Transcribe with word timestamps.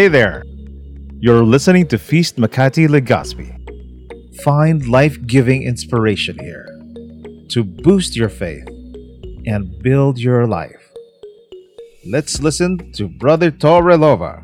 Hey 0.00 0.08
there! 0.08 0.44
You're 1.20 1.44
listening 1.44 1.84
to 1.88 1.98
Feast 1.98 2.36
Makati 2.40 2.88
Legaspi. 2.88 3.52
Find 4.40 4.88
life 4.88 5.20
giving 5.26 5.64
inspiration 5.64 6.38
here 6.38 6.64
to 7.50 7.62
boost 7.62 8.16
your 8.16 8.30
faith 8.30 8.64
and 9.44 9.68
build 9.82 10.16
your 10.16 10.46
life. 10.46 10.80
Let's 12.08 12.40
listen 12.40 12.90
to 12.96 13.08
Brother 13.08 13.50
Tor 13.50 13.82
Relova. 13.82 14.40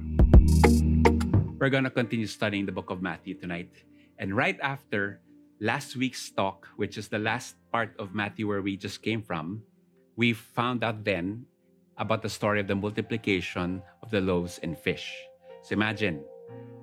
We're 1.58 1.72
going 1.72 1.88
to 1.88 1.90
continue 1.90 2.26
studying 2.26 2.66
the 2.66 2.76
book 2.76 2.90
of 2.90 3.00
Matthew 3.00 3.32
tonight. 3.32 3.72
And 4.18 4.36
right 4.36 4.60
after 4.60 5.22
last 5.58 5.96
week's 5.96 6.30
talk, 6.32 6.68
which 6.76 6.98
is 6.98 7.08
the 7.08 7.18
last 7.18 7.56
part 7.72 7.96
of 7.98 8.14
Matthew 8.14 8.46
where 8.46 8.60
we 8.60 8.76
just 8.76 9.00
came 9.00 9.22
from, 9.22 9.62
we 10.16 10.34
found 10.34 10.84
out 10.84 11.02
then 11.02 11.46
about 11.96 12.20
the 12.20 12.28
story 12.28 12.60
of 12.60 12.66
the 12.66 12.76
multiplication 12.76 13.80
of 14.02 14.10
the 14.10 14.20
loaves 14.20 14.60
and 14.62 14.76
fish. 14.76 15.16
So 15.66 15.74
imagine, 15.74 16.22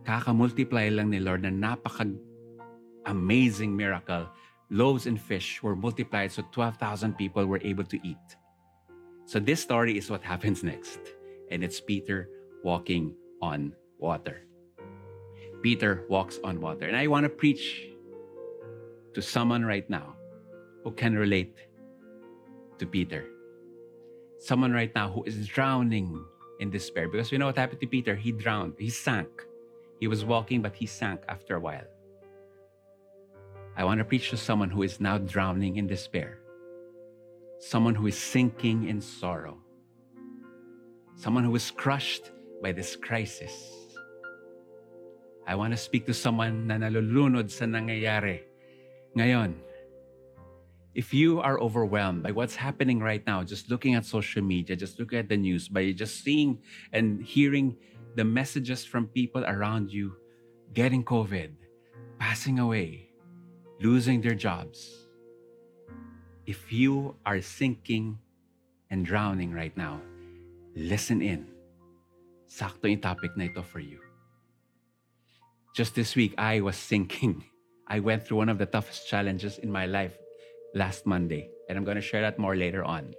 kaka-multiply 0.04 0.92
lang 0.92 1.08
ni 1.08 1.24
Lord 1.24 1.48
na 1.48 1.56
napaka 1.56 2.04
amazing 3.08 3.72
miracle. 3.72 4.28
Loaves 4.68 5.08
and 5.08 5.16
fish 5.16 5.64
were 5.64 5.72
multiplied 5.72 6.36
so 6.36 6.44
12,000 6.52 7.16
people 7.16 7.48
were 7.48 7.64
able 7.64 7.88
to 7.88 7.96
eat. 8.04 8.28
So 9.24 9.40
this 9.40 9.64
story 9.64 9.96
is 9.96 10.12
what 10.12 10.20
happens 10.20 10.68
next. 10.68 11.00
And 11.48 11.64
it's 11.64 11.80
Peter 11.80 12.28
walking 12.60 13.16
on 13.40 13.72
water. 14.00 14.44
Peter 15.64 16.04
walks 16.10 16.44
on 16.44 16.60
water. 16.60 16.84
And 16.84 16.98
I 17.00 17.08
want 17.08 17.24
to 17.24 17.32
preach 17.32 17.88
to 19.16 19.22
someone 19.22 19.64
right 19.64 19.88
now 19.90 20.20
who 20.84 20.92
can 20.92 21.16
relate 21.16 21.56
to 22.80 22.86
Peter. 22.86 23.32
Someone 24.40 24.76
right 24.76 24.92
now 24.92 25.08
who 25.08 25.24
is 25.24 25.48
drowning 25.48 26.20
in 26.64 26.72
despair. 26.72 27.12
Because 27.12 27.30
we 27.30 27.38
know 27.38 27.52
what 27.52 27.60
happened 27.60 27.84
to 27.84 27.88
Peter. 27.88 28.16
He 28.16 28.32
drowned, 28.32 28.80
he 28.80 28.90
sank. 28.90 29.30
He 30.00 30.08
was 30.08 30.24
walking, 30.24 30.64
but 30.64 30.74
he 30.74 30.88
sank 30.88 31.22
after 31.28 31.56
a 31.56 31.60
while. 31.60 31.86
I 33.76 33.84
want 33.84 34.00
to 34.00 34.06
preach 34.08 34.32
to 34.32 34.38
someone 34.38 34.72
who 34.72 34.82
is 34.82 35.00
now 35.00 35.20
drowning 35.20 35.78
in 35.78 35.86
despair, 35.86 36.40
someone 37.60 37.94
who 37.94 38.08
is 38.08 38.18
sinking 38.18 38.88
in 38.88 39.02
sorrow, 39.02 39.58
someone 41.16 41.44
who 41.44 41.56
is 41.56 41.70
crushed 41.70 42.32
by 42.62 42.72
this 42.72 42.96
crisis. 42.96 43.52
I 45.46 45.56
want 45.56 45.74
to 45.74 45.78
speak 45.78 46.06
to 46.08 46.14
someone 46.14 46.68
na 46.68 46.80
nalulunod 46.80 47.52
sa 47.52 47.66
nangyayari 47.66 48.48
ngayon. 49.18 49.60
If 50.94 51.14
you 51.14 51.42
are 51.42 51.60
overwhelmed 51.60 52.22
by 52.22 52.32
what's 52.32 52.56
happening 52.56 53.00
right 53.00 53.26
now, 53.26 53.44
just 53.44 53.70
looking 53.72 53.96
at 53.96 54.06
social 54.06 54.44
media, 54.44 54.76
just 54.76 55.00
looking 55.00 55.18
at 55.18 55.28
the 55.28 55.38
news, 55.38 55.68
by 55.68 55.92
just 55.92 56.24
seeing 56.24 56.62
and 56.92 57.22
hearing 57.24 57.78
the 58.16 58.24
messages 58.24 58.86
from 58.86 59.08
people 59.08 59.44
around 59.46 59.92
you 59.92 60.14
getting 60.74 61.04
COVID, 61.04 61.50
passing 62.20 62.60
away, 62.60 63.10
losing 63.82 64.22
their 64.22 64.36
jobs. 64.36 65.10
If 66.46 66.72
you 66.72 67.16
are 67.26 67.42
sinking 67.42 68.20
and 68.92 69.04
drowning 69.04 69.52
right 69.52 69.76
now, 69.76 70.00
listen 70.76 71.22
in. 71.22 71.48
Sakto 72.46 72.86
yung 72.86 73.02
topic 73.02 73.34
na 73.34 73.46
ito 73.50 73.66
for 73.66 73.80
you. 73.80 73.98
Just 75.74 75.96
this 75.96 76.14
week, 76.14 76.38
I 76.38 76.62
was 76.62 76.78
sinking. 76.78 77.46
I 77.88 78.00
went 78.00 78.26
through 78.26 78.38
one 78.38 78.50
of 78.50 78.58
the 78.62 78.70
toughest 78.70 79.10
challenges 79.10 79.58
in 79.58 79.72
my 79.72 79.86
life 79.86 80.16
last 80.74 81.06
Monday, 81.06 81.50
and 81.70 81.78
I'm 81.78 81.84
going 81.84 81.96
to 81.96 82.02
share 82.02 82.22
that 82.22 82.38
more 82.38 82.56
later 82.56 82.84
on. 82.84 83.14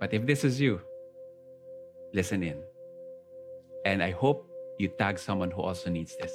But 0.00 0.12
if 0.12 0.26
this 0.26 0.44
is 0.44 0.60
you, 0.60 0.80
listen 2.12 2.42
in. 2.42 2.62
And 3.84 4.02
I 4.02 4.10
hope 4.10 4.48
you 4.78 4.88
tag 4.88 5.18
someone 5.18 5.50
who 5.50 5.62
also 5.62 5.90
needs 5.90 6.16
this. 6.16 6.34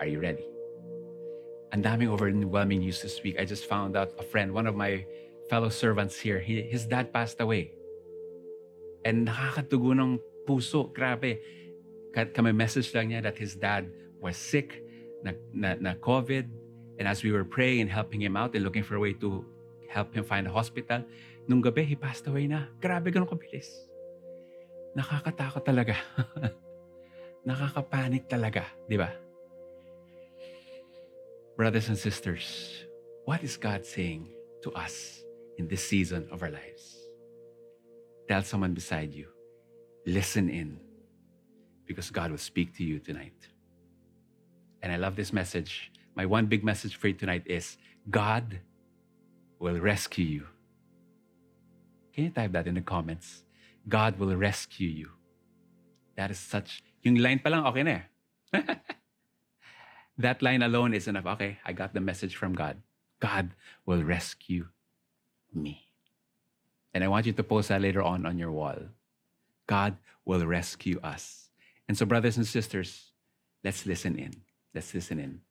Are 0.00 0.06
you 0.06 0.20
ready? 0.20 0.44
Ang 1.72 1.82
daming 1.82 2.08
overwhelming 2.08 2.80
news 2.80 3.02
this 3.02 3.22
week. 3.22 3.38
I 3.38 3.44
just 3.44 3.66
found 3.66 3.96
out 3.96 4.12
a 4.18 4.22
friend, 4.22 4.52
one 4.52 4.66
of 4.66 4.74
my 4.74 5.04
fellow 5.48 5.68
servants 5.68 6.18
here, 6.18 6.38
he, 6.38 6.62
his 6.62 6.86
dad 6.86 7.12
passed 7.12 7.40
away. 7.40 7.72
And 9.04 9.28
nakakatugo 9.28 9.94
ng 9.94 10.18
puso. 10.46 10.92
Grabe. 10.92 11.38
Kami 12.14 12.52
message 12.52 12.94
lang 12.94 13.10
niya 13.10 13.22
that 13.22 13.38
his 13.38 13.54
dad 13.54 13.86
was 14.20 14.36
sick, 14.36 14.82
na, 15.22 15.32
na, 15.52 15.76
na 15.78 15.92
COVID. 15.94 16.65
And 16.98 17.06
as 17.06 17.22
we 17.22 17.32
were 17.32 17.44
praying 17.44 17.82
and 17.82 17.90
helping 17.90 18.20
him 18.20 18.36
out 18.36 18.54
and 18.54 18.64
looking 18.64 18.82
for 18.82 18.96
a 18.96 19.00
way 19.00 19.12
to 19.20 19.44
help 19.88 20.14
him 20.14 20.24
find 20.24 20.46
a 20.46 20.52
hospital, 20.52 21.04
nung 21.48 21.62
gabi, 21.62 21.84
he 21.84 21.94
passed 21.94 22.26
away 22.26 22.46
na. 22.46 22.66
Grabe, 22.80 23.12
ganun 23.12 23.28
kabilis. 23.28 23.68
Nakakatakot 24.96 25.62
talaga. 25.64 25.94
Nakakapanik 27.48 28.26
talaga, 28.26 28.64
di 28.88 28.96
ba? 28.96 29.12
Brothers 31.56 31.88
and 31.88 31.96
sisters, 31.96 32.84
what 33.24 33.44
is 33.44 33.56
God 33.56 33.86
saying 33.86 34.28
to 34.62 34.72
us 34.72 35.22
in 35.56 35.68
this 35.68 35.86
season 35.86 36.28
of 36.32 36.42
our 36.42 36.50
lives? 36.50 36.96
Tell 38.28 38.42
someone 38.42 38.74
beside 38.74 39.14
you, 39.14 39.28
listen 40.04 40.50
in, 40.50 40.80
because 41.86 42.10
God 42.10 42.30
will 42.30 42.42
speak 42.42 42.74
to 42.76 42.84
you 42.84 42.98
tonight. 42.98 43.48
And 44.82 44.92
I 44.92 44.96
love 44.96 45.14
this 45.16 45.32
message. 45.32 45.92
My 46.16 46.24
one 46.24 46.46
big 46.46 46.64
message 46.64 46.96
for 46.96 47.08
you 47.08 47.14
tonight 47.14 47.42
is 47.44 47.76
God 48.10 48.60
will 49.58 49.78
rescue 49.78 50.24
you. 50.24 50.46
Can 52.14 52.24
you 52.24 52.30
type 52.30 52.52
that 52.52 52.66
in 52.66 52.74
the 52.74 52.80
comments? 52.80 53.44
God 53.86 54.18
will 54.18 54.34
rescue 54.34 54.88
you. 54.88 55.10
That 56.16 56.30
is 56.30 56.38
such, 56.38 56.82
yung 57.02 57.16
line 57.16 57.40
okay 57.44 57.82
na 57.82 58.00
eh. 58.00 58.64
that 60.18 60.40
line 60.40 60.62
alone 60.62 60.94
is 60.94 61.06
enough. 61.06 61.26
Okay, 61.26 61.58
I 61.64 61.72
got 61.72 61.92
the 61.92 62.00
message 62.00 62.34
from 62.34 62.54
God. 62.54 62.80
God 63.20 63.50
will 63.84 64.02
rescue 64.02 64.68
me. 65.52 65.92
And 66.94 67.04
I 67.04 67.08
want 67.08 67.26
you 67.26 67.32
to 67.34 67.44
post 67.44 67.68
that 67.68 67.82
later 67.82 68.00
on 68.00 68.24
on 68.24 68.38
your 68.38 68.50
wall. 68.50 68.78
God 69.66 69.98
will 70.24 70.46
rescue 70.46 70.98
us. 71.04 71.50
And 71.86 71.98
so, 71.98 72.06
brothers 72.06 72.38
and 72.38 72.46
sisters, 72.46 73.12
let's 73.62 73.84
listen 73.84 74.18
in. 74.18 74.32
Let's 74.72 74.94
listen 74.94 75.20
in. 75.20 75.45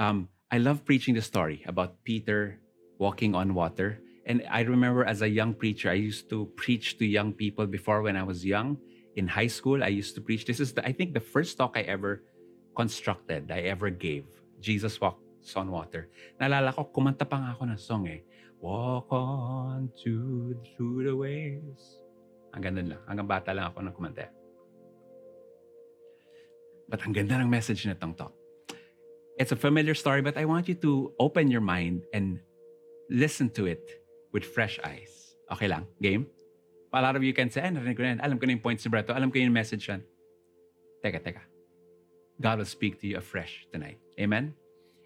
Um, 0.00 0.32
I 0.48 0.56
love 0.56 0.88
preaching 0.88 1.12
the 1.12 1.20
story 1.20 1.60
about 1.68 2.00
Peter 2.08 2.56
walking 2.96 3.36
on 3.36 3.52
water. 3.52 4.00
And 4.24 4.40
I 4.48 4.64
remember 4.64 5.04
as 5.04 5.20
a 5.20 5.28
young 5.28 5.52
preacher, 5.52 5.92
I 5.92 6.00
used 6.00 6.32
to 6.32 6.48
preach 6.56 6.96
to 6.98 7.04
young 7.04 7.36
people 7.36 7.68
before 7.68 8.00
when 8.00 8.16
I 8.16 8.24
was 8.24 8.40
young. 8.40 8.80
In 9.16 9.28
high 9.28 9.52
school, 9.52 9.84
I 9.84 9.92
used 9.92 10.14
to 10.16 10.22
preach. 10.24 10.46
This 10.46 10.58
is, 10.58 10.72
the, 10.72 10.80
I 10.88 10.92
think, 10.92 11.12
the 11.12 11.20
first 11.20 11.58
talk 11.58 11.76
I 11.76 11.84
ever 11.84 12.24
constructed, 12.74 13.52
I 13.52 13.68
ever 13.68 13.90
gave. 13.90 14.24
Jesus 14.60 14.96
walks 14.96 15.52
on 15.52 15.68
water. 15.68 16.08
Naalala 16.40 16.72
ko, 16.72 16.88
kumanta 16.88 17.28
pa 17.28 17.36
nga 17.36 17.52
ako 17.52 17.68
ng 17.68 17.76
song 17.76 18.08
eh. 18.08 18.24
Walk 18.56 19.12
on 19.12 19.92
to, 20.00 20.56
through 20.64 21.04
the 21.04 21.12
waves. 21.12 22.00
Hanggang 22.56 22.80
dun 22.80 22.96
lang. 22.96 23.02
Hanggang 23.04 23.28
bata 23.28 23.52
lang 23.52 23.68
ako 23.68 23.84
nang 23.84 23.92
kumanta. 23.92 24.32
But 26.88 27.04
ang 27.04 27.12
ganda 27.12 27.36
ng 27.36 27.52
message 27.52 27.84
na 27.84 27.92
itong 27.92 28.16
talk. 28.16 28.39
It's 29.40 29.52
a 29.52 29.56
familiar 29.56 29.96
story, 29.96 30.20
but 30.20 30.36
I 30.36 30.44
want 30.44 30.68
you 30.68 30.76
to 30.84 31.16
open 31.16 31.48
your 31.48 31.64
mind 31.64 32.04
and 32.12 32.44
listen 33.08 33.48
to 33.56 33.64
it 33.64 34.04
with 34.36 34.44
fresh 34.44 34.76
eyes. 34.84 35.32
Okay 35.50 35.64
lang? 35.64 35.88
Game? 36.02 36.28
A 36.92 37.00
lot 37.00 37.16
of 37.16 37.24
you 37.24 37.32
can 37.32 37.48
say, 37.48 37.64
ay, 37.64 37.72
narinig 37.72 37.96
ko 37.96 38.04
na 38.04 38.08
yan. 38.12 38.20
Alam 38.20 38.36
ko 38.36 38.44
na 38.44 38.52
yung 38.52 38.60
points 38.60 38.84
ni 38.84 38.92
Breto. 38.92 39.16
Alam 39.16 39.32
ko 39.32 39.40
yung 39.40 39.56
message 39.56 39.88
yan. 39.88 40.04
Teka, 41.00 41.24
teka. 41.24 41.40
God 42.36 42.60
will 42.60 42.68
speak 42.68 43.00
to 43.00 43.08
you 43.08 43.16
afresh 43.16 43.64
tonight. 43.72 43.96
Amen? 44.20 44.52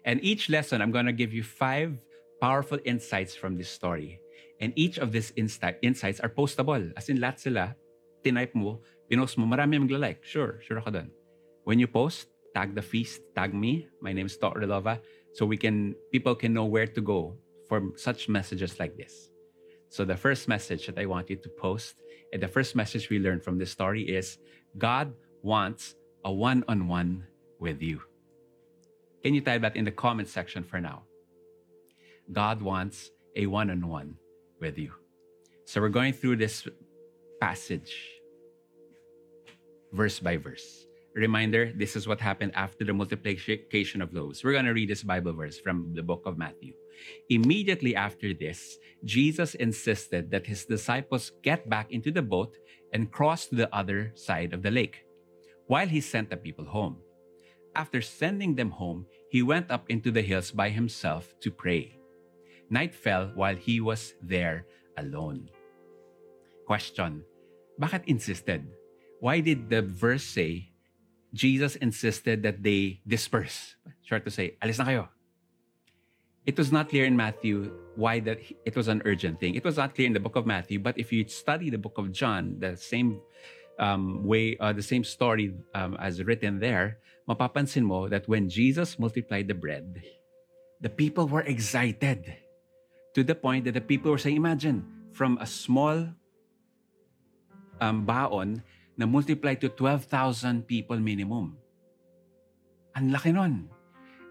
And 0.03 0.19
each 0.19 0.51
lesson, 0.51 0.83
I'm 0.83 0.91
going 0.91 1.07
to 1.07 1.15
give 1.15 1.31
you 1.31 1.39
five 1.41 1.95
powerful 2.43 2.83
insights 2.83 3.39
from 3.39 3.55
this 3.55 3.71
story. 3.71 4.19
And 4.59 4.75
each 4.75 4.99
of 4.99 5.15
these 5.15 5.31
insight, 5.39 5.79
insights 5.79 6.19
are 6.19 6.27
postable. 6.27 6.91
As 6.99 7.07
in, 7.07 7.23
lahat 7.23 7.39
sila, 7.39 7.79
tinype 8.19 8.51
mo, 8.51 8.83
pinost 9.07 9.39
mo, 9.39 9.47
marami 9.47 9.79
magla-like. 9.79 10.27
Sure, 10.27 10.59
sure 10.59 10.83
ako 10.83 10.91
dun. 10.91 11.07
When 11.63 11.79
you 11.79 11.87
post, 11.87 12.34
tag 12.55 12.73
the 12.73 12.81
feast, 12.81 13.21
tag 13.35 13.53
me. 13.53 13.87
My 14.01 14.13
name 14.13 14.27
is 14.27 14.37
Tor 14.37 14.53
Relova. 14.55 14.99
So 15.33 15.45
we 15.45 15.57
can, 15.57 15.93
people 16.11 16.33
can 16.33 16.53
know 16.53 16.63
where 16.63 16.87
to 16.87 17.01
go 17.01 17.35
for 17.67 17.91
such 17.97 18.29
messages 18.29 18.79
like 18.79 18.95
this. 18.95 19.29
So 19.89 20.05
the 20.05 20.15
first 20.15 20.47
message 20.47 20.87
that 20.87 20.97
I 20.97 21.05
want 21.05 21.29
you 21.29 21.35
to 21.35 21.49
post, 21.49 22.01
and 22.31 22.41
the 22.41 22.47
first 22.47 22.75
message 22.75 23.09
we 23.09 23.19
learned 23.19 23.43
from 23.43 23.57
this 23.57 23.71
story 23.71 24.03
is 24.03 24.37
God 24.77 25.13
wants 25.43 25.95
a 26.23 26.31
one-on-one 26.31 27.27
with 27.59 27.81
you. 27.81 28.01
Can 29.21 29.33
you 29.33 29.41
type 29.41 29.61
that 29.61 29.75
in 29.75 29.83
the 29.83 29.91
comment 29.91 30.29
section 30.29 30.63
for 30.63 30.79
now? 30.79 31.03
God 32.31 32.61
wants 32.61 33.11
a 33.35 33.45
one-on-one 33.47 34.15
with 34.61 34.77
you. 34.77 34.93
So 35.65 35.81
we're 35.81 35.89
going 35.89 36.13
through 36.13 36.37
this 36.37 36.67
passage 37.41 37.93
verse 39.91 40.19
by 40.19 40.37
verse. 40.37 40.85
Reminder, 41.15 41.71
this 41.75 41.95
is 41.95 42.07
what 42.07 42.19
happened 42.19 42.51
after 42.55 42.83
the 42.83 42.93
multiplication 42.93 44.01
of 44.01 44.13
loaves. 44.13 44.43
We're 44.43 44.51
going 44.51 44.65
to 44.67 44.75
read 44.75 44.89
this 44.89 45.03
Bible 45.03 45.31
verse 45.31 45.59
from 45.59 45.93
the 45.95 46.03
book 46.03 46.23
of 46.25 46.37
Matthew. 46.37 46.73
Immediately 47.29 47.95
after 47.95 48.33
this, 48.33 48.77
Jesus 49.05 49.55
insisted 49.55 50.29
that 50.31 50.45
his 50.45 50.65
disciples 50.65 51.31
get 51.41 51.69
back 51.69 51.91
into 51.91 52.11
the 52.11 52.21
boat 52.21 52.57
and 52.91 53.11
cross 53.11 53.47
to 53.47 53.55
the 53.55 53.73
other 53.73 54.11
side 54.15 54.51
of 54.53 54.61
the 54.61 54.71
lake. 54.71 55.05
while 55.67 55.87
he 55.87 56.01
sent 56.01 56.29
the 56.29 56.37
people 56.37 56.65
home. 56.65 56.97
After 57.75 58.01
sending 58.01 58.55
them 58.55 58.69
home, 58.69 59.05
he 59.29 59.41
went 59.41 59.71
up 59.71 59.89
into 59.89 60.11
the 60.11 60.21
hills 60.21 60.51
by 60.51 60.69
himself 60.69 61.33
to 61.41 61.51
pray. 61.51 61.97
Night 62.69 62.95
fell 62.95 63.31
while 63.35 63.55
he 63.55 63.81
was 63.81 64.13
there 64.21 64.65
alone. 64.97 65.49
Question 66.65 67.23
Bakit 67.81 68.05
insisted? 68.07 68.63
Why 69.19 69.39
did 69.39 69.69
the 69.69 69.81
verse 69.81 70.23
say 70.23 70.71
Jesus 71.35 71.75
insisted 71.75 72.43
that 72.47 72.63
they 72.63 73.03
disperse? 73.03 73.75
Short 74.07 74.23
to 74.23 74.31
say, 74.31 74.55
alis 74.63 74.79
na 74.79 74.87
kayo. 74.87 75.11
It 76.47 76.55
was 76.55 76.71
not 76.71 76.87
clear 76.87 77.03
in 77.03 77.19
Matthew 77.19 77.75
why 77.99 78.23
that 78.23 78.39
it 78.63 78.75
was 78.75 78.87
an 78.87 79.03
urgent 79.03 79.43
thing. 79.43 79.55
It 79.55 79.65
was 79.65 79.75
not 79.75 79.95
clear 79.95 80.07
in 80.07 80.13
the 80.13 80.23
book 80.23 80.39
of 80.39 80.45
Matthew, 80.47 80.79
but 80.79 80.95
if 80.95 81.11
you 81.11 81.27
study 81.27 81.69
the 81.69 81.81
book 81.81 81.97
of 81.97 82.13
John, 82.15 82.55
the 82.59 82.77
same 82.77 83.19
um, 83.77 84.23
way, 84.23 84.55
uh, 84.61 84.71
the 84.71 84.85
same 84.85 85.03
story 85.03 85.51
um, 85.73 85.97
as 85.99 86.23
written 86.23 86.59
there, 86.59 87.03
mapapansin 87.27 87.83
mo 87.83 88.07
that 88.07 88.29
when 88.29 88.47
Jesus 88.47 88.97
multiplied 88.97 89.49
the 89.49 89.57
bread, 89.57 90.01
the 90.79 90.89
people 90.89 91.27
were 91.27 91.41
excited 91.41 92.31
to 93.13 93.23
the 93.23 93.35
point 93.35 93.65
that 93.65 93.73
the 93.73 93.81
people 93.81 94.11
were 94.11 94.21
saying, 94.21 94.37
imagine, 94.37 94.85
from 95.11 95.37
a 95.41 95.47
small 95.47 96.07
um, 97.81 98.05
baon 98.05 98.61
na 98.95 99.05
multiply 99.05 99.55
to 99.55 99.67
12,000 99.67 100.63
people 100.67 100.99
minimum. 100.99 101.59
Ang 102.95 103.11
laki 103.11 103.35
nun. 103.35 103.67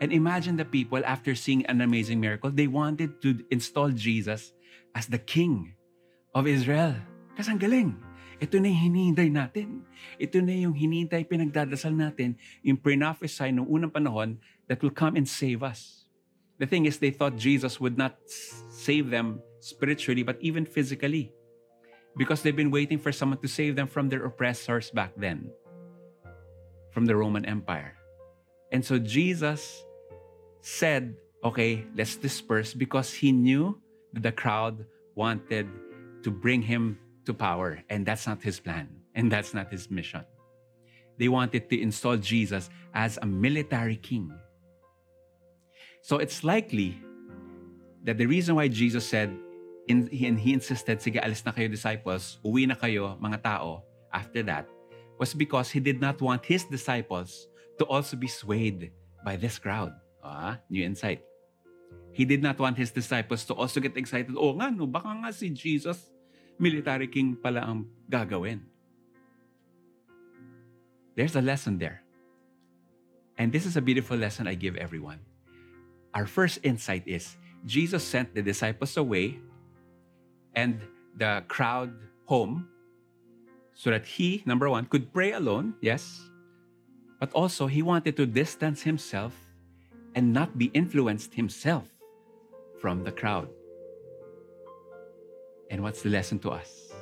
And 0.00 0.10
imagine 0.10 0.56
the 0.56 0.66
people 0.66 1.04
after 1.04 1.36
seeing 1.36 1.64
an 1.70 1.80
amazing 1.80 2.18
miracle, 2.18 2.50
they 2.50 2.66
wanted 2.66 3.22
to 3.22 3.44
install 3.52 3.94
Jesus 3.94 4.52
as 4.96 5.06
the 5.06 5.20
king 5.20 5.76
of 6.34 6.50
Israel. 6.50 6.96
Kasi 7.38 7.54
ang 7.54 7.60
galing. 7.62 7.94
Ito 8.42 8.58
na 8.58 8.68
yung 8.68 8.82
hinihintay 8.90 9.28
natin. 9.30 9.86
Ito 10.18 10.42
na 10.42 10.52
yung 10.52 10.74
hinihintay 10.74 11.24
pinagdadasal 11.30 11.94
natin, 11.94 12.34
yung 12.66 12.76
pre-prophesy 12.76 13.54
noong 13.54 13.70
unang 13.70 13.92
panahon 13.94 14.30
that 14.66 14.82
will 14.82 14.92
come 14.92 15.14
and 15.14 15.28
save 15.28 15.62
us. 15.62 16.04
The 16.58 16.66
thing 16.66 16.86
is, 16.86 16.98
they 16.98 17.10
thought 17.10 17.38
Jesus 17.38 17.78
would 17.78 17.98
not 17.98 18.18
save 18.70 19.10
them 19.10 19.42
spiritually, 19.58 20.22
but 20.22 20.38
even 20.38 20.66
physically. 20.66 21.34
Because 22.16 22.42
they've 22.42 22.54
been 22.54 22.70
waiting 22.70 22.98
for 22.98 23.12
someone 23.12 23.38
to 23.38 23.48
save 23.48 23.76
them 23.76 23.88
from 23.88 24.08
their 24.08 24.24
oppressors 24.24 24.90
back 24.90 25.12
then, 25.16 25.50
from 26.90 27.06
the 27.06 27.16
Roman 27.16 27.44
Empire. 27.44 27.94
And 28.70 28.84
so 28.84 28.98
Jesus 28.98 29.84
said, 30.60 31.16
okay, 31.42 31.84
let's 31.96 32.16
disperse 32.16 32.72
because 32.72 33.12
he 33.12 33.32
knew 33.32 33.78
that 34.12 34.22
the 34.22 34.32
crowd 34.32 34.86
wanted 35.14 35.68
to 36.22 36.30
bring 36.30 36.62
him 36.62 36.98
to 37.26 37.34
power. 37.34 37.82
And 37.90 38.06
that's 38.06 38.26
not 38.26 38.42
his 38.42 38.60
plan. 38.60 38.88
And 39.14 39.30
that's 39.30 39.54
not 39.54 39.70
his 39.70 39.90
mission. 39.90 40.24
They 41.18 41.28
wanted 41.28 41.70
to 41.70 41.80
install 41.80 42.16
Jesus 42.16 42.70
as 42.94 43.18
a 43.22 43.26
military 43.26 43.96
king. 43.96 44.32
So 46.02 46.18
it's 46.18 46.42
likely 46.42 46.98
that 48.02 48.18
the 48.18 48.26
reason 48.26 48.56
why 48.56 48.68
Jesus 48.68 49.06
said, 49.06 49.34
in, 49.88 50.08
and 50.08 50.38
he 50.40 50.52
insisted, 50.52 51.00
sige, 51.00 51.20
alis 51.20 51.44
na 51.44 51.52
kayo 51.52 51.68
disciples, 51.68 52.38
uwi 52.44 52.68
na 52.68 52.74
kayo 52.74 53.18
mga 53.20 53.42
tao 53.42 53.84
after 54.12 54.42
that, 54.42 54.66
was 55.18 55.34
because 55.34 55.70
he 55.70 55.80
did 55.80 56.00
not 56.00 56.20
want 56.20 56.44
his 56.44 56.64
disciples 56.64 57.48
to 57.78 57.84
also 57.86 58.16
be 58.16 58.28
swayed 58.28 58.92
by 59.24 59.36
this 59.36 59.58
crowd. 59.58 59.92
Ah, 60.24 60.56
new 60.70 60.82
insight. 60.82 61.20
He 62.14 62.24
did 62.24 62.40
not 62.40 62.58
want 62.58 62.78
his 62.78 62.90
disciples 62.90 63.44
to 63.50 63.54
also 63.54 63.80
get 63.80 63.96
excited. 63.96 64.32
Oh 64.38 64.54
nga, 64.56 64.70
no, 64.70 64.86
baka 64.86 65.10
nga 65.10 65.32
si 65.34 65.50
Jesus, 65.50 66.08
military 66.56 67.10
king 67.10 67.36
pala 67.36 67.60
ang 67.60 67.90
gagawin. 68.08 68.62
There's 71.14 71.36
a 71.36 71.42
lesson 71.42 71.78
there. 71.78 72.02
And 73.36 73.50
this 73.50 73.66
is 73.66 73.76
a 73.76 73.82
beautiful 73.82 74.16
lesson 74.16 74.46
I 74.46 74.54
give 74.54 74.78
everyone. 74.78 75.18
Our 76.14 76.26
first 76.26 76.62
insight 76.62 77.02
is 77.06 77.36
Jesus 77.66 78.06
sent 78.06 78.34
the 78.34 78.42
disciples 78.42 78.96
away 78.96 79.42
and 80.56 80.80
the 81.16 81.42
crowd 81.48 81.92
home 82.26 82.68
so 83.74 83.90
that 83.90 84.06
he, 84.06 84.42
number 84.46 84.70
one, 84.70 84.86
could 84.86 85.12
pray 85.12 85.32
alone, 85.32 85.74
yes, 85.80 86.20
but 87.20 87.32
also 87.32 87.66
he 87.66 87.82
wanted 87.82 88.16
to 88.16 88.26
distance 88.26 88.82
himself 88.82 89.34
and 90.14 90.32
not 90.32 90.56
be 90.56 90.66
influenced 90.66 91.34
himself 91.34 91.88
from 92.80 93.02
the 93.02 93.10
crowd. 93.10 93.48
And 95.70 95.82
what's 95.82 96.02
the 96.02 96.10
lesson 96.10 96.38
to 96.40 96.50
us? 96.50 96.92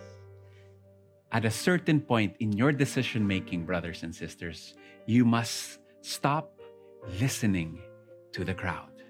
At 1.31 1.45
a 1.45 1.51
certain 1.51 2.01
point 2.01 2.37
in 2.41 2.53
your 2.53 2.73
decision 2.73 3.27
making, 3.27 3.65
brothers 3.65 4.03
and 4.03 4.15
sisters, 4.15 4.75
you 5.07 5.25
must 5.25 5.79
stop 6.01 6.53
listening 7.21 7.81
to 8.33 8.45
the 8.45 8.55
crowd. 8.55 9.03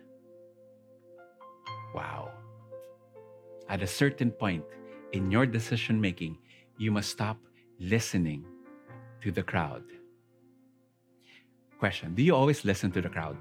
Wow. 1.94 2.32
At 3.68 3.82
a 3.82 3.86
certain 3.86 4.30
point 4.30 4.64
in 5.12 5.30
your 5.30 5.46
decision 5.46 6.00
making, 6.00 6.38
you 6.78 6.90
must 6.90 7.10
stop 7.10 7.38
listening 7.78 8.44
to 9.20 9.30
the 9.30 9.42
crowd. 9.42 9.84
Question 11.78 12.14
Do 12.14 12.22
you 12.22 12.34
always 12.34 12.64
listen 12.64 12.90
to 12.92 13.00
the 13.00 13.08
crowd? 13.08 13.36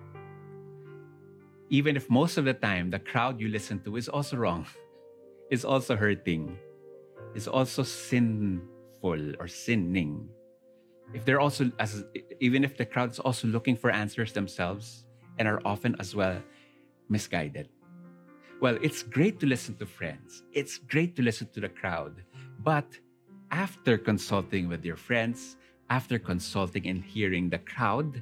Even 1.69 1.95
if 1.95 2.09
most 2.09 2.38
of 2.38 2.45
the 2.45 2.53
time 2.53 2.89
the 2.89 3.00
crowd 3.00 3.39
you 3.39 3.47
listen 3.47 3.79
to 3.83 3.95
is 3.95 4.09
also 4.09 4.38
wrong, 4.38 4.65
is 5.50 5.63
also 5.65 5.95
hurting, 5.95 6.57
is 7.35 7.47
also 7.47 7.83
sinful 7.83 9.35
or 9.39 9.47
sinning. 9.47 10.27
If 11.13 11.25
they're 11.25 11.39
also 11.39 11.71
as 11.79 12.03
even 12.39 12.63
if 12.63 12.77
the 12.77 12.85
crowd 12.85 13.12
is 13.12 13.19
also 13.19 13.47
looking 13.47 13.75
for 13.75 13.91
answers 13.91 14.31
themselves 14.33 15.03
and 15.39 15.47
are 15.47 15.62
often 15.65 15.95
as 16.00 16.15
well 16.15 16.41
misguided. 17.09 17.69
Well, 18.62 18.78
it's 18.80 19.02
great 19.02 19.40
to 19.40 19.48
listen 19.48 19.74
to 19.78 19.88
friends. 19.88 20.44
It's 20.54 20.78
great 20.78 21.16
to 21.16 21.24
listen 21.24 21.50
to 21.54 21.60
the 21.60 21.69
crowd. 21.69 22.22
But 22.60 22.86
after 23.50 23.98
consulting 23.98 24.69
with 24.69 24.86
your 24.86 24.96
friends, 24.96 25.58
after 25.90 26.19
consulting 26.19 26.86
and 26.86 27.04
hearing 27.04 27.50
the 27.50 27.58
crowd, 27.58 28.22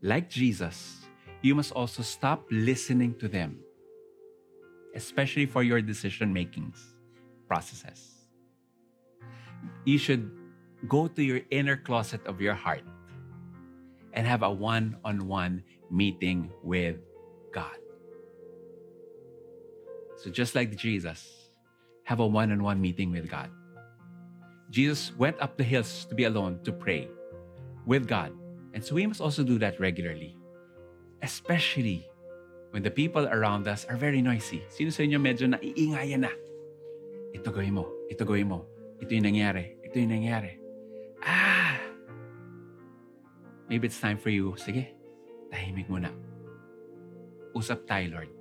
like 0.00 0.30
Jesus, 0.30 1.04
you 1.42 1.54
must 1.54 1.72
also 1.72 2.02
stop 2.02 2.46
listening 2.50 3.16
to 3.16 3.28
them, 3.28 3.60
especially 4.94 5.44
for 5.44 5.62
your 5.62 5.82
decision 5.82 6.32
making 6.32 6.72
processes. 7.46 8.24
You 9.84 9.98
should 9.98 10.30
go 10.88 11.06
to 11.06 11.22
your 11.22 11.40
inner 11.50 11.76
closet 11.76 12.24
of 12.24 12.40
your 12.40 12.54
heart 12.54 12.84
and 14.14 14.26
have 14.26 14.42
a 14.42 14.50
one 14.50 14.96
on 15.04 15.28
one 15.28 15.62
meeting 15.90 16.50
with 16.62 16.96
God. 17.52 17.83
So, 20.24 20.32
just 20.32 20.56
like 20.56 20.72
Jesus, 20.72 21.52
have 22.08 22.16
a 22.16 22.24
one 22.24 22.48
on 22.48 22.64
one 22.64 22.80
meeting 22.80 23.12
with 23.12 23.28
God. 23.28 23.52
Jesus 24.72 25.12
went 25.20 25.36
up 25.36 25.60
the 25.60 25.68
hills 25.68 26.08
to 26.08 26.16
be 26.16 26.24
alone 26.24 26.64
to 26.64 26.72
pray 26.72 27.12
with 27.84 28.08
God. 28.08 28.32
And 28.72 28.80
so 28.80 28.96
we 28.96 29.04
must 29.04 29.20
also 29.20 29.44
do 29.44 29.60
that 29.60 29.76
regularly. 29.76 30.40
Especially 31.20 32.08
when 32.72 32.80
the 32.80 32.90
people 32.90 33.28
around 33.28 33.68
us 33.68 33.84
are 33.84 34.00
very 34.00 34.24
noisy. 34.24 34.64
Sino 34.72 34.88
sa 34.88 35.04
inyo 35.04 35.20
medyo 35.20 35.44
naiingayan 35.44 36.24
na? 36.24 36.32
Ito 37.36 37.52
gawin 37.52 37.76
mo, 37.76 37.84
ito 38.08 38.24
gawin 38.24 38.48
mo, 38.48 38.64
ito 39.04 39.12
yung 39.12 39.28
nangyari, 39.28 39.76
ito 39.84 40.00
yung 40.00 40.08
nangyari. 40.08 40.56
Ah! 41.20 41.76
Maybe 43.68 43.92
it's 43.92 44.00
time 44.00 44.16
for 44.16 44.32
you, 44.32 44.56
sige, 44.56 44.88
tahimik 45.52 45.92
muna. 45.92 46.08
Usap 47.52 47.84
tayo, 47.84 48.08
Lord. 48.08 48.32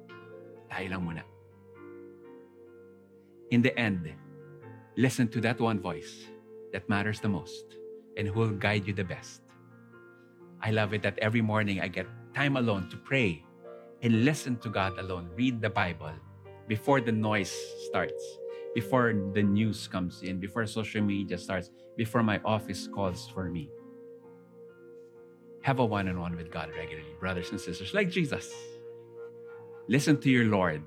Tayo 0.71 0.87
lang 0.87 1.03
muna. 1.03 1.32
In 3.53 3.61
the 3.61 3.77
end, 3.77 4.09
listen 4.97 5.27
to 5.27 5.39
that 5.41 5.61
one 5.61 5.79
voice 5.79 6.25
that 6.71 6.89
matters 6.89 7.19
the 7.19 7.29
most 7.29 7.77
and 8.17 8.27
who 8.27 8.39
will 8.39 8.57
guide 8.57 8.87
you 8.87 8.93
the 8.93 9.03
best. 9.03 9.43
I 10.59 10.71
love 10.71 10.95
it 10.95 11.03
that 11.03 11.19
every 11.19 11.41
morning 11.41 11.79
I 11.79 11.87
get 11.87 12.07
time 12.33 12.57
alone 12.57 12.89
to 12.89 12.97
pray 12.97 13.45
and 14.01 14.25
listen 14.25 14.57
to 14.65 14.69
God 14.69 14.97
alone, 14.97 15.29
read 15.35 15.61
the 15.61 15.69
Bible 15.69 16.13
before 16.67 16.99
the 16.99 17.11
noise 17.11 17.53
starts, 17.85 18.25
before 18.73 19.13
the 19.35 19.43
news 19.43 19.87
comes 19.87 20.23
in, 20.23 20.39
before 20.39 20.65
social 20.65 21.03
media 21.03 21.37
starts, 21.37 21.69
before 21.95 22.23
my 22.23 22.41
office 22.43 22.87
calls 22.87 23.29
for 23.29 23.51
me. 23.51 23.69
Have 25.61 25.77
a 25.77 25.85
one 25.85 26.09
on 26.09 26.19
one 26.19 26.35
with 26.35 26.49
God 26.49 26.71
regularly, 26.75 27.13
brothers 27.19 27.51
and 27.51 27.61
sisters, 27.61 27.93
like 27.93 28.09
Jesus. 28.09 28.51
Listen 29.87 30.19
to 30.21 30.31
your 30.31 30.45
Lord 30.45 30.81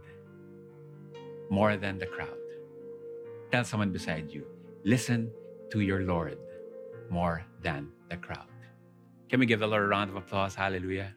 more 1.48 1.76
than 1.76 1.98
the 1.98 2.06
crowd. 2.06 2.34
Tell 3.50 3.64
someone 3.64 3.92
beside 3.92 4.30
you, 4.30 4.44
listen 4.84 5.30
to 5.70 5.80
your 5.80 6.02
Lord 6.02 6.38
more 7.10 7.44
than 7.62 7.88
the 8.10 8.16
crowd. 8.16 8.50
Can 9.28 9.40
we 9.40 9.46
give 9.46 9.60
the 9.60 9.66
Lord 9.66 9.82
a 9.82 9.86
round 9.86 10.10
of 10.10 10.16
applause? 10.16 10.54
Hallelujah. 10.54 11.14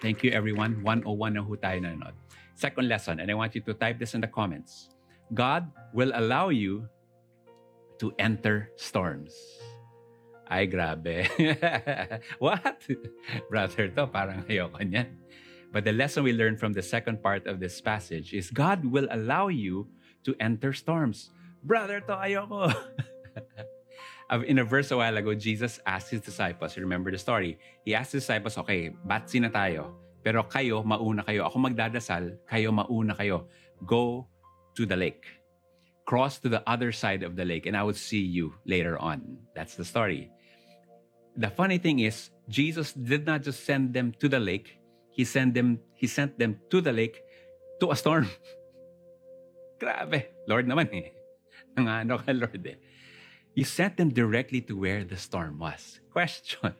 Thank 0.00 0.24
you, 0.24 0.32
everyone. 0.32 0.80
101 0.80 1.36
na 1.36 1.44
ho 1.44 1.56
tayo 1.60 1.80
nanonood. 1.84 2.16
Second 2.56 2.88
lesson, 2.88 3.20
and 3.20 3.28
I 3.28 3.36
want 3.36 3.54
you 3.54 3.60
to 3.68 3.72
type 3.76 4.00
this 4.00 4.16
in 4.16 4.20
the 4.20 4.28
comments. 4.28 4.88
God 5.32 5.68
will 5.92 6.12
allow 6.16 6.48
you 6.48 6.88
to 8.00 8.12
enter 8.18 8.72
storms. 8.76 9.36
Ay, 10.48 10.66
grabe. 10.66 11.28
What? 12.42 12.80
Brother 13.52 13.92
to, 13.92 14.08
parang 14.08 14.42
ayoko 14.48 14.80
niyan. 14.82 15.20
But 15.72 15.84
the 15.84 15.92
lesson 15.92 16.24
we 16.24 16.32
learn 16.32 16.56
from 16.56 16.72
the 16.72 16.82
second 16.82 17.22
part 17.22 17.46
of 17.46 17.60
this 17.60 17.80
passage 17.80 18.34
is 18.34 18.50
God 18.50 18.84
will 18.84 19.06
allow 19.10 19.48
you 19.48 19.86
to 20.24 20.34
enter 20.40 20.72
storms. 20.72 21.30
Brother 21.62 22.00
to, 22.10 22.14
ayoko. 22.18 22.74
In 24.46 24.58
a 24.58 24.64
verse 24.64 24.90
a 24.90 24.96
while 24.96 25.16
ago, 25.16 25.34
Jesus 25.34 25.80
asked 25.86 26.10
his 26.10 26.20
disciples, 26.20 26.76
remember 26.76 27.10
the 27.10 27.18
story? 27.18 27.58
He 27.84 27.94
asked 27.94 28.12
his 28.12 28.22
disciples, 28.22 28.58
okay, 28.58 28.90
batsi 29.06 29.40
na 29.40 29.50
tayo. 29.50 29.94
Pero 30.22 30.44
kayo, 30.44 30.84
mauna 30.84 31.24
kayo. 31.24 31.46
Ako 31.46 31.58
magdadasal, 31.58 32.38
kayo 32.46 32.70
mauna 32.70 33.14
kayo. 33.16 33.46
Go 33.86 34.26
to 34.76 34.86
the 34.86 34.96
lake. 34.96 35.26
Cross 36.04 36.40
to 36.40 36.48
the 36.48 36.62
other 36.68 36.92
side 36.92 37.22
of 37.22 37.36
the 37.36 37.44
lake, 37.44 37.66
and 37.66 37.76
I 37.76 37.82
will 37.82 37.96
see 37.96 38.20
you 38.20 38.54
later 38.66 38.98
on. 38.98 39.38
That's 39.54 39.74
the 39.74 39.84
story. 39.84 40.30
The 41.36 41.50
funny 41.50 41.78
thing 41.78 42.00
is, 42.00 42.30
Jesus 42.48 42.92
did 42.92 43.26
not 43.26 43.42
just 43.42 43.64
send 43.64 43.94
them 43.94 44.12
to 44.18 44.28
the 44.28 44.40
lake, 44.40 44.79
he 45.20 45.28
sent 45.28 45.52
them, 45.52 45.84
he 45.92 46.08
sent 46.08 46.40
them 46.40 46.56
to 46.72 46.80
the 46.80 46.96
lake 46.96 47.20
to 47.76 47.92
a 47.92 47.96
storm. 47.96 48.24
Grabe. 49.80 50.32
Lord 50.48 50.64
naman 50.64 50.88
eh. 50.96 51.12
Nangano 51.76 52.24
ka, 52.24 52.32
Lord 52.32 52.64
eh. 52.64 52.80
You 53.52 53.68
sent 53.68 54.00
them 54.00 54.08
directly 54.08 54.64
to 54.64 54.80
where 54.80 55.04
the 55.04 55.20
storm 55.20 55.60
was. 55.60 56.00
Question. 56.08 56.72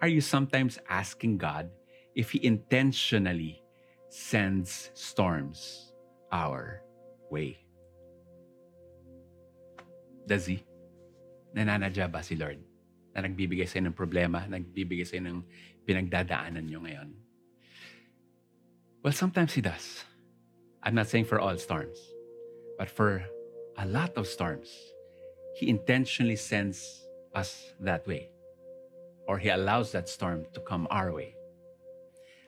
Are 0.00 0.08
you 0.08 0.24
sometimes 0.24 0.80
asking 0.88 1.36
God 1.36 1.68
if 2.16 2.32
He 2.32 2.40
intentionally 2.40 3.60
sends 4.08 4.88
storms 4.96 5.92
our 6.32 6.80
way? 7.28 7.60
Does 10.24 10.48
He? 10.48 10.64
Nananadya 11.52 12.08
ba 12.08 12.24
si 12.24 12.40
Lord? 12.40 12.64
Na 13.12 13.20
nagbibigay 13.20 13.68
sa'yo 13.68 13.92
ng 13.92 13.98
problema, 13.98 14.48
nagbibigay 14.48 15.04
sa'yo 15.04 15.28
ng 15.28 15.38
pinagdadaanan 15.84 16.64
nyo 16.64 16.80
ngayon? 16.88 17.10
Well, 19.02 19.12
sometimes 19.12 19.54
He 19.54 19.60
does. 19.60 20.04
I'm 20.82 20.94
not 20.94 21.08
saying 21.08 21.24
for 21.24 21.40
all 21.40 21.56
storms, 21.56 21.98
but 22.78 22.90
for 22.90 23.24
a 23.78 23.86
lot 23.86 24.16
of 24.16 24.26
storms, 24.26 24.68
He 25.56 25.68
intentionally 25.68 26.36
sends 26.36 27.04
us 27.34 27.72
that 27.80 28.06
way, 28.06 28.28
or 29.26 29.38
He 29.38 29.48
allows 29.48 29.92
that 29.92 30.08
storm 30.08 30.44
to 30.52 30.60
come 30.60 30.86
our 30.90 31.12
way. 31.12 31.34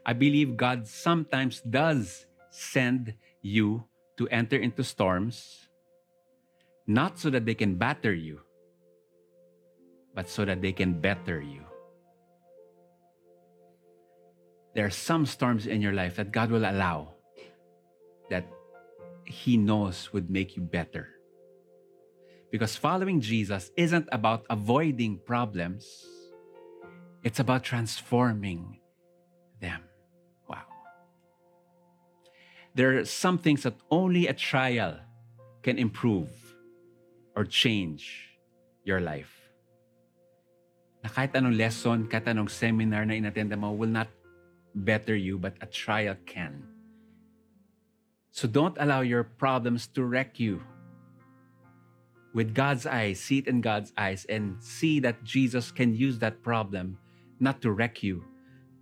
I 0.04 0.12
believe 0.12 0.56
God 0.56 0.87
sometimes 0.87 1.61
does 1.62 2.26
send 2.50 3.14
you 3.40 3.85
to 4.18 4.28
enter 4.28 4.56
into 4.56 4.85
storms, 4.85 5.68
not 6.87 7.18
so 7.18 7.30
that 7.30 7.47
they 7.47 7.54
can 7.54 7.76
batter 7.76 8.12
you, 8.12 8.40
but 10.14 10.28
so 10.28 10.44
that 10.44 10.61
they 10.61 10.73
can 10.73 11.00
better 11.00 11.40
you. 11.40 11.62
There 14.75 14.87
are 14.87 14.91
some 14.91 15.26
storms 15.26 15.67
in 15.67 15.83
your 15.83 15.93
life 15.93 16.17
that 16.17 16.33
God 16.33 16.50
will 16.50 16.64
allow 16.64 17.14
that 18.31 18.47
He 19.25 19.57
knows 19.57 20.12
would 20.12 20.31
make 20.31 20.57
you 20.57 20.62
better. 20.62 21.09
Because 22.50 22.76
following 22.76 23.21
Jesus 23.21 23.71
isn't 23.76 24.09
about 24.12 24.45
avoiding 24.49 25.21
problems, 25.25 25.85
it's 27.23 27.41
about 27.41 27.64
transforming 27.64 28.81
them. 29.61 29.85
Wow. 30.49 30.64
There 32.75 32.99
are 32.99 33.05
some 33.05 33.38
things 33.38 33.62
that 33.62 33.75
only 33.91 34.26
a 34.26 34.35
trial 34.35 35.00
can 35.62 35.79
improve 35.79 36.29
or 37.37 37.45
change 37.45 38.37
your 38.85 39.00
life. 39.00 39.33
Na 41.05 41.11
kahit 41.11 41.33
anong 41.33 41.57
lesson, 41.57 42.07
kahit 42.09 42.29
anong 42.29 42.50
seminar 42.50 43.07
na 43.07 43.14
inattenda 43.14 43.57
mo 43.57 43.73
will 43.73 43.91
not 43.91 44.09
better 44.75 45.14
you, 45.14 45.38
but 45.38 45.55
a 45.61 45.67
trial 45.67 46.17
can. 46.26 46.64
So 48.31 48.49
don't 48.49 48.76
allow 48.81 49.00
your 49.02 49.25
problems 49.25 49.87
to 49.88 50.05
wreck 50.05 50.41
you. 50.41 50.62
With 52.33 52.55
God's 52.55 52.87
eyes, 52.87 53.21
see 53.21 53.38
it 53.38 53.47
in 53.47 53.61
God's 53.61 53.93
eyes, 53.99 54.25
and 54.25 54.57
see 54.62 55.00
that 55.00 55.23
Jesus 55.23 55.71
can 55.71 55.95
use 55.95 56.19
that 56.21 56.43
problem 56.43 56.97
not 57.41 57.61
to 57.61 57.73
wreck 57.73 58.02
you, 58.02 58.25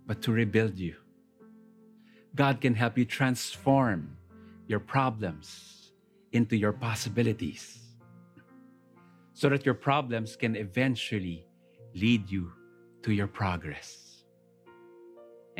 but 0.07 0.21
to 0.21 0.31
rebuild 0.31 0.77
you. 0.77 0.95
God 2.33 2.61
can 2.61 2.73
help 2.73 2.97
you 2.97 3.03
transform 3.03 4.15
your 4.67 4.79
problems 4.79 5.91
into 6.31 6.55
your 6.55 6.71
possibilities 6.71 7.79
so 9.33 9.49
that 9.49 9.65
your 9.65 9.75
problems 9.75 10.35
can 10.35 10.55
eventually 10.55 11.45
lead 11.93 12.29
you 12.29 12.51
to 13.03 13.11
your 13.11 13.27
progress. 13.27 14.10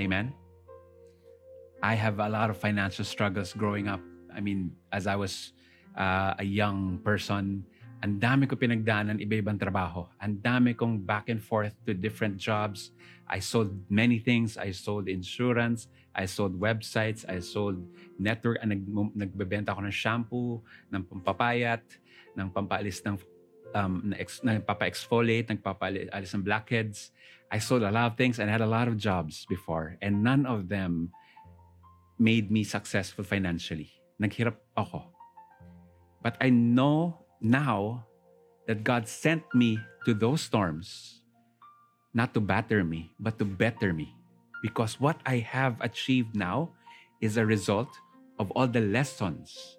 Amen. 0.01 0.34
I 1.86 1.93
have 1.93 2.17
a 2.17 2.25
lot 2.25 2.50
of 2.50 2.58
financial 2.58 3.05
struggles 3.05 3.53
growing 3.53 3.86
up. 3.86 4.01
I 4.34 4.41
mean, 4.41 4.74
as 4.89 5.05
I 5.05 5.13
was 5.13 5.53
uh, 5.93 6.34
a 6.41 6.43
young 6.43 6.98
person, 7.05 7.62
ang 8.01 8.17
dami 8.17 8.50
ko 8.50 8.58
pinagdaanan 8.58 9.22
iba-ibang 9.22 9.62
trabaho. 9.62 10.10
Ang 10.17 10.41
dami 10.41 10.74
kong 10.74 11.05
back 11.05 11.29
and 11.29 11.38
forth 11.38 11.77
to 11.86 11.93
different 11.93 12.41
jobs. 12.41 12.98
I 13.29 13.38
sold 13.38 13.77
many 13.93 14.17
things. 14.17 14.58
I 14.58 14.74
sold 14.74 15.05
insurance. 15.05 15.86
I 16.17 16.25
sold 16.25 16.58
websites. 16.58 17.22
I 17.29 17.38
sold 17.38 17.77
network. 18.17 18.58
Nag, 18.65 18.81
nagbebenta 19.13 19.77
ako 19.77 19.86
ng 19.86 19.93
shampoo, 19.93 20.65
ng 20.89 21.05
pampapayat, 21.05 21.86
ng 22.34 22.50
pampaalis 22.50 23.05
ng 23.05 23.22
um, 23.74 24.01
na 24.12 24.18
ex, 24.18 24.42
nagpapa-exfoliate, 24.42 25.50
ng 25.51 26.44
blackheads. 26.44 27.12
I 27.51 27.60
sold 27.60 27.84
a 27.84 27.92
lot 27.92 28.12
of 28.12 28.18
things 28.18 28.40
and 28.40 28.50
had 28.50 28.62
a 28.62 28.70
lot 28.70 28.88
of 28.88 28.96
jobs 28.96 29.46
before 29.50 29.98
and 30.01 30.24
none 30.24 30.46
of 30.46 30.70
them 30.70 31.12
made 32.18 32.51
me 32.51 32.63
successful 32.63 33.25
financially. 33.25 33.92
Naghirap 34.22 34.56
ako. 34.78 35.04
But 36.24 36.38
I 36.40 36.50
know 36.50 37.25
now 37.42 38.06
that 38.68 38.84
God 38.84 39.08
sent 39.08 39.44
me 39.54 39.80
to 40.06 40.13
those 40.13 40.42
storms 40.42 41.20
not 42.13 42.34
to 42.34 42.40
batter 42.40 42.84
me, 42.84 43.12
but 43.20 43.40
to 43.40 43.46
better 43.46 43.92
me. 43.92 44.16
Because 44.62 45.00
what 45.00 45.18
I 45.25 45.42
have 45.42 45.75
achieved 45.82 46.36
now 46.36 46.72
is 47.20 47.38
a 47.38 47.46
result 47.46 47.90
of 48.38 48.51
all 48.51 48.68
the 48.68 48.82
lessons 48.82 49.78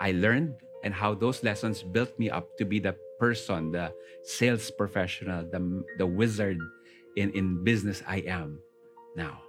I 0.00 0.12
learned 0.12 0.54
and 0.84 0.94
how 0.94 1.14
those 1.14 1.42
lessons 1.42 1.82
built 1.82 2.18
me 2.18 2.30
up 2.30 2.48
to 2.58 2.64
be 2.64 2.80
the 2.80 2.96
person, 3.18 3.72
the 3.72 3.92
sales 4.24 4.70
professional, 4.70 5.44
the, 5.50 5.84
the 5.98 6.06
wizard 6.06 6.58
in, 7.16 7.30
in 7.32 7.64
business 7.64 8.02
I 8.06 8.18
am 8.26 8.60
now. 9.16 9.40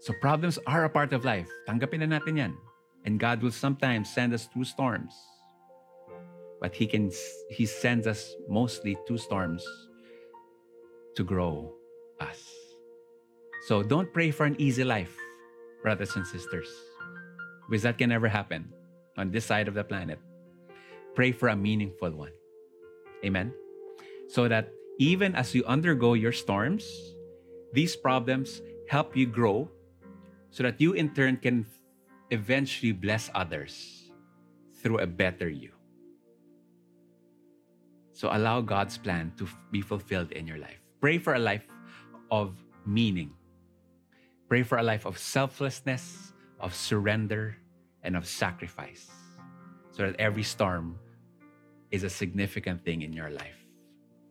So 0.00 0.14
problems 0.20 0.58
are 0.66 0.84
a 0.84 0.88
part 0.88 1.12
of 1.12 1.24
life. 1.24 1.48
Tanggapin 1.68 2.00
na 2.00 2.18
natin 2.18 2.38
yan. 2.38 2.56
And 3.04 3.20
God 3.20 3.42
will 3.42 3.52
sometimes 3.52 4.08
send 4.08 4.32
us 4.32 4.48
through 4.48 4.64
storms. 4.64 5.12
But 6.60 6.74
He 6.74 6.86
can 6.86 7.10
He 7.50 7.66
sends 7.66 8.06
us 8.06 8.32
mostly 8.48 8.96
through 9.06 9.18
storms 9.18 9.64
to 11.16 11.24
grow 11.24 11.72
us. 12.20 12.40
So 13.68 13.82
don't 13.82 14.12
pray 14.12 14.30
for 14.30 14.46
an 14.46 14.56
easy 14.58 14.84
life, 14.84 15.16
brothers 15.82 16.16
and 16.16 16.26
sisters. 16.26 16.68
Because 17.68 17.84
that 17.84 17.98
can 17.98 18.08
never 18.08 18.28
happen 18.28 18.72
on 19.16 19.30
this 19.30 19.44
side 19.44 19.68
of 19.68 19.74
the 19.74 19.84
planet. 19.84 20.18
Pray 21.14 21.32
for 21.32 21.48
a 21.48 21.56
meaningful 21.56 22.10
one. 22.10 22.32
Amen. 23.24 23.52
So 24.28 24.48
that 24.48 24.70
even 24.98 25.34
as 25.34 25.54
you 25.54 25.64
undergo 25.64 26.14
your 26.14 26.32
storms, 26.32 26.86
these 27.72 27.96
problems 27.96 28.62
help 28.88 29.16
you 29.16 29.26
grow 29.26 29.68
so 30.50 30.62
that 30.62 30.80
you 30.80 30.92
in 30.92 31.14
turn 31.14 31.36
can 31.36 31.66
eventually 32.30 32.92
bless 32.92 33.30
others 33.34 34.10
through 34.82 34.98
a 34.98 35.06
better 35.06 35.48
you. 35.48 35.70
So 38.12 38.28
allow 38.30 38.60
God's 38.60 38.98
plan 38.98 39.32
to 39.38 39.48
be 39.70 39.80
fulfilled 39.80 40.32
in 40.32 40.46
your 40.46 40.58
life. 40.58 40.80
Pray 41.00 41.18
for 41.18 41.34
a 41.34 41.38
life 41.38 41.66
of 42.30 42.54
meaning. 42.86 43.32
Pray 44.48 44.62
for 44.62 44.78
a 44.78 44.82
life 44.82 45.06
of 45.06 45.18
selflessness, 45.18 46.32
of 46.58 46.74
surrender, 46.74 47.56
and 48.02 48.16
of 48.16 48.26
sacrifice 48.26 49.19
so 50.00 50.08
that 50.08 50.16
every 50.16 50.42
storm 50.42 50.96
is 51.92 52.08
a 52.08 52.08
significant 52.08 52.80
thing 52.80 53.04
in 53.04 53.12
your 53.12 53.28
life. 53.28 53.60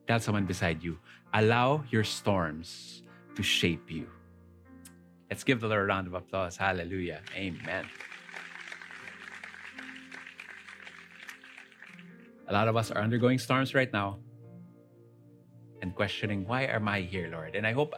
Tell 0.09 0.17
someone 0.17 0.49
beside 0.49 0.81
you, 0.81 0.97
allow 1.29 1.85
your 1.93 2.01
storms 2.03 3.03
to 3.37 3.45
shape 3.45 3.85
you. 3.85 4.09
Let's 5.29 5.45
give 5.45 5.61
the 5.61 5.69
Lord 5.69 5.85
a 5.85 5.85
round 5.85 6.09
of 6.09 6.17
applause. 6.17 6.57
Hallelujah. 6.57 7.21
Amen. 7.37 7.85
A 12.47 12.51
lot 12.51 12.67
of 12.67 12.73
us 12.73 12.89
are 12.89 12.97
undergoing 12.97 13.37
storms 13.37 13.77
right 13.77 13.93
now 13.93 14.17
and 15.83 15.93
questioning, 15.93 16.49
why 16.49 16.65
am 16.65 16.87
I 16.87 17.01
here, 17.01 17.29
Lord? 17.29 17.53
And 17.53 17.67
I 17.67 17.77
hope 17.77 17.93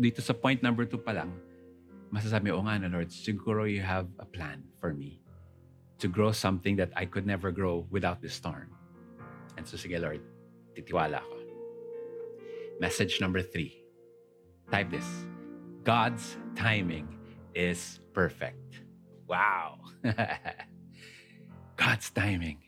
dito 0.00 0.24
sa 0.24 0.32
point 0.32 0.64
number 0.64 0.88
two 0.88 0.96
pa 0.96 1.12
lang, 1.12 1.36
masasabi, 2.08 2.48
o 2.48 2.64
nga 2.64 2.80
Lord, 2.88 3.12
siguro 3.12 3.68
you 3.68 3.84
have 3.84 4.08
a 4.16 4.24
plan 4.24 4.64
for 4.80 4.96
me. 4.96 5.21
To 6.02 6.08
grow 6.08 6.32
something 6.32 6.74
that 6.74 6.90
I 6.96 7.06
could 7.06 7.26
never 7.26 7.52
grow 7.52 7.86
without 7.88 8.20
this 8.20 8.34
storm. 8.34 8.74
And 9.56 9.62
so 9.62 9.78
sige 9.78 10.02
Lord, 10.02 10.18
titiwala 10.74 11.22
ako. 11.22 11.38
Message 12.82 13.22
number 13.22 13.38
three. 13.38 13.78
Type 14.74 14.90
this. 14.90 15.06
God's 15.86 16.36
timing 16.58 17.06
is 17.54 18.02
perfect. 18.12 18.82
Wow. 19.30 19.78
God's 21.76 22.10
timing 22.10 22.58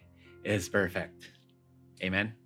is 0.46 0.68
perfect. 0.70 1.34
Amen. 2.02 2.38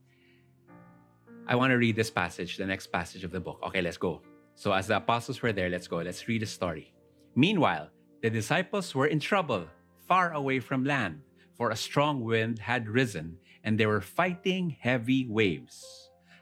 I 1.45 1.57
want 1.57 1.71
to 1.73 1.77
read 1.77 1.97
this 1.97 2.09
passage, 2.09 2.57
the 2.57 2.65
next 2.65 2.89
passage 2.89 3.25
of 3.25 3.33
the 3.33 3.41
book. 3.41 3.61
Okay, 3.61 3.85
let's 3.85 4.01
go. 4.01 4.23
So, 4.57 4.73
as 4.73 4.89
the 4.89 4.97
apostles 4.97 5.41
were 5.41 5.53
there, 5.53 5.69
let's 5.69 5.87
go. 5.87 6.01
Let's 6.01 6.27
read 6.29 6.41
the 6.41 6.49
story. 6.49 6.93
Meanwhile, 7.37 7.89
the 8.23 8.31
disciples 8.31 8.95
were 8.95 9.07
in 9.07 9.21
trouble, 9.21 9.69
far 10.09 10.33
away 10.33 10.59
from 10.59 10.89
land, 10.89 11.21
for 11.55 11.71
a 11.71 11.77
strong 11.77 12.25
wind 12.25 12.59
had 12.59 12.89
risen, 12.89 13.37
and 13.63 13.77
they 13.79 13.87
were 13.87 14.01
fighting 14.01 14.75
heavy 14.81 15.29
waves. 15.29 15.85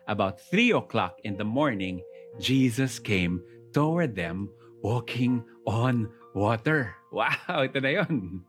About 0.06 0.40
three 0.40 0.70
o'clock 0.70 1.18
in 1.24 1.36
the 1.36 1.44
morning, 1.44 2.00
Jesus 2.38 3.02
came 3.02 3.42
toward 3.74 4.14
them 4.14 4.48
walking 4.82 5.44
on 5.66 6.08
water. 6.34 6.94
Wow, 7.16 7.64
ito 7.64 7.80
na 7.80 8.04
yun. 8.04 8.44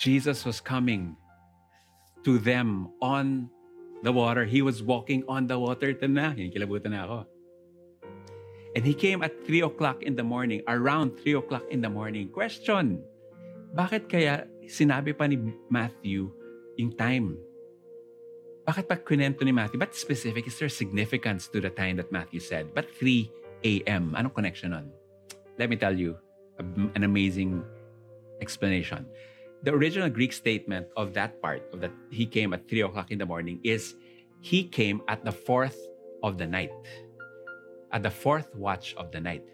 Jesus 0.00 0.48
was 0.48 0.64
coming 0.64 1.12
to 2.24 2.40
them 2.40 2.88
on 3.04 3.52
the 4.00 4.08
water. 4.08 4.48
He 4.48 4.64
was 4.64 4.80
walking 4.80 5.28
on 5.28 5.44
the 5.44 5.60
water. 5.60 5.92
Ito 5.92 6.08
na, 6.08 6.32
kilabutan 6.32 6.96
na 6.96 7.04
ako. 7.04 7.20
And 8.72 8.80
he 8.80 8.96
came 8.96 9.20
at 9.20 9.44
3 9.44 9.68
o'clock 9.68 10.08
in 10.08 10.16
the 10.16 10.24
morning, 10.24 10.64
around 10.68 11.20
3 11.20 11.36
o'clock 11.36 11.68
in 11.68 11.84
the 11.84 11.92
morning. 11.92 12.32
Question, 12.32 13.04
bakit 13.74 14.06
kaya 14.10 14.46
sinabi 14.66 15.16
pa 15.16 15.26
ni 15.26 15.38
Matthew 15.70 16.30
yung 16.76 16.92
time? 16.94 17.38
Bakit 18.66 18.90
pa 18.90 18.98
kwento 18.98 19.46
ni 19.46 19.54
Matthew? 19.54 19.78
But 19.78 19.94
specific? 19.94 20.46
Is 20.50 20.58
there 20.58 20.70
significance 20.70 21.46
to 21.54 21.62
the 21.62 21.70
time 21.70 21.96
that 22.02 22.10
Matthew 22.10 22.42
said? 22.42 22.74
But 22.74 22.90
3 22.98 23.30
a.m. 23.62 24.14
Anong 24.18 24.34
connection 24.34 24.74
nun? 24.74 24.90
Let 25.58 25.70
me 25.70 25.78
tell 25.78 25.94
you 25.94 26.18
an 26.58 27.06
amazing 27.06 27.62
explanation. 28.42 29.06
The 29.62 29.72
original 29.72 30.10
Greek 30.10 30.32
statement 30.32 30.86
of 30.96 31.14
that 31.14 31.40
part, 31.40 31.62
of 31.72 31.80
that 31.80 31.94
he 32.10 32.26
came 32.26 32.52
at 32.52 32.68
3 32.68 32.90
o'clock 32.90 33.10
in 33.10 33.18
the 33.18 33.26
morning, 33.26 33.60
is 33.64 33.94
he 34.42 34.66
came 34.66 35.00
at 35.08 35.24
the 35.24 35.32
fourth 35.32 35.78
of 36.22 36.38
the 36.38 36.46
night. 36.46 36.74
At 37.92 38.02
the 38.02 38.10
fourth 38.10 38.50
watch 38.54 38.94
of 38.98 39.10
the 39.10 39.20
night. 39.20 39.46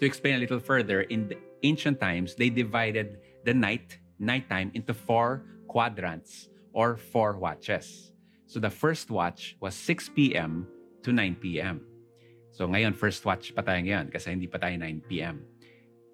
To 0.00 0.06
explain 0.06 0.36
a 0.36 0.38
little 0.38 0.58
further, 0.60 1.02
in 1.02 1.28
the 1.28 1.36
ancient 1.62 2.00
times, 2.00 2.34
they 2.34 2.50
divided 2.50 3.18
the 3.44 3.54
night, 3.54 3.98
nighttime, 4.18 4.70
into 4.74 4.92
four 4.92 5.44
quadrants 5.68 6.48
or 6.72 6.96
four 6.96 7.38
watches. 7.38 8.12
So 8.46 8.60
the 8.60 8.70
first 8.70 9.10
watch 9.10 9.56
was 9.60 9.74
6 9.74 10.10
p.m. 10.10 10.66
to 11.02 11.12
9 11.12 11.36
p.m. 11.40 11.80
So 12.50 12.68
ngayon, 12.68 12.94
first 12.94 13.24
watch 13.24 13.54
pa 13.54 13.62
tayo 13.62 13.82
ngayon 13.82 14.14
kasi 14.14 14.30
hindi 14.30 14.46
pa 14.46 14.62
tayo 14.62 14.78
9 14.78 15.10
p.m. 15.10 15.42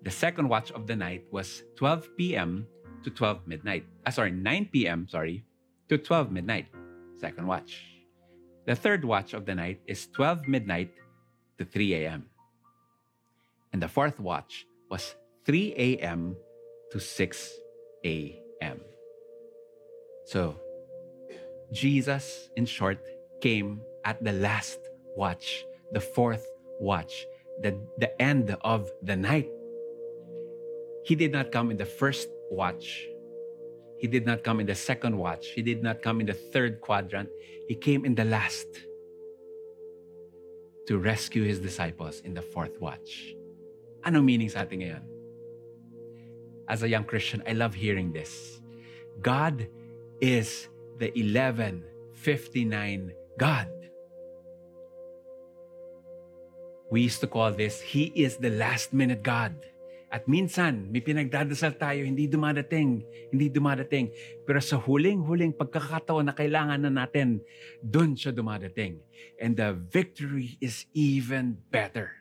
The 0.02 0.10
second 0.10 0.48
watch 0.48 0.72
of 0.72 0.88
the 0.88 0.96
night 0.96 1.28
was 1.28 1.62
12 1.76 2.16
p.m. 2.16 2.64
to 3.04 3.10
12 3.12 3.44
midnight. 3.44 3.84
Ah, 4.08 4.10
sorry, 4.10 4.32
9 4.32 4.72
p.m., 4.72 5.04
sorry, 5.04 5.44
to 5.92 6.00
12 6.00 6.32
midnight. 6.32 6.72
Second 7.20 7.44
watch. 7.44 7.84
The 8.64 8.72
third 8.72 9.04
watch 9.04 9.36
of 9.36 9.44
the 9.44 9.54
night 9.54 9.84
is 9.84 10.08
12 10.16 10.48
midnight 10.48 10.96
to 11.58 11.64
3 11.64 12.04
a.m. 12.04 12.24
And 13.72 13.82
the 13.82 13.88
fourth 13.88 14.18
watch 14.18 14.64
was 14.88 15.14
3 15.44 15.74
a.m. 15.76 16.36
to 16.90 16.98
6 16.98 17.52
a.m. 18.04 18.80
So, 20.24 20.56
Jesus, 21.72 22.50
in 22.56 22.66
short, 22.66 22.98
came 23.40 23.80
at 24.04 24.22
the 24.22 24.32
last 24.32 24.78
watch, 25.16 25.64
the 25.92 26.00
fourth 26.00 26.46
watch, 26.78 27.26
the, 27.62 27.78
the 27.98 28.10
end 28.20 28.56
of 28.62 28.90
the 29.02 29.16
night. 29.16 29.48
He 31.04 31.14
did 31.14 31.32
not 31.32 31.52
come 31.52 31.70
in 31.70 31.76
the 31.76 31.86
first 31.86 32.28
watch. 32.50 33.06
He 33.98 34.06
did 34.06 34.26
not 34.26 34.44
come 34.44 34.60
in 34.60 34.66
the 34.66 34.74
second 34.74 35.16
watch. 35.16 35.48
He 35.48 35.62
did 35.62 35.82
not 35.82 36.02
come 36.02 36.20
in 36.20 36.26
the 36.26 36.34
third 36.34 36.80
quadrant. 36.80 37.28
He 37.68 37.74
came 37.74 38.04
in 38.04 38.14
the 38.14 38.24
last 38.24 38.66
to 40.88 40.98
rescue 40.98 41.44
his 41.44 41.60
disciples 41.60 42.20
in 42.20 42.34
the 42.34 42.42
fourth 42.42 42.80
watch. 42.80 43.34
Ano 44.04 44.22
meaning 44.22 44.48
sa 44.48 44.64
atin 44.64 44.80
ngayon? 44.80 45.09
As 46.70 46.86
a 46.86 46.88
young 46.88 47.02
Christian, 47.02 47.42
I 47.50 47.58
love 47.58 47.74
hearing 47.74 48.14
this. 48.14 48.62
God 49.18 49.66
is 50.22 50.70
the 51.02 51.10
1159 51.10 51.82
God. 53.34 53.66
We 56.94 57.02
used 57.02 57.18
to 57.26 57.30
call 57.30 57.50
this, 57.50 57.82
He 57.82 58.14
is 58.14 58.38
the 58.38 58.54
last 58.54 58.94
minute 58.94 59.26
God. 59.26 59.58
At 60.14 60.30
minsan, 60.30 60.94
may 60.94 61.02
pinagdadasal 61.02 61.74
tayo, 61.74 62.06
hindi 62.06 62.30
dumadating, 62.30 63.02
hindi 63.34 63.46
dumadating. 63.50 64.10
Pero 64.46 64.62
sa 64.62 64.78
huling-huling 64.78 65.54
pagkakataon 65.54 66.30
na 66.30 66.34
kailangan 66.34 66.86
na 66.86 66.90
natin, 66.90 67.42
dun 67.82 68.14
siya 68.14 68.30
dumadating. 68.30 69.02
And 69.42 69.58
the 69.58 69.74
victory 69.74 70.54
is 70.62 70.86
even 70.94 71.58
better. 71.74 72.14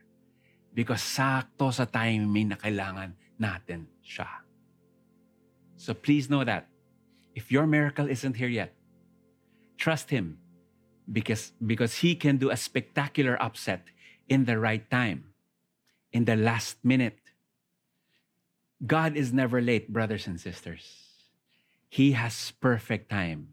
Because 0.74 1.02
sakto 1.06 1.70
sa 1.74 1.86
timing 1.86 2.54
na 2.54 2.58
kailangan 2.62 3.14
natin 3.40 3.88
siya. 4.04 4.28
So 5.80 5.94
please 5.94 6.30
know 6.30 6.44
that. 6.44 6.68
If 7.34 7.52
your 7.52 7.66
miracle 7.66 8.10
isn't 8.10 8.36
here 8.36 8.52
yet, 8.52 8.76
trust 9.78 10.10
Him 10.10 10.38
because, 11.12 11.54
because 11.66 12.04
He 12.04 12.16
can 12.16 12.38
do 12.38 12.52
a 12.52 12.58
spectacular 12.58 13.42
upset 13.42 13.88
in 14.28 14.46
the 14.46 14.60
right 14.60 14.84
time, 14.92 15.32
in 16.12 16.26
the 16.26 16.36
last 16.36 16.78
minute. 16.84 17.18
God 18.86 19.16
is 19.16 19.32
never 19.32 19.62
late, 19.62 19.92
brothers 19.92 20.28
and 20.28 20.40
sisters. 20.40 20.84
He 21.88 22.12
has 22.12 22.52
perfect 22.60 23.10
time. 23.10 23.48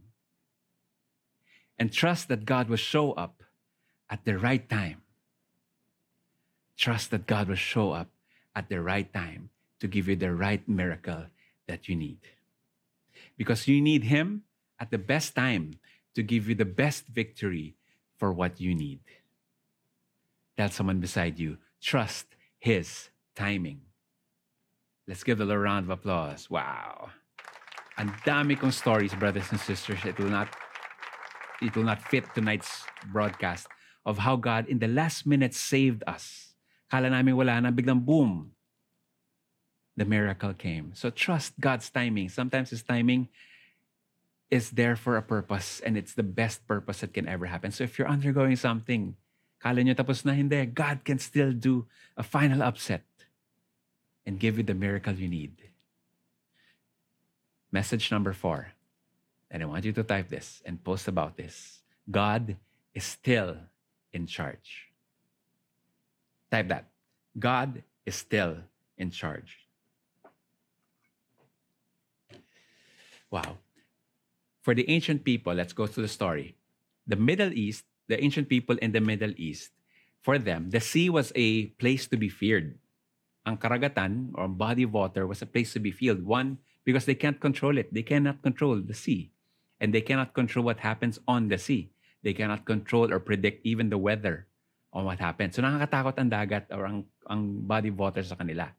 And 1.79 1.93
trust 1.93 2.29
that 2.29 2.45
God 2.45 2.69
will 2.69 2.77
show 2.77 3.13
up 3.13 3.43
at 4.11 4.25
the 4.25 4.39
right 4.39 4.69
time. 4.69 5.03
Trust 6.77 7.11
that 7.11 7.27
God 7.27 7.49
will 7.49 7.57
show 7.57 7.93
up 7.93 8.09
at 8.55 8.69
the 8.69 8.81
right 8.81 9.13
time 9.13 9.51
to 9.81 9.87
give 9.87 10.09
you 10.09 10.17
the 10.17 10.33
right 10.33 10.67
miracle 10.69 11.27
that 11.67 11.89
you 11.89 11.97
need. 11.97 12.21
Because 13.37 13.69
you 13.69 13.81
need 13.81 14.05
Him 14.05 14.43
at 14.81 14.91
the 14.91 14.99
best 14.99 15.35
time 15.35 15.79
to 16.15 16.23
give 16.23 16.49
you 16.49 16.55
the 16.55 16.65
best 16.65 17.07
victory 17.07 17.77
for 18.17 18.33
what 18.33 18.61
you 18.61 18.75
need. 18.75 19.01
Tell 20.57 20.71
someone 20.71 21.01
beside 21.01 21.39
you, 21.39 21.59
trust 21.81 22.27
His 22.59 23.11
timing. 23.35 23.81
Let's 25.07 25.23
give 25.23 25.39
the 25.39 25.45
Lord 25.45 25.61
a 25.61 25.63
round 25.63 25.85
of 25.87 25.91
applause. 25.91 26.49
Wow. 26.51 27.11
Ang 27.97 28.11
dami 28.25 28.59
kong 28.59 28.73
stories, 28.73 29.15
brothers 29.15 29.53
and 29.53 29.61
sisters. 29.61 30.01
It 30.05 30.19
will 30.19 30.33
not 30.33 30.49
it 31.63 31.77
will 31.77 31.85
not 31.85 32.03
fit 32.03 32.25
tonight's 32.35 32.85
broadcast 33.13 33.69
of 34.05 34.19
how 34.19 34.37
God 34.37 34.69
in 34.69 34.81
the 34.81 34.89
last 34.89 35.25
minute 35.25 35.55
saved 35.55 36.05
us. 36.07 36.57
Kala 36.91 37.11
namin 37.11 37.37
wala 37.37 37.61
na, 37.61 37.71
biglang 37.71 38.05
boom. 38.05 38.56
The 39.97 40.05
miracle 40.05 40.53
came. 40.53 40.93
So 40.95 41.11
trust 41.11 41.59
God's 41.59 41.89
timing. 41.89 42.29
Sometimes 42.29 42.71
His 42.71 42.83
timing 42.83 43.29
is 44.51 44.71
there 44.71 44.95
for 44.95 45.17
a 45.17 45.23
purpose 45.23 45.81
and 45.81 45.97
it's 45.97 46.15
the 46.15 46.23
best 46.23 46.67
purpose 46.67 47.01
that 47.01 47.13
can 47.13 47.27
ever 47.27 47.47
happen. 47.47 47.73
So 47.73 47.85
if 47.85 47.99
you're 47.99 48.09
undergoing 48.09 48.57
something, 48.57 49.17
kala 49.61 49.83
nyo 49.83 49.95
tapos 49.95 50.25
na, 50.25 50.33
hindi. 50.33 50.67
God 50.67 51.03
can 51.05 51.19
still 51.19 51.53
do 51.53 51.87
a 52.17 52.23
final 52.23 52.63
upset 52.63 53.03
and 54.25 54.39
give 54.39 54.59
you 54.59 54.63
the 54.63 54.75
miracle 54.75 55.15
you 55.15 55.29
need. 55.29 55.71
Message 57.73 58.11
number 58.11 58.33
four. 58.33 58.73
And 59.51 59.63
I 59.63 59.67
want 59.67 59.85
you 59.85 59.93
to 59.93 60.03
type 60.03 60.29
this 60.29 60.63
and 60.65 60.83
post 60.83 61.09
about 61.09 61.37
this. 61.37 61.83
God 62.11 62.57
is 62.95 63.05
still 63.05 63.57
in 64.13 64.27
charge. 64.27 64.91
Type 66.51 66.69
that. 66.69 66.91
God 67.39 67.83
is 68.05 68.15
still 68.15 68.59
in 68.99 69.11
charge. 69.11 69.66
Wow. 73.37 73.61
For 74.65 74.73
the 74.73 74.89
ancient 74.89 75.21
people, 75.21 75.53
let's 75.53 75.77
go 75.77 75.85
through 75.85 76.09
the 76.09 76.17
story. 76.17 76.57
The 77.05 77.21
Middle 77.21 77.53
East, 77.53 77.85
the 78.09 78.17
ancient 78.17 78.49
people 78.49 78.81
in 78.81 78.97
the 78.97 79.05
Middle 79.05 79.37
East, 79.37 79.77
for 80.25 80.41
them, 80.41 80.73
the 80.73 80.81
sea 80.81 81.13
was 81.13 81.37
a 81.37 81.69
place 81.77 82.09
to 82.09 82.17
be 82.17 82.33
feared. 82.33 82.81
Ang 83.45 83.61
karagatan 83.61 84.33
or 84.35 84.49
body 84.49 84.89
of 84.89 84.97
water 84.97 85.29
was 85.29 85.45
a 85.45 85.47
place 85.47 85.77
to 85.77 85.81
be 85.85 85.93
feared. 85.93 86.25
One, 86.25 86.65
because 86.83 87.05
they 87.05 87.15
can't 87.15 87.39
control 87.39 87.77
it. 87.77 87.93
They 87.93 88.03
cannot 88.03 88.41
control 88.41 88.81
the 88.81 88.97
sea. 88.97 89.31
And 89.85 89.93
they 89.93 90.01
cannot 90.01 90.33
control 90.33 90.65
what 90.65 90.81
happens 90.81 91.21
on 91.29 91.53
the 91.53 91.61
sea. 91.61 91.93
They 92.25 92.33
cannot 92.33 92.65
control 92.65 93.13
or 93.13 93.21
predict 93.21 93.69
even 93.69 93.93
the 93.93 94.01
weather 94.01 94.49
on 94.97 95.05
what 95.05 95.21
happens. 95.21 95.55
So 95.55 95.63
nakakatakot 95.63 96.17
ang 96.17 96.33
dagat 96.33 96.73
or 96.73 96.89
ang, 96.89 97.05
ang 97.29 97.69
body 97.69 97.93
of 97.93 98.01
water 98.01 98.25
sa 98.25 98.35
kanila. 98.35 98.73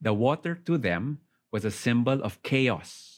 The 0.00 0.14
water 0.14 0.54
to 0.70 0.78
them 0.78 1.18
was 1.50 1.66
a 1.66 1.74
symbol 1.74 2.22
of 2.22 2.40
chaos 2.46 3.11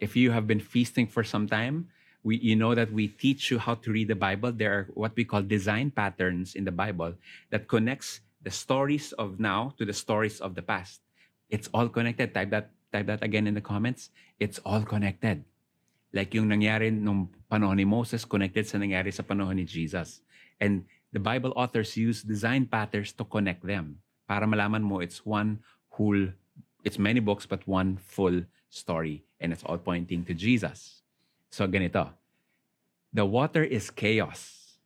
If 0.00 0.16
you 0.16 0.30
have 0.30 0.46
been 0.46 0.60
feasting 0.60 1.06
for 1.06 1.24
some 1.24 1.48
time, 1.48 1.88
we, 2.22 2.38
you 2.38 2.56
know 2.56 2.74
that 2.74 2.92
we 2.92 3.08
teach 3.08 3.50
you 3.50 3.58
how 3.58 3.74
to 3.76 3.92
read 3.92 4.08
the 4.08 4.18
Bible. 4.18 4.52
There 4.52 4.72
are 4.72 4.84
what 4.94 5.14
we 5.16 5.24
call 5.24 5.42
design 5.42 5.90
patterns 5.90 6.54
in 6.54 6.64
the 6.64 6.72
Bible 6.72 7.14
that 7.50 7.68
connects 7.68 8.20
the 8.42 8.50
stories 8.50 9.12
of 9.12 9.40
now 9.40 9.74
to 9.78 9.84
the 9.84 9.92
stories 9.92 10.40
of 10.40 10.54
the 10.54 10.62
past. 10.62 11.00
It's 11.50 11.68
all 11.72 11.88
connected. 11.88 12.34
Type 12.34 12.50
that, 12.50 12.70
type 12.92 13.06
that 13.06 13.22
again 13.22 13.46
in 13.46 13.54
the 13.54 13.60
comments. 13.60 14.10
It's 14.38 14.58
all 14.64 14.82
connected. 14.82 15.44
Like 16.12 16.34
yung 16.34 16.48
nangyari 16.48 16.92
nung 16.92 17.28
panahon 17.50 17.76
ni 17.76 17.84
Moses 17.84 18.24
connected 18.24 18.66
sa 18.66 18.78
nangyari 18.78 19.12
sa 19.12 19.22
panahon 19.22 19.56
ni 19.56 19.64
Jesus. 19.64 20.22
And 20.60 20.84
the 21.12 21.20
Bible 21.20 21.52
authors 21.56 21.96
use 21.96 22.22
design 22.22 22.66
patterns 22.66 23.12
to 23.18 23.24
connect 23.24 23.64
them. 23.64 24.00
Para 24.28 24.46
malaman 24.46 24.82
mo 24.82 25.00
it's 25.00 25.24
one 25.24 25.60
whole, 25.88 26.28
it's 26.84 26.98
many 26.98 27.20
books 27.20 27.44
but 27.44 27.64
one 27.68 27.96
full 27.96 28.44
story. 28.68 29.27
And 29.40 29.52
it's 29.52 29.62
all 29.62 29.78
pointing 29.78 30.24
to 30.24 30.34
Jesus. 30.34 31.02
So 31.50 31.66
ganito. 31.66 32.10
The 33.12 33.24
water 33.24 33.64
is 33.64 33.90
chaos. 33.90 34.78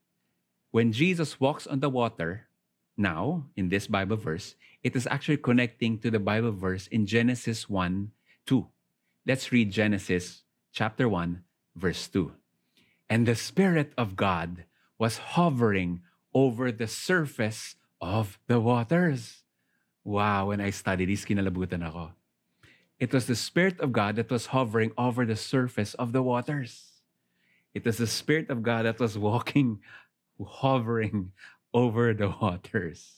When 0.71 0.93
Jesus 0.93 1.41
walks 1.41 1.67
on 1.67 1.81
the 1.81 1.91
water, 1.91 2.49
now 2.97 3.45
in 3.57 3.69
this 3.69 3.87
Bible 3.87 4.17
verse, 4.17 4.55
it 4.83 4.97
is 4.97 5.07
actually 5.11 5.39
connecting 5.39 5.99
to 5.99 6.11
the 6.11 6.21
Bible 6.21 6.53
verse 6.53 6.87
in 6.89 7.07
Genesis 7.07 7.69
1 7.69 8.11
2. 8.47 8.67
Let's 9.27 9.53
read 9.53 9.71
Genesis 9.71 10.43
chapter 10.73 11.09
1, 11.09 11.45
verse 11.77 12.09
2. 12.09 12.33
And 13.09 13.27
the 13.27 13.37
Spirit 13.37 13.93
of 13.97 14.17
God 14.17 14.65
was 14.99 15.37
hovering 15.37 16.03
over 16.35 16.73
the 16.73 16.89
surface 16.89 17.77
of 18.01 18.39
the 18.49 18.59
waters. 18.59 19.45
Wow, 20.03 20.49
when 20.49 20.61
I 20.61 20.71
studied 20.71 21.09
this, 21.09 21.25
kinalabutan 21.25 21.87
ako. 21.87 22.11
It 23.03 23.13
was 23.13 23.27
the 23.27 23.35
Spirit 23.35 23.81
of 23.81 23.91
God 23.91 24.15
that 24.15 24.31
was 24.31 24.55
hovering 24.55 24.93
over 24.97 25.27
the 25.27 25.35
surface 25.35 25.95
of 25.95 26.13
the 26.13 26.23
waters. 26.23 27.03
It 27.75 27.85
was 27.85 27.99
the 27.99 28.07
Spirit 28.07 28.49
of 28.49 28.63
God 28.63 28.87
that 28.87 29.01
was 29.01 29.19
walking, 29.19 29.81
hovering 30.41 31.33
over 31.75 32.15
the 32.15 32.29
waters. 32.29 33.11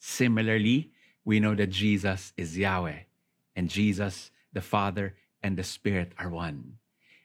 Similarly, 0.00 0.90
we 1.24 1.38
know 1.38 1.54
that 1.54 1.70
Jesus 1.70 2.32
is 2.36 2.58
Yahweh, 2.58 3.06
and 3.54 3.70
Jesus, 3.70 4.32
the 4.52 4.60
Father, 4.60 5.14
and 5.40 5.56
the 5.56 5.62
Spirit 5.62 6.10
are 6.18 6.28
one. 6.28 6.78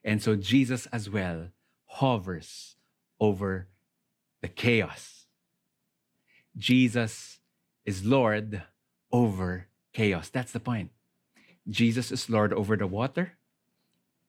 And 0.03 0.21
so 0.21 0.35
Jesus 0.35 0.85
as 0.93 1.09
well 1.09 1.47
hovers 1.85 2.75
over 3.19 3.67
the 4.43 4.47
chaos. 4.47 5.25
Jesus 6.55 7.39
is 7.83 8.05
Lord 8.05 8.61
over 9.11 9.69
chaos. 9.91 10.29
That's 10.29 10.51
the 10.51 10.59
point. 10.59 10.91
Jesus 11.69 12.11
is 12.11 12.29
Lord 12.29 12.51
over 12.51 12.75
the 12.75 12.89
water, 12.89 13.37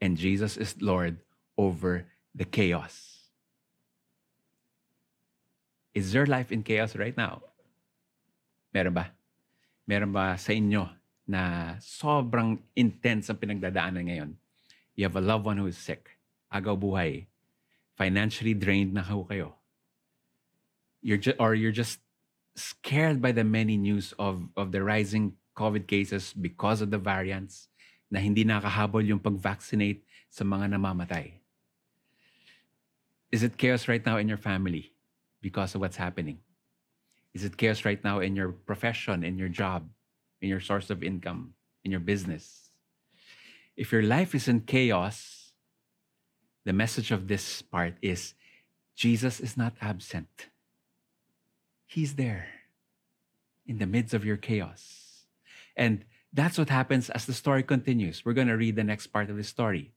and 0.00 0.20
Jesus 0.20 0.60
is 0.60 0.76
Lord 0.76 1.24
over 1.56 2.04
the 2.36 2.44
chaos. 2.44 3.24
Is 5.96 6.12
your 6.12 6.26
life 6.26 6.52
in 6.52 6.62
chaos 6.62 6.94
right 6.94 7.16
now? 7.16 7.42
Meron 8.76 8.92
ba? 8.92 9.10
Meron 9.88 10.12
ba 10.12 10.36
sa 10.38 10.52
inyo 10.52 10.86
na 11.26 11.74
sobrang 11.80 12.60
intense 12.76 13.32
ang 13.32 13.40
pinagdadaanan 13.40 14.06
ngayon? 14.06 14.30
You 14.94 15.08
have 15.08 15.16
a 15.16 15.24
loved 15.24 15.48
one 15.48 15.56
who 15.56 15.66
is 15.66 15.80
sick. 15.80 16.20
Agaw 16.52 16.76
buhay. 16.76 17.26
Financially 17.96 18.54
drained 18.54 18.94
na 18.94 19.02
ho 19.02 19.26
kayo. 19.26 19.56
You're 21.00 21.18
ju- 21.18 21.38
or 21.40 21.56
you're 21.56 21.74
just 21.74 21.98
scared 22.54 23.24
by 23.24 23.32
the 23.32 23.44
many 23.44 23.80
news 23.80 24.12
of, 24.20 24.46
of 24.54 24.70
the 24.70 24.84
rising 24.84 25.40
COVID 25.56 25.86
cases 25.86 26.32
because 26.32 26.80
of 26.80 26.90
the 26.90 26.98
variants 26.98 27.68
na 28.10 28.18
hindi 28.18 28.44
nakahabol 28.44 29.06
yung 29.06 29.20
pag-vaccinate 29.20 30.02
sa 30.30 30.42
mga 30.42 30.74
namamatay. 30.78 31.38
Is 33.30 33.42
it 33.42 33.58
chaos 33.58 33.86
right 33.86 34.02
now 34.02 34.18
in 34.18 34.26
your 34.26 34.40
family? 34.40 34.90
because 35.40 35.74
of 35.74 35.80
what's 35.80 35.96
happening? 35.96 36.38
Is 37.34 37.44
it 37.44 37.56
chaos 37.56 37.84
right 37.84 38.02
now 38.02 38.20
in 38.20 38.36
your 38.36 38.52
profession, 38.52 39.24
in 39.24 39.38
your 39.38 39.48
job, 39.48 39.88
in 40.40 40.48
your 40.48 40.60
source 40.60 40.90
of 40.90 41.02
income, 41.02 41.54
in 41.84 41.90
your 41.90 42.00
business? 42.00 42.70
If 43.76 43.92
your 43.92 44.02
life 44.02 44.34
is 44.34 44.48
in 44.48 44.60
chaos, 44.60 45.52
the 46.64 46.72
message 46.72 47.10
of 47.10 47.28
this 47.28 47.62
part 47.62 47.94
is 48.02 48.34
Jesus 48.94 49.40
is 49.40 49.56
not 49.56 49.74
absent. 49.80 50.48
He's 51.86 52.14
there 52.14 52.48
in 53.66 53.78
the 53.78 53.86
midst 53.86 54.12
of 54.12 54.24
your 54.24 54.36
chaos. 54.36 54.99
And 55.80 56.04
that's 56.30 56.58
what 56.58 56.68
happens 56.68 57.08
as 57.08 57.24
the 57.24 57.32
story 57.32 57.62
continues. 57.62 58.22
We're 58.22 58.36
going 58.36 58.52
to 58.52 58.60
read 58.60 58.76
the 58.76 58.84
next 58.84 59.06
part 59.06 59.30
of 59.30 59.36
the 59.36 59.42
story 59.42 59.94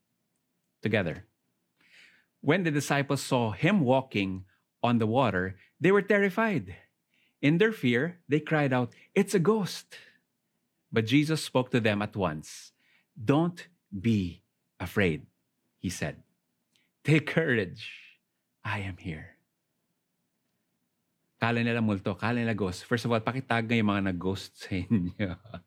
together. 0.81 1.25
When 2.39 2.63
the 2.63 2.71
disciples 2.71 3.21
saw 3.21 3.51
him 3.51 3.81
walking 3.81 4.45
on 4.81 4.97
the 4.97 5.05
water, 5.05 5.57
they 5.81 5.91
were 5.91 6.01
terrified. 6.01 6.73
In 7.41 7.57
their 7.57 7.73
fear, 7.73 8.19
they 8.29 8.39
cried 8.39 8.71
out, 8.71 8.93
It's 9.13 9.35
a 9.35 9.39
ghost. 9.39 9.95
But 10.89 11.05
Jesus 11.05 11.43
spoke 11.43 11.69
to 11.71 11.81
them 11.81 12.01
at 12.01 12.15
once. 12.15 12.71
Don't 13.13 13.67
be 13.91 14.41
afraid, 14.79 15.25
he 15.79 15.89
said. 15.89 16.23
Take 17.03 17.27
courage. 17.27 17.91
I 18.63 18.79
am 18.79 18.95
here. 18.95 19.32
Kala 21.43 21.59
nila 21.59 21.83
multo, 21.83 22.15
kala 22.15 22.39
nila 22.39 22.55
ghost. 22.55 22.87
First 22.87 23.03
of 23.03 23.11
all, 23.11 23.19
pakitag 23.19 23.67
nga 23.67 23.75
yung 23.75 23.91
mga 23.91 24.15
nag-ghost 24.15 24.63
sa 24.63 24.79
inyo. 24.79 25.11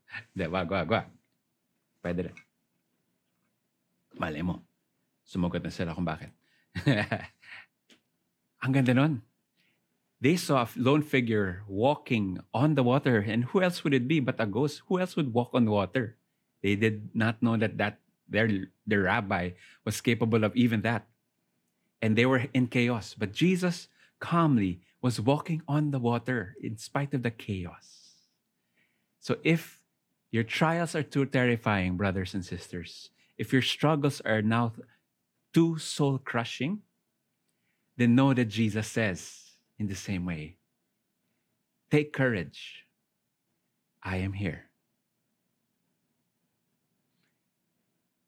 Hindi, 0.32 0.44
wag, 0.48 0.72
wag, 0.72 0.88
wag. 0.88 1.08
Pwede 2.00 2.32
rin. 2.32 2.36
Malay 4.16 4.40
mo. 4.40 4.64
Sumugot 5.28 5.60
na 5.60 5.68
sila 5.68 5.92
kung 5.92 6.08
bakit. 6.08 6.32
Ang 8.64 8.72
ganda 8.72 8.96
nun. 8.96 9.20
They 10.16 10.40
saw 10.40 10.64
a 10.64 10.68
lone 10.80 11.04
figure 11.04 11.60
walking 11.68 12.40
on 12.56 12.72
the 12.72 12.80
water, 12.80 13.20
and 13.20 13.44
who 13.52 13.60
else 13.60 13.84
would 13.84 13.92
it 13.92 14.08
be 14.08 14.16
but 14.16 14.40
a 14.40 14.48
ghost? 14.48 14.80
Who 14.88 14.96
else 14.96 15.12
would 15.12 15.36
walk 15.36 15.52
on 15.52 15.68
water? 15.68 16.16
They 16.64 16.72
did 16.80 17.12
not 17.12 17.44
know 17.44 17.60
that 17.60 17.76
that 17.76 18.00
their 18.24 18.72
their 18.88 19.12
rabbi 19.12 19.60
was 19.84 20.00
capable 20.00 20.40
of 20.40 20.56
even 20.56 20.80
that, 20.88 21.04
and 22.00 22.16
they 22.16 22.24
were 22.24 22.48
in 22.56 22.72
chaos. 22.72 23.12
But 23.12 23.36
Jesus 23.36 23.92
calmly 24.20 24.80
was 25.02 25.20
walking 25.20 25.62
on 25.68 25.90
the 25.90 25.98
water 25.98 26.56
in 26.62 26.76
spite 26.76 27.14
of 27.14 27.22
the 27.22 27.30
chaos. 27.30 28.14
So 29.20 29.38
if 29.44 29.82
your 30.30 30.44
trials 30.44 30.94
are 30.94 31.02
too 31.02 31.26
terrifying, 31.26 31.96
brothers 31.96 32.34
and 32.34 32.44
sisters, 32.44 33.10
if 33.38 33.52
your 33.52 33.62
struggles 33.62 34.20
are 34.22 34.42
now 34.42 34.72
too 35.52 35.78
soul 35.78 36.18
crushing, 36.18 36.82
then 37.96 38.14
know 38.14 38.34
that 38.34 38.46
Jesus 38.46 38.86
says 38.88 39.56
in 39.78 39.86
the 39.86 39.94
same 39.94 40.24
way 40.24 40.56
Take 41.90 42.12
courage. 42.12 42.84
I 44.02 44.16
am 44.16 44.32
here. 44.32 44.70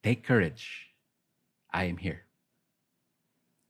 Take 0.02 0.24
courage. 0.24 0.94
I 1.72 1.84
am 1.84 1.96
here. 1.96 2.27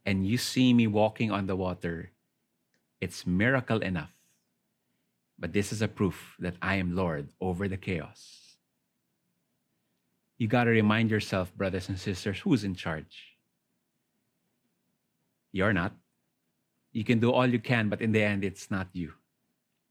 And 0.09 0.27
you 0.27 0.39
see 0.39 0.73
me 0.73 0.87
walking 0.87 1.31
on 1.31 1.45
the 1.45 1.55
water. 1.55 2.13
It's 2.99 3.27
miracle 3.27 3.85
enough. 3.85 4.09
But 5.39 5.53
this 5.53 5.71
is 5.71 5.83
a 5.83 5.87
proof 5.87 6.35
that 6.39 6.57
I 6.63 6.77
am 6.77 6.97
Lord 6.97 7.29
over 7.43 7.69
the 7.69 7.77
chaos. 7.77 8.57
You 10.39 10.49
got 10.49 10.65
to 10.65 10.71
remind 10.71 11.11
yourself, 11.11 11.55
brothers 11.55 11.91
and 11.91 12.01
sisters, 12.01 12.41
who's 12.41 12.65
in 12.65 12.75
charge? 12.75 13.37
You're 15.53 15.75
not. 15.75 15.93
You 16.93 17.05
can 17.05 17.21
do 17.21 17.31
all 17.31 17.47
you 17.47 17.61
can, 17.61 17.91
but 17.91 18.01
in 18.01 18.13
the 18.13 18.23
end, 18.23 18.45
it's 18.45 18.71
not 18.71 18.89
you. 18.95 19.13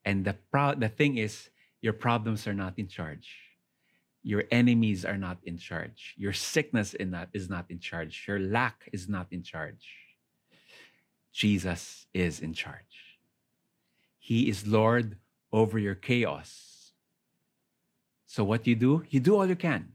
And 0.03 0.25
the 0.25 0.33
pro- 0.49 0.73
the 0.73 0.89
thing 0.89 1.17
is, 1.17 1.51
your 1.79 1.93
problems 1.93 2.47
are 2.47 2.57
not 2.57 2.73
in 2.77 2.87
charge. 2.87 3.29
Your 4.23 4.45
enemies 4.49 5.05
are 5.05 5.17
not 5.17 5.37
in 5.43 5.59
charge. 5.59 6.15
Your 6.17 6.33
sickness 6.33 6.95
is 6.95 7.07
not, 7.07 7.29
is 7.33 7.49
not 7.51 7.69
in 7.69 7.77
charge. 7.77 8.25
Your 8.27 8.39
lack 8.39 8.89
is 8.91 9.07
not 9.07 9.27
in 9.29 9.43
charge. 9.43 10.06
Jesus 11.31 12.07
is 12.13 12.39
in 12.39 12.53
charge. 12.53 13.17
He 14.19 14.49
is 14.49 14.67
Lord 14.67 15.17
over 15.51 15.79
your 15.79 15.95
chaos. 15.95 16.91
So, 18.25 18.43
what 18.43 18.67
you 18.67 18.75
do, 18.75 19.03
you 19.09 19.19
do 19.19 19.35
all 19.35 19.47
you 19.47 19.55
can. 19.55 19.93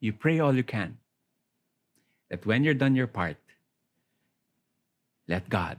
You 0.00 0.12
pray 0.12 0.38
all 0.38 0.54
you 0.54 0.62
can. 0.62 0.98
That 2.30 2.46
when 2.46 2.64
you're 2.64 2.74
done 2.74 2.94
your 2.94 3.06
part, 3.06 3.38
let 5.28 5.48
God 5.48 5.78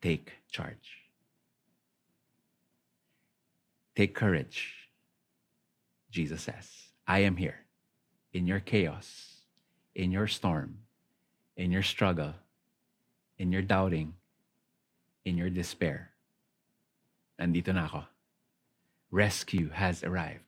take 0.00 0.32
charge. 0.50 1.02
Take 3.96 4.14
courage. 4.14 4.88
Jesus 6.10 6.42
says, 6.42 6.68
I 7.06 7.20
am 7.20 7.36
here 7.36 7.58
in 8.32 8.46
your 8.46 8.60
chaos, 8.60 9.36
in 9.94 10.12
your 10.12 10.26
storm, 10.26 10.78
in 11.56 11.72
your 11.72 11.82
struggle, 11.82 12.34
in 13.42 13.50
your 13.50 13.60
doubting, 13.60 14.14
in 15.26 15.36
your 15.36 15.50
despair. 15.50 16.14
Nandito 17.40 17.74
na 17.74 17.90
ako. 17.90 18.06
Rescue 19.10 19.66
has 19.74 20.06
arrived. 20.06 20.46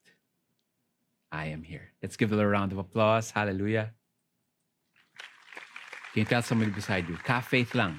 I 1.35 1.51
am 1.51 1.67
here. 1.67 1.91
Let's 1.99 2.15
give 2.15 2.31
a 2.31 2.39
little 2.39 2.55
round 2.55 2.71
of 2.71 2.79
applause. 2.79 3.35
Hallelujah. 3.35 3.91
Can 6.15 6.23
you 6.23 6.31
tell 6.31 6.47
somebody 6.47 6.71
beside 6.71 7.11
you? 7.11 7.19
Ka 7.19 7.43
faith 7.43 7.75
lang. 7.75 7.99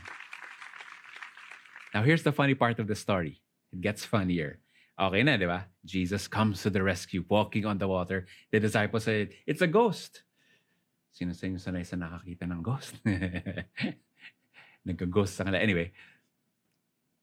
Now, 1.93 2.07
here's 2.07 2.23
the 2.23 2.31
funny 2.31 2.55
part 2.55 2.79
of 2.79 2.87
the 2.87 2.95
story. 2.95 3.43
It 3.75 3.83
gets 3.83 4.07
funnier. 4.07 4.63
Okay 4.95 5.23
na, 5.27 5.35
di 5.35 5.43
ba? 5.43 5.67
Jesus 5.83 6.31
comes 6.31 6.63
to 6.63 6.71
the 6.71 6.79
rescue, 6.79 7.27
walking 7.27 7.67
on 7.67 7.83
the 7.83 7.91
water. 7.91 8.31
The 8.47 8.63
disciples 8.63 9.03
said, 9.03 9.35
It's 9.43 9.59
a 9.59 9.67
ghost. 9.67 10.23
Sino 11.11 11.35
sa 11.35 11.51
inyo 11.51 11.59
sanay 11.59 11.83
sa 11.83 11.99
nakakita 11.99 12.47
ng 12.47 12.63
ghost? 12.63 12.95
Nagka-ghost 14.87 15.35
sa 15.35 15.43
kanila. 15.43 15.61
Anyway, 15.61 15.91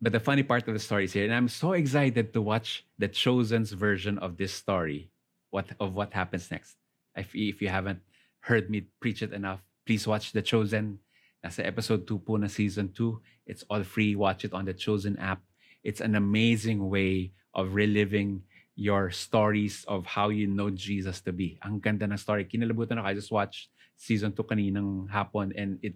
but 0.02 0.10
the 0.10 0.20
funny 0.20 0.42
part 0.42 0.66
of 0.66 0.74
the 0.74 0.82
story 0.82 1.04
is 1.04 1.14
here, 1.14 1.24
and 1.24 1.34
I'm 1.34 1.48
so 1.48 1.72
excited 1.72 2.34
to 2.34 2.42
watch 2.42 2.84
the 2.98 3.06
Chosen's 3.06 3.70
version 3.70 4.18
of 4.18 4.36
this 4.36 4.52
story, 4.52 5.10
what 5.50 5.70
of 5.78 5.94
what 5.94 6.12
happens 6.12 6.50
next. 6.50 6.74
If, 7.14 7.30
if 7.34 7.62
you 7.62 7.68
haven't 7.68 8.00
heard 8.40 8.70
me 8.70 8.90
preach 8.98 9.22
it 9.22 9.32
enough, 9.32 9.62
please 9.86 10.06
watch 10.06 10.32
The 10.32 10.42
Chosen. 10.42 10.98
Nasa 11.44 11.66
episode 11.66 12.06
2 12.06 12.18
po 12.18 12.36
na 12.36 12.46
season 12.46 12.90
2. 12.94 13.46
It's 13.46 13.64
all 13.70 13.82
free. 13.82 14.14
Watch 14.14 14.44
it 14.44 14.54
on 14.54 14.64
the 14.64 14.74
Chosen 14.74 15.18
app. 15.18 15.42
It's 15.82 16.00
an 16.00 16.14
amazing 16.14 16.88
way 16.88 17.34
of 17.54 17.74
reliving 17.74 18.42
your 18.74 19.10
stories 19.10 19.84
of 19.86 20.06
how 20.06 20.30
you 20.30 20.46
know 20.46 20.70
Jesus 20.70 21.20
to 21.22 21.32
be. 21.32 21.58
Ang 21.62 21.78
ganda 21.82 22.06
ng 22.06 22.16
story. 22.16 22.46
Kinalabutan 22.46 22.98
ako. 22.98 23.06
I 23.06 23.14
just 23.14 23.34
watched 23.34 23.70
season 23.98 24.32
2 24.32 24.42
kaninang 24.42 25.10
hapon 25.10 25.52
and 25.54 25.78
it, 25.82 25.94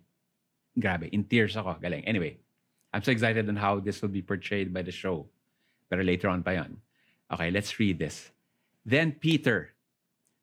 grabe, 0.78 1.08
in 1.12 1.24
tears 1.24 1.56
ako. 1.56 1.76
Galing. 1.82 2.04
Anyway, 2.06 2.38
I'm 2.92 3.02
so 3.02 3.12
excited 3.12 3.48
on 3.48 3.56
how 3.56 3.80
this 3.80 4.00
will 4.02 4.12
be 4.12 4.22
portrayed 4.22 4.72
by 4.72 4.82
the 4.82 4.92
show. 4.92 5.26
Pero 5.90 6.02
later 6.02 6.28
on 6.28 6.42
pa 6.42 6.50
yan. 6.50 6.76
Okay, 7.32 7.50
let's 7.50 7.78
read 7.78 7.98
this. 7.98 8.30
Then 8.84 9.12
Peter 9.12 9.74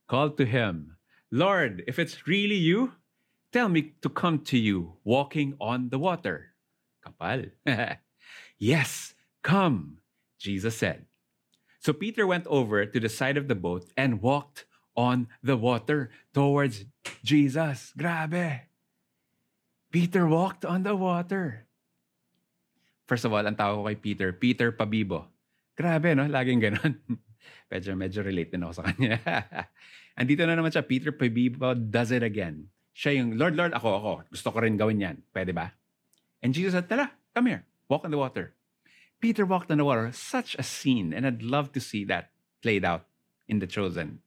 called 0.07 0.37
to 0.37 0.45
him, 0.45 0.97
Lord, 1.31 1.83
if 1.87 1.97
it's 1.97 2.27
really 2.27 2.59
you, 2.59 2.93
tell 3.51 3.69
me 3.69 3.93
to 4.01 4.09
come 4.09 4.39
to 4.51 4.57
you 4.57 4.93
walking 5.03 5.55
on 5.59 5.89
the 5.89 5.99
water. 5.99 6.53
Kapal. 7.05 7.51
yes, 8.57 9.15
come, 9.41 9.97
Jesus 10.37 10.77
said. 10.77 11.05
So 11.79 11.91
Peter 11.91 12.27
went 12.27 12.47
over 12.47 12.85
to 12.85 12.99
the 12.99 13.09
side 13.09 13.35
of 13.35 13.47
the 13.47 13.55
boat 13.55 13.91
and 13.97 14.21
walked 14.21 14.65
on 14.95 15.27
the 15.41 15.57
water 15.57 16.11
towards 16.33 16.85
Jesus. 17.23 17.91
Grabe. 17.97 18.61
Peter 19.93 20.25
walked 20.25 20.65
on 20.65 20.81
the 20.81 20.97
water. 20.97 21.69
First 23.05 23.29
of 23.29 23.31
all, 23.31 23.45
ang 23.45 23.53
tawag 23.53 23.77
ko 23.77 23.83
kay 23.85 23.99
Peter, 24.01 24.33
Peter 24.33 24.73
Pabibo. 24.73 25.29
Grabe, 25.77 26.17
no? 26.17 26.25
Laging 26.25 26.65
ganon. 26.65 26.97
medyo, 27.71 27.93
medyo 27.93 28.25
relate 28.25 28.49
din 28.49 28.65
ako 28.65 28.73
sa 28.81 28.89
kanya. 28.89 29.21
Andito 30.19 30.49
na 30.49 30.57
naman 30.57 30.73
siya, 30.73 30.81
Peter 30.81 31.13
Pabibo 31.13 31.77
does 31.77 32.09
it 32.09 32.25
again. 32.25 32.73
Siya 32.97 33.21
yung, 33.21 33.37
Lord, 33.37 33.53
Lord, 33.53 33.77
ako, 33.77 33.89
ako. 34.01 34.11
Gusto 34.33 34.49
ko 34.49 34.57
rin 34.65 34.81
gawin 34.81 34.97
yan. 34.97 35.17
Pwede 35.29 35.53
ba? 35.53 35.77
And 36.41 36.57
Jesus 36.57 36.73
said, 36.73 36.89
Tala, 36.89 37.13
come 37.37 37.53
here. 37.53 37.61
Walk 37.85 38.01
on 38.01 38.09
the 38.09 38.17
water. 38.17 38.57
Peter 39.21 39.45
walked 39.45 39.69
on 39.69 39.77
the 39.77 39.85
water. 39.85 40.09
Such 40.09 40.57
a 40.57 40.65
scene. 40.65 41.13
And 41.13 41.21
I'd 41.21 41.45
love 41.45 41.69
to 41.77 41.81
see 41.81 42.01
that 42.09 42.33
played 42.65 42.81
out 42.81 43.05
in 43.45 43.61
The 43.61 43.69
Chosen. 43.69 44.25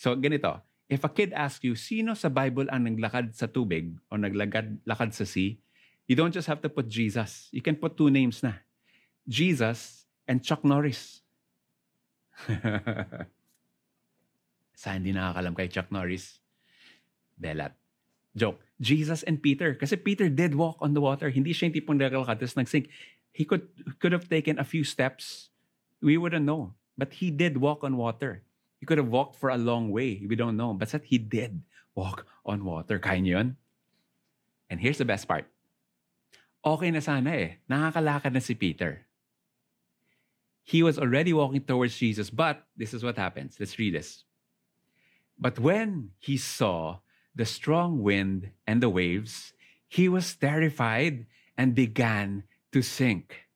So, 0.00 0.16
ganito. 0.16 0.64
If 0.88 1.04
a 1.04 1.12
kid 1.12 1.36
asks 1.36 1.60
you, 1.62 1.76
sino 1.76 2.16
sa 2.16 2.32
Bible 2.32 2.64
ang 2.72 2.88
naglakad 2.88 3.36
sa 3.36 3.44
tubig 3.44 3.92
o 4.08 4.16
naglakad 4.16 4.80
lakad 4.88 5.12
sa 5.12 5.28
sea, 5.28 5.60
you 6.08 6.16
don't 6.16 6.32
just 6.32 6.48
have 6.48 6.64
to 6.64 6.72
put 6.72 6.88
Jesus. 6.88 7.52
You 7.52 7.60
can 7.60 7.76
put 7.76 8.00
two 8.00 8.08
names 8.08 8.40
na. 8.40 8.64
Jesus 9.28 10.08
and 10.24 10.40
Chuck 10.40 10.64
Norris. 10.64 11.20
sa 14.78 14.94
hindi 14.96 15.12
nakakalam 15.12 15.52
kay 15.52 15.68
Chuck 15.68 15.92
Norris, 15.92 16.40
Belat. 17.36 17.76
Joke. 18.38 18.62
Jesus 18.78 19.26
and 19.26 19.42
Peter. 19.42 19.74
Kasi 19.74 19.98
Peter 19.98 20.30
did 20.30 20.54
walk 20.54 20.78
on 20.80 20.94
the 20.94 21.02
water. 21.02 21.28
Hindi 21.28 21.50
siya 21.50 21.68
yung 21.68 21.76
tipong 21.76 21.98
nagalakad 21.98 22.38
tapos 22.38 22.56
nagsink. 22.56 22.86
He 23.34 23.44
could, 23.44 23.66
could 23.98 24.14
have 24.14 24.30
taken 24.30 24.56
a 24.56 24.64
few 24.64 24.86
steps. 24.86 25.50
We 26.00 26.16
wouldn't 26.16 26.46
know. 26.46 26.78
But 26.94 27.18
he 27.18 27.34
did 27.34 27.58
walk 27.58 27.82
on 27.82 27.98
water. 27.98 28.46
He 28.78 28.86
could 28.86 28.98
have 28.98 29.08
walked 29.08 29.36
for 29.36 29.50
a 29.50 29.58
long 29.58 29.90
way. 29.90 30.22
We 30.26 30.36
don't 30.36 30.56
know. 30.56 30.72
But 30.72 30.88
said 30.88 31.02
he 31.04 31.18
did 31.18 31.62
walk 31.94 32.26
on 32.46 32.64
water. 32.64 32.98
Kaya? 32.98 33.54
And 34.70 34.80
here's 34.80 34.98
the 34.98 35.04
best 35.04 35.26
part. 35.26 35.46
Okay 36.64 36.90
na 36.90 37.00
sana 37.00 37.30
eh. 37.30 37.50
Nakakalakad 37.70 38.32
na 38.32 38.40
si 38.40 38.54
Peter. 38.54 39.06
He 40.62 40.82
was 40.82 40.98
already 40.98 41.32
walking 41.32 41.64
towards 41.64 41.96
Jesus, 41.96 42.28
but 42.28 42.66
this 42.76 42.92
is 42.92 43.02
what 43.02 43.16
happens. 43.16 43.56
Let's 43.58 43.78
read 43.78 43.94
this. 43.94 44.24
But 45.38 45.58
when 45.58 46.10
he 46.18 46.36
saw 46.36 46.98
the 47.34 47.46
strong 47.46 48.02
wind 48.02 48.50
and 48.66 48.82
the 48.82 48.90
waves, 48.90 49.54
he 49.88 50.08
was 50.10 50.34
terrified 50.36 51.24
and 51.56 51.74
began 51.74 52.44
to 52.72 52.82
sink. 52.82 53.48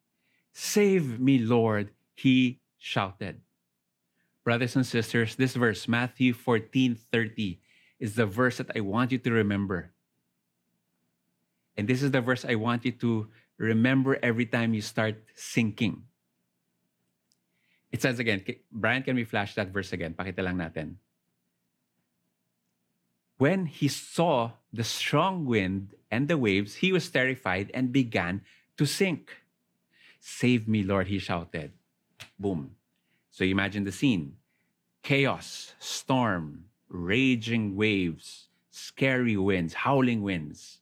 Save 0.54 1.20
me, 1.20 1.38
Lord, 1.38 1.90
he 2.14 2.60
shouted. 2.78 3.42
Brothers 4.44 4.74
and 4.74 4.86
sisters, 4.86 5.36
this 5.36 5.54
verse, 5.54 5.86
Matthew 5.86 6.32
14 6.32 6.96
30, 6.96 7.60
is 8.00 8.16
the 8.16 8.26
verse 8.26 8.58
that 8.58 8.74
I 8.74 8.80
want 8.80 9.12
you 9.12 9.18
to 9.18 9.30
remember. 9.30 9.92
And 11.76 11.86
this 11.86 12.02
is 12.02 12.10
the 12.10 12.20
verse 12.20 12.44
I 12.44 12.56
want 12.56 12.84
you 12.84 12.92
to 12.92 13.28
remember 13.56 14.18
every 14.22 14.46
time 14.46 14.74
you 14.74 14.82
start 14.82 15.22
sinking. 15.34 16.02
It 17.92 18.02
says 18.02 18.18
again, 18.18 18.42
Brian, 18.72 19.02
can 19.02 19.16
we 19.16 19.24
flash 19.24 19.54
that 19.54 19.68
verse 19.68 19.92
again? 19.92 20.14
Pakita 20.14 20.42
lang 20.42 20.56
natin. 20.56 20.96
When 23.38 23.66
he 23.66 23.88
saw 23.88 24.52
the 24.72 24.84
strong 24.84 25.44
wind 25.44 25.94
and 26.10 26.26
the 26.26 26.38
waves, 26.38 26.76
he 26.76 26.92
was 26.92 27.08
terrified 27.10 27.70
and 27.74 27.92
began 27.92 28.42
to 28.78 28.86
sink. 28.86 29.30
Save 30.20 30.66
me, 30.66 30.82
Lord, 30.82 31.08
he 31.08 31.18
shouted. 31.18 31.72
Boom. 32.38 32.76
So 33.32 33.44
you 33.44 33.50
imagine 33.50 33.84
the 33.84 33.92
scene 33.92 34.36
chaos, 35.02 35.74
storm, 35.80 36.68
raging 36.88 37.74
waves, 37.74 38.46
scary 38.70 39.36
winds, 39.36 39.74
howling 39.74 40.22
winds. 40.22 40.78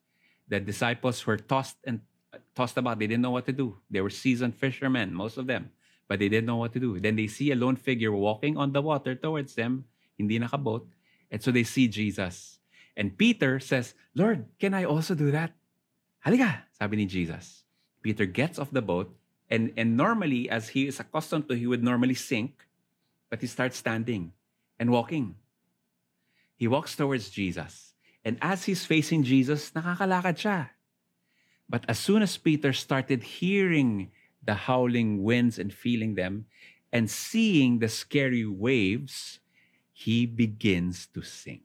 The 0.49 0.61
disciples 0.61 1.25
were 1.25 1.39
tossed 1.39 1.79
and 1.85 2.01
uh, 2.35 2.39
tossed 2.55 2.77
about. 2.77 2.99
They 2.99 3.07
didn't 3.07 3.23
know 3.23 3.31
what 3.31 3.47
to 3.47 3.53
do. 3.55 3.79
They 3.89 4.03
were 4.03 4.11
seasoned 4.11 4.55
fishermen, 4.57 5.15
most 5.15 5.39
of 5.39 5.47
them, 5.47 5.71
but 6.09 6.19
they 6.19 6.29
didn't 6.29 6.47
know 6.47 6.59
what 6.59 6.75
to 6.75 6.81
do. 6.81 6.99
Then 6.99 7.17
they 7.17 7.29
see 7.29 7.53
a 7.53 7.57
lone 7.57 7.77
figure 7.77 8.13
walking 8.13 8.59
on 8.59 8.73
the 8.73 8.83
water 8.83 9.15
towards 9.15 9.55
them, 9.55 9.87
hindi 10.19 10.39
nakabot, 10.39 10.83
and 11.31 11.41
so 11.41 11.51
they 11.51 11.65
see 11.65 11.87
Jesus. 11.87 12.59
And 12.97 13.17
Peter 13.17 13.61
says, 13.61 13.95
Lord, 14.15 14.45
can 14.59 14.75
I 14.75 14.85
also 14.85 15.15
do 15.15 15.31
that? 15.31 15.55
Halika, 16.27 16.67
sabi 16.75 16.97
ni 16.99 17.07
Jesus. 17.07 17.63
Peter 18.03 18.27
gets 18.27 18.59
off 18.59 18.75
the 18.75 18.83
boat, 18.83 19.15
and, 19.51 19.73
and 19.77 19.97
normally, 19.97 20.49
as 20.49 20.69
he 20.69 20.87
is 20.87 21.01
accustomed 21.01 21.49
to, 21.49 21.55
he 21.55 21.67
would 21.67 21.83
normally 21.83 22.15
sink, 22.15 22.55
but 23.29 23.41
he 23.41 23.49
starts 23.49 23.77
standing 23.77 24.33
and 24.79 24.91
walking. 24.91 25.35
He 26.57 26.69
walks 26.69 26.95
towards 26.95 27.31
Jesus. 27.31 27.95
And 28.25 28.39
as 28.41 28.65
he's 28.65 28.87
facing 28.87 29.25
Jesus, 29.25 29.73
nakakalakad 29.73 30.39
siya. 30.39 30.71
But 31.69 31.85
as 31.89 31.99
soon 31.99 32.23
as 32.23 32.37
Peter 32.37 32.73
started 32.73 33.23
hearing 33.23 34.13
the 34.45 34.55
howling 34.55 35.23
winds 35.23 35.59
and 35.59 35.73
feeling 35.73 36.15
them, 36.15 36.47
and 36.93 37.11
seeing 37.11 37.79
the 37.79 37.89
scary 37.89 38.47
waves, 38.47 39.41
he 39.93 40.27
begins 40.27 41.07
to 41.15 41.23
sink. 41.23 41.63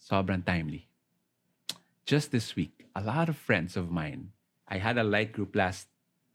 Sobrang 0.00 0.44
timely. 0.44 0.88
Just 2.06 2.32
this 2.32 2.56
week, 2.56 2.86
a 2.96 3.02
lot 3.02 3.28
of 3.28 3.36
friends 3.36 3.76
of 3.76 3.90
mine, 3.90 4.32
I 4.68 4.76
had 4.76 4.98
a 5.00 5.04
light 5.04 5.32
group 5.32 5.56
last 5.56 5.88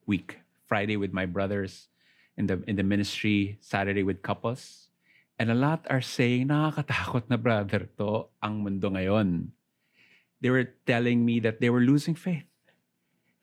week, 0.05 0.41
Friday 0.65 0.97
with 0.97 1.13
my 1.13 1.25
brothers 1.25 1.87
in 2.35 2.49
the 2.49 2.65
in 2.65 2.75
the 2.75 2.83
ministry, 2.83 3.61
Saturday 3.61 4.01
with 4.01 4.25
couples. 4.25 4.89
And 5.37 5.49
a 5.49 5.57
lot 5.57 5.85
are 5.89 6.01
saying, 6.01 6.49
nakakatakot 6.49 7.29
na 7.29 7.37
brother 7.37 7.89
to 7.97 8.29
ang 8.41 8.65
mundo 8.65 8.89
ngayon. 8.89 9.53
They 10.41 10.49
were 10.49 10.73
telling 10.85 11.25
me 11.25 11.39
that 11.41 11.61
they 11.61 11.69
were 11.69 11.81
losing 11.81 12.13
faith. 12.17 12.45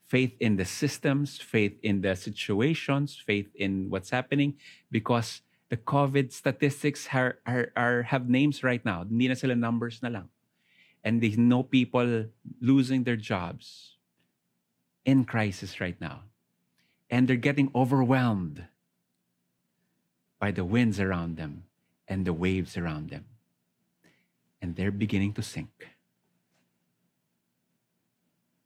Faith 0.07 0.35
in 0.43 0.59
the 0.59 0.67
systems, 0.67 1.39
faith 1.39 1.79
in 1.81 2.03
the 2.03 2.15
situations, 2.15 3.15
faith 3.15 3.47
in 3.55 3.87
what's 3.87 4.11
happening 4.11 4.59
because 4.91 5.39
the 5.71 5.79
COVID 5.79 6.35
statistics 6.35 7.07
are, 7.15 7.39
are, 7.47 7.71
are 7.79 8.03
have 8.11 8.27
names 8.27 8.59
right 8.59 8.83
now. 8.83 9.07
Hindi 9.07 9.31
na 9.31 9.39
sila 9.39 9.55
numbers 9.55 10.03
na 10.03 10.11
lang. 10.11 10.27
And 10.99 11.23
they 11.23 11.39
know 11.39 11.63
people 11.63 12.27
losing 12.59 13.07
their 13.07 13.15
jobs 13.15 13.95
in 15.05 15.25
crisis 15.25 15.79
right 15.79 15.99
now. 15.99 16.21
And 17.09 17.27
they're 17.27 17.35
getting 17.35 17.71
overwhelmed 17.75 18.65
by 20.39 20.51
the 20.51 20.65
winds 20.65 20.99
around 20.99 21.37
them 21.37 21.63
and 22.07 22.25
the 22.25 22.33
waves 22.33 22.77
around 22.77 23.09
them. 23.09 23.25
And 24.61 24.75
they're 24.75 24.91
beginning 24.91 25.33
to 25.33 25.41
sink. 25.41 25.87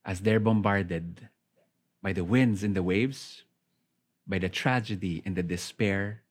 As 0.04 0.22
they're 0.22 0.40
bombarded 0.40 1.30
by 2.02 2.14
the 2.14 2.24
winds 2.24 2.64
and 2.64 2.76
the 2.76 2.84
waves, 2.84 3.44
by 4.28 4.40
the 4.40 4.50
tragedy 4.50 5.22
and 5.26 5.36
the 5.36 5.44
despair, 5.44 6.22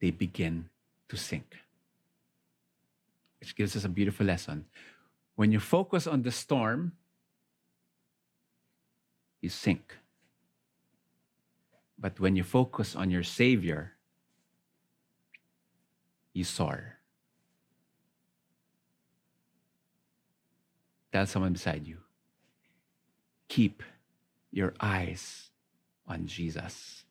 they 0.00 0.10
begin 0.10 0.68
to 1.08 1.16
sink. 1.16 1.56
Which 3.40 3.56
gives 3.56 3.76
us 3.76 3.84
a 3.84 3.88
beautiful 3.88 4.26
lesson. 4.26 4.66
When 5.36 5.52
you 5.52 5.60
focus 5.60 6.06
on 6.06 6.22
the 6.22 6.30
storm, 6.30 6.92
you 9.44 9.50
sink. 9.50 9.98
But 11.98 12.18
when 12.18 12.34
you 12.34 12.42
focus 12.42 12.96
on 12.96 13.10
your 13.10 13.22
Savior, 13.22 13.92
you 16.32 16.44
soar. 16.44 16.98
Tell 21.12 21.26
someone 21.26 21.52
beside 21.52 21.86
you 21.86 21.98
keep 23.46 23.84
your 24.50 24.74
eyes 24.80 25.50
on 26.08 26.26
Jesus. 26.26 27.04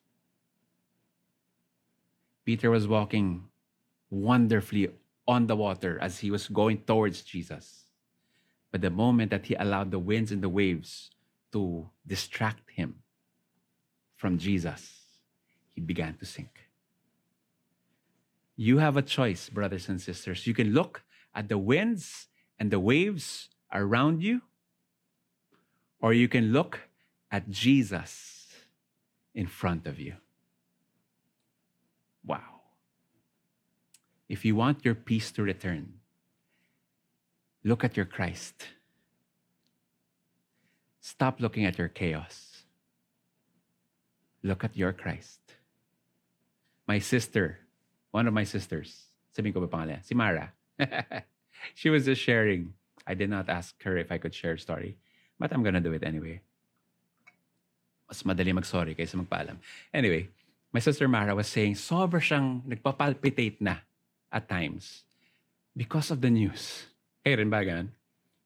Peter 2.43 2.69
was 2.69 2.85
walking 2.85 3.47
wonderfully 4.09 4.89
on 5.25 5.47
the 5.47 5.55
water 5.55 5.97
as 6.01 6.19
he 6.19 6.31
was 6.31 6.49
going 6.49 6.79
towards 6.83 7.21
Jesus. 7.21 7.85
But 8.71 8.81
the 8.81 8.89
moment 8.89 9.31
that 9.31 9.45
he 9.45 9.55
allowed 9.55 9.91
the 9.91 9.99
winds 9.99 10.33
and 10.33 10.43
the 10.43 10.49
waves 10.49 11.11
to 11.53 11.89
distract 12.05 12.69
him 12.69 12.95
from 14.17 14.37
Jesus, 14.37 14.91
he 15.73 15.81
began 15.81 16.15
to 16.15 16.25
sink. 16.25 16.69
You 18.55 18.77
have 18.77 18.97
a 18.97 19.01
choice, 19.01 19.49
brothers 19.49 19.89
and 19.89 19.99
sisters. 19.99 20.45
You 20.45 20.53
can 20.53 20.73
look 20.73 21.03
at 21.33 21.49
the 21.49 21.57
winds 21.57 22.27
and 22.59 22.69
the 22.69 22.79
waves 22.79 23.49
around 23.73 24.21
you, 24.21 24.41
or 25.99 26.13
you 26.13 26.27
can 26.27 26.51
look 26.53 26.79
at 27.31 27.49
Jesus 27.49 28.47
in 29.33 29.47
front 29.47 29.87
of 29.87 29.99
you. 29.99 30.13
Wow. 32.25 32.61
If 34.29 34.45
you 34.45 34.55
want 34.55 34.85
your 34.85 34.95
peace 34.95 35.31
to 35.33 35.43
return, 35.43 35.93
look 37.63 37.83
at 37.83 37.97
your 37.97 38.05
Christ. 38.05 38.67
Stop 41.03 41.43
looking 41.43 41.67
at 41.67 41.75
your 41.75 41.91
chaos. 41.91 42.63
Look 44.39 44.63
at 44.63 44.79
your 44.79 44.95
Christ. 44.95 45.43
My 46.87 47.03
sister, 47.03 47.59
one 48.15 48.23
of 48.23 48.31
my 48.31 48.47
sisters, 48.47 49.03
sabihin 49.35 49.51
ko 49.51 49.67
ba 49.67 49.67
pangalan? 49.67 49.99
Si 49.99 50.15
Mara. 50.15 50.55
she 51.75 51.91
was 51.91 52.07
just 52.07 52.23
sharing. 52.23 52.71
I 53.03 53.19
did 53.19 53.27
not 53.27 53.51
ask 53.51 53.75
her 53.83 53.99
if 53.99 54.15
I 54.15 54.17
could 54.17 54.31
share 54.31 54.55
story, 54.55 54.95
but 55.35 55.51
I'm 55.51 55.59
gonna 55.59 55.83
do 55.83 55.91
it 55.91 56.07
anyway. 56.07 56.39
Mas 58.07 58.23
madali 58.23 58.55
mag-sorry 58.55 58.95
kaysa 58.95 59.19
magpaalam. 59.19 59.59
Anyway, 59.91 60.31
my 60.71 60.79
sister 60.79 61.11
Mara 61.11 61.35
was 61.35 61.51
saying, 61.51 61.75
sobra 61.75 62.23
siyang 62.23 62.63
nagpapalpitate 62.63 63.59
na 63.59 63.83
at 64.31 64.47
times 64.47 65.03
because 65.75 66.15
of 66.15 66.23
the 66.23 66.31
news. 66.31 66.87
Kaya 67.27 67.43
rin 67.43 67.51
ba 67.51 67.59
ganun? 67.59 67.91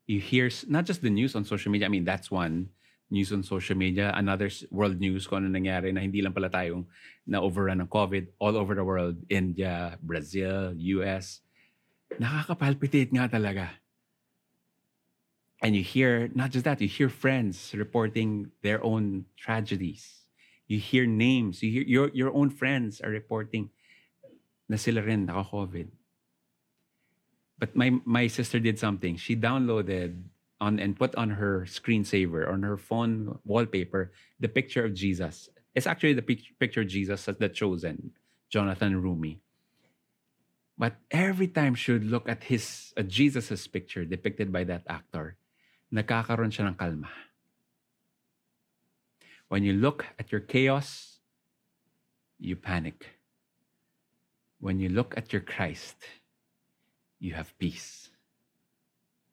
You 0.07 0.19
hear, 0.19 0.49
not 0.67 0.85
just 0.87 1.03
the 1.03 1.11
news 1.11 1.35
on 1.35 1.43
social 1.43 1.71
media, 1.71 1.87
I 1.87 1.91
mean, 1.91 2.07
that's 2.07 2.31
one, 2.31 2.71
news 3.09 3.31
on 3.31 3.43
social 3.43 3.75
media, 3.75 4.11
another 4.15 4.49
world 4.71 4.99
news 4.99 5.27
kung 5.27 5.43
ano 5.43 5.51
nangyari 5.51 5.93
na 5.93 6.03
hindi 6.03 6.23
lang 6.23 6.31
pala 6.31 6.47
tayong 6.47 6.87
na-overrun 7.27 7.79
ng 7.83 7.91
COVID 7.91 8.39
all 8.39 8.55
over 8.55 8.75
the 8.75 8.83
world, 8.83 9.15
India, 9.27 9.99
Brazil, 10.03 10.75
US. 10.75 11.39
Nakakapalpitate 12.19 13.11
nga 13.11 13.27
talaga. 13.27 13.67
And 15.63 15.75
you 15.75 15.83
hear, 15.83 16.29
not 16.35 16.51
just 16.51 16.65
that, 16.65 16.79
you 16.79 16.87
hear 16.87 17.09
friends 17.09 17.73
reporting 17.73 18.51
their 18.61 18.83
own 18.83 19.25
tragedies. 19.35 20.27
You 20.67 20.79
hear 20.79 21.07
names, 21.07 21.63
you 21.63 21.71
hear 21.71 21.83
your, 21.87 22.07
your 22.13 22.31
own 22.35 22.51
friends 22.51 23.01
are 23.01 23.09
reporting 23.09 23.71
na 24.69 24.75
sila 24.75 25.01
rin 25.01 25.25
naka-COVID. 25.25 25.87
But 27.59 27.75
my, 27.75 27.93
my 28.05 28.27
sister 28.27 28.59
did 28.59 28.77
something. 28.77 29.17
She 29.17 29.35
downloaded 29.35 30.21
on 30.59 30.79
and 30.79 30.97
put 30.97 31.15
on 31.15 31.31
her 31.31 31.65
screensaver, 31.67 32.49
on 32.49 32.63
her 32.63 32.77
phone 32.77 33.39
wallpaper, 33.45 34.11
the 34.39 34.47
picture 34.47 34.83
of 34.85 34.93
Jesus. 34.93 35.49
It's 35.75 35.87
actually 35.87 36.13
the 36.13 36.21
pic- 36.21 36.57
picture 36.59 36.81
of 36.81 36.87
Jesus 36.87 37.27
as 37.27 37.37
the 37.37 37.49
chosen, 37.49 38.11
Jonathan 38.49 39.01
Roumie. 39.01 39.37
But 40.77 40.95
every 41.09 41.47
time 41.47 41.73
she 41.73 41.91
would 41.91 42.05
look 42.05 42.29
at 42.29 42.45
his 42.45 42.93
at 42.95 43.07
Jesus's 43.07 43.65
picture 43.65 44.05
depicted 44.05 44.53
by 44.53 44.63
that 44.65 44.85
actor, 44.85 45.37
nakakaroon 45.93 46.53
siya 46.53 46.69
ng 46.69 46.77
kalma. 46.77 47.09
When 49.49 49.63
you 49.63 49.73
look 49.73 50.05
at 50.19 50.31
your 50.31 50.41
chaos, 50.41 51.17
you 52.37 52.55
panic. 52.55 53.17
When 54.59 54.79
you 54.79 54.89
look 54.89 55.17
at 55.17 55.33
your 55.33 55.41
Christ, 55.41 55.97
you 57.19 57.34
have 57.34 57.53
peace. 57.58 58.10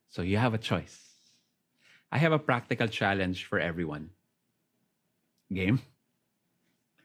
So 0.08 0.22
you 0.22 0.38
have 0.38 0.54
a 0.54 0.62
choice. 0.62 1.14
I 2.12 2.18
have 2.18 2.32
a 2.32 2.38
practical 2.38 2.86
challenge 2.86 3.44
for 3.44 3.58
everyone. 3.58 4.10
Game? 5.50 5.82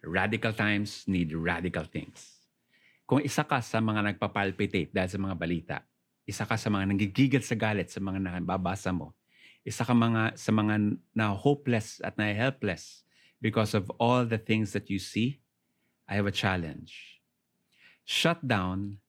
Radical 0.06 0.54
times 0.54 1.04
need 1.08 1.34
radical 1.34 1.84
things. 1.84 2.39
Kung 3.10 3.26
isa 3.26 3.42
ka 3.42 3.60
sa 3.60 3.82
mga 3.82 4.13
nagpapalpitate 4.13 4.94
dahil 4.94 5.10
sa 5.10 5.20
mga 5.20 5.36
balita, 5.36 5.78
isa 6.30 6.46
ka 6.46 6.54
sa 6.54 6.70
mga 6.70 6.94
nanggigigil 6.94 7.42
sa 7.42 7.58
galit 7.58 7.89
sa 7.89 7.98
mga 7.98 8.22
nababasa 8.22 8.94
mo, 8.94 9.18
isa 9.65 9.82
ka 9.82 9.98
mga, 9.98 10.38
sa 10.38 10.54
mga 10.54 10.94
na 11.18 11.34
hopeless 11.34 11.98
at 12.06 12.13
na 12.22 12.30
helpless 12.30 13.02
because 13.42 13.74
of 13.74 13.89
all 13.98 14.24
the 14.30 14.38
things 14.38 14.78
that 14.78 14.94
you 14.94 15.02
see, 15.02 15.42
I 16.06 16.22
have 16.22 16.30
a 16.30 16.34
challenge. 16.34 17.20
Shut 18.06 18.46
down 18.46 19.02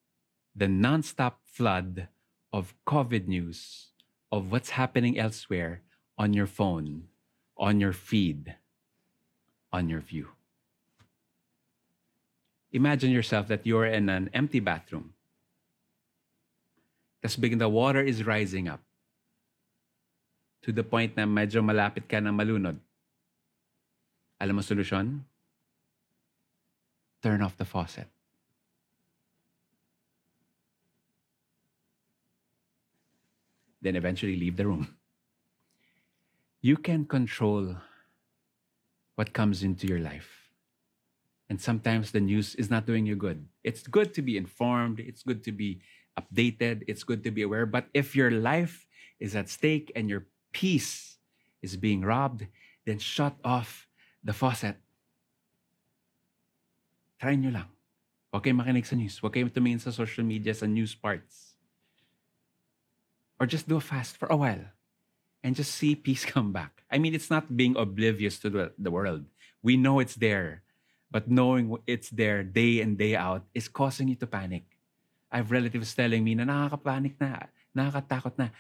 the 0.55 0.67
nonstop 0.67 1.35
flood 1.45 2.09
of 2.53 2.75
COVID 2.87 3.29
news, 3.29 3.89
of 4.33 4.51
what's 4.51 4.71
happening 4.71 5.19
elsewhere 5.19 5.83
on 6.19 6.35
your 6.35 6.47
phone, 6.47 7.05
on 7.57 7.81
your 7.81 7.93
feed, 7.93 8.57
on 9.73 9.89
your 9.89 10.01
view. 10.01 10.29
Imagine 12.73 13.11
yourself 13.11 13.49
that 13.49 13.67
you're 13.67 13.87
in 13.87 14.09
an 14.09 14.31
empty 14.33 14.61
bathroom. 14.61 15.15
Tapos 17.23 17.37
biglang 17.37 17.59
the 17.59 17.69
water 17.69 18.01
is 18.01 18.25
rising 18.25 18.69
up 18.69 18.81
to 20.63 20.73
the 20.73 20.85
point 20.85 21.17
na 21.17 21.25
medyo 21.25 21.61
malapit 21.65 22.09
ka 22.09 22.21
na 22.21 22.31
malunod. 22.31 22.79
Alam 24.41 24.57
mo 24.57 24.63
solusyon? 24.63 25.25
Turn 27.21 27.43
off 27.43 27.57
the 27.61 27.69
faucet. 27.69 28.09
Then 33.81 33.97
eventually 33.97 34.37
leave 34.37 34.57
the 34.57 34.67
room. 34.67 34.97
You 36.61 36.77
can 36.77 37.07
control 37.07 37.77
what 39.15 39.33
comes 39.33 39.63
into 39.63 39.87
your 39.87 40.01
life. 40.01 40.49
And 41.49 41.61
sometimes 41.61 42.13
the 42.13 42.21
news 42.21 42.55
is 42.55 42.71
not 42.71 42.87
doing 42.87 43.07
you 43.07 43.17
good. 43.17 43.45
It's 43.65 43.83
good 43.87 44.15
to 44.15 44.23
be 44.23 44.37
informed, 44.37 45.01
it's 45.01 45.23
good 45.23 45.43
to 45.45 45.53
be 45.53 45.81
updated, 46.15 46.85
it's 46.87 47.03
good 47.03 47.25
to 47.25 47.31
be 47.31 47.43
aware. 47.43 47.67
But 47.67 47.89
if 47.93 48.15
your 48.15 48.31
life 48.31 48.87
is 49.19 49.35
at 49.35 49.49
stake 49.49 49.91
and 49.97 50.09
your 50.09 50.27
peace 50.53 51.19
is 51.61 51.77
being 51.77 52.03
robbed, 52.03 52.47
then 52.87 52.99
shut 52.99 53.35
off 53.45 53.89
the 54.23 54.33
faucet. 54.33 54.77
Try 57.21 57.35
nyo 57.35 57.51
lang. 57.51 57.69
Huwag 58.33 58.47
kayong 58.47 58.63
makinig 58.63 58.87
sa 58.87 58.97
news. 58.97 59.19
Huwag 59.19 59.35
kayong 59.35 59.53
tumingin 59.53 59.83
sa 59.83 59.91
social 59.91 60.25
media, 60.25 60.55
sa 60.55 60.65
news 60.65 60.95
parts. 60.95 61.50
Or 63.41 63.49
just 63.49 63.67
do 63.67 63.81
a 63.81 63.81
fast 63.81 64.21
for 64.21 64.29
a 64.29 64.37
while 64.37 64.69
and 65.43 65.57
just 65.57 65.73
see 65.73 65.95
peace 65.97 66.29
come 66.29 66.53
back. 66.53 66.85
I 66.93 66.99
mean, 66.99 67.15
it's 67.15 67.31
not 67.31 67.57
being 67.57 67.75
oblivious 67.77 68.39
to 68.41 68.51
the, 68.51 68.73
the 68.77 68.93
world. 68.93 69.25
We 69.63 69.77
know 69.77 69.99
it's 69.99 70.15
there. 70.15 70.63
But 71.11 71.27
knowing 71.27 71.75
it's 71.89 72.11
there 72.11 72.45
day 72.45 72.81
in, 72.81 72.95
day 72.95 73.17
out 73.17 73.43
is 73.53 73.67
causing 73.67 74.07
you 74.07 74.15
to 74.23 74.29
panic. 74.29 74.63
I 75.33 75.39
have 75.39 75.51
relatives 75.51 75.95
telling 75.95 76.23
me 76.23 76.35
na 76.35 76.45
nakakapanic 76.45 77.19
na, 77.19 77.51
nakakatakot 77.75 78.39
na. 78.39 78.55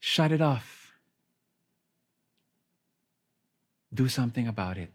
Shut 0.00 0.32
it 0.32 0.40
off. 0.40 0.92
Do 3.92 4.08
something 4.08 4.48
about 4.48 4.78
it. 4.78 4.92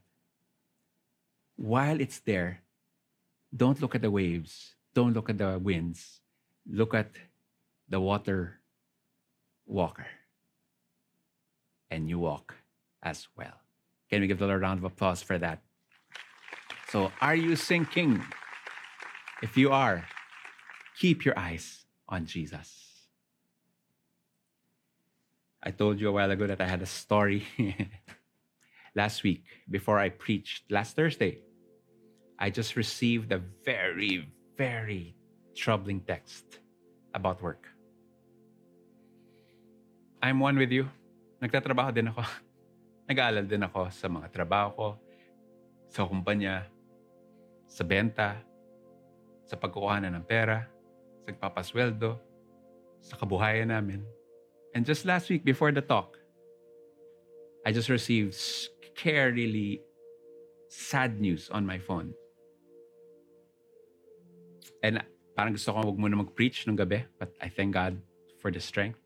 While 1.55 2.01
it's 2.01 2.17
there, 2.17 2.61
don't 3.53 3.81
look 3.81 3.93
at 3.93 4.01
the 4.01 4.09
waves. 4.09 4.73
Don't 4.93 5.13
look 5.13 5.29
at 5.29 5.37
the 5.37 5.59
winds. 5.59 6.21
Look 6.65 6.93
at 6.93 7.13
the 7.89 7.99
water 8.01 8.60
walker. 9.71 10.05
And 11.89 12.09
you 12.09 12.19
walk 12.19 12.55
as 13.01 13.27
well. 13.35 13.59
Can 14.09 14.21
we 14.21 14.27
give 14.27 14.39
the 14.39 14.45
Lord 14.45 14.57
a 14.57 14.61
round 14.61 14.79
of 14.79 14.83
applause 14.83 15.21
for 15.21 15.37
that? 15.37 15.61
So, 16.89 17.11
are 17.21 17.35
you 17.35 17.55
sinking? 17.55 18.21
If 19.41 19.57
you 19.57 19.71
are, 19.71 20.05
keep 20.97 21.25
your 21.25 21.37
eyes 21.39 21.85
on 22.07 22.25
Jesus. 22.25 22.91
I 25.63 25.71
told 25.71 25.99
you 25.99 26.09
a 26.09 26.11
while 26.11 26.31
ago 26.31 26.47
that 26.47 26.59
I 26.59 26.67
had 26.67 26.81
a 26.81 26.85
story 26.85 27.45
last 28.95 29.23
week 29.23 29.45
before 29.69 29.99
I 29.99 30.09
preached 30.09 30.69
last 30.69 30.95
Thursday. 30.95 31.39
I 32.37 32.49
just 32.49 32.75
received 32.75 33.31
a 33.31 33.41
very, 33.63 34.27
very 34.57 35.15
troubling 35.55 36.01
text 36.01 36.59
about 37.13 37.41
work. 37.41 37.67
I'm 40.21 40.37
one 40.37 40.53
with 40.53 40.69
you. 40.69 40.85
Nagtatrabaho 41.41 41.89
din 41.89 42.13
ako. 42.13 42.21
Nag-aalala 43.09 43.49
din 43.49 43.65
ako 43.65 43.89
sa 43.89 44.05
mga 44.05 44.29
trabaho 44.29 44.69
ko, 44.77 44.87
sa 45.89 46.05
kumpanya, 46.05 46.69
sa 47.65 47.81
benta, 47.81 48.37
sa 49.49 49.57
pagkukuha 49.57 49.97
ng 50.05 50.21
pera, 50.21 50.69
sa 51.17 51.21
pagpapasweldo, 51.25 52.21
sa 53.01 53.17
kabuhayan 53.17 53.73
namin. 53.73 54.05
And 54.77 54.85
just 54.85 55.09
last 55.09 55.27
week 55.33 55.41
before 55.41 55.73
the 55.73 55.81
talk, 55.81 56.21
I 57.65 57.73
just 57.73 57.89
received 57.89 58.37
scarily 58.37 59.81
sad 60.69 61.17
news 61.17 61.49
on 61.49 61.65
my 61.65 61.81
phone. 61.81 62.13
And 64.85 65.01
parang 65.33 65.57
gusto 65.57 65.73
ko 65.73 65.81
wag 65.81 65.97
muna 65.97 66.21
mag-preach 66.21 66.69
nung 66.69 66.77
gabi, 66.77 67.09
but 67.17 67.33
I 67.41 67.49
thank 67.49 67.73
God 67.73 67.97
for 68.37 68.53
the 68.53 68.61
strength. 68.61 69.00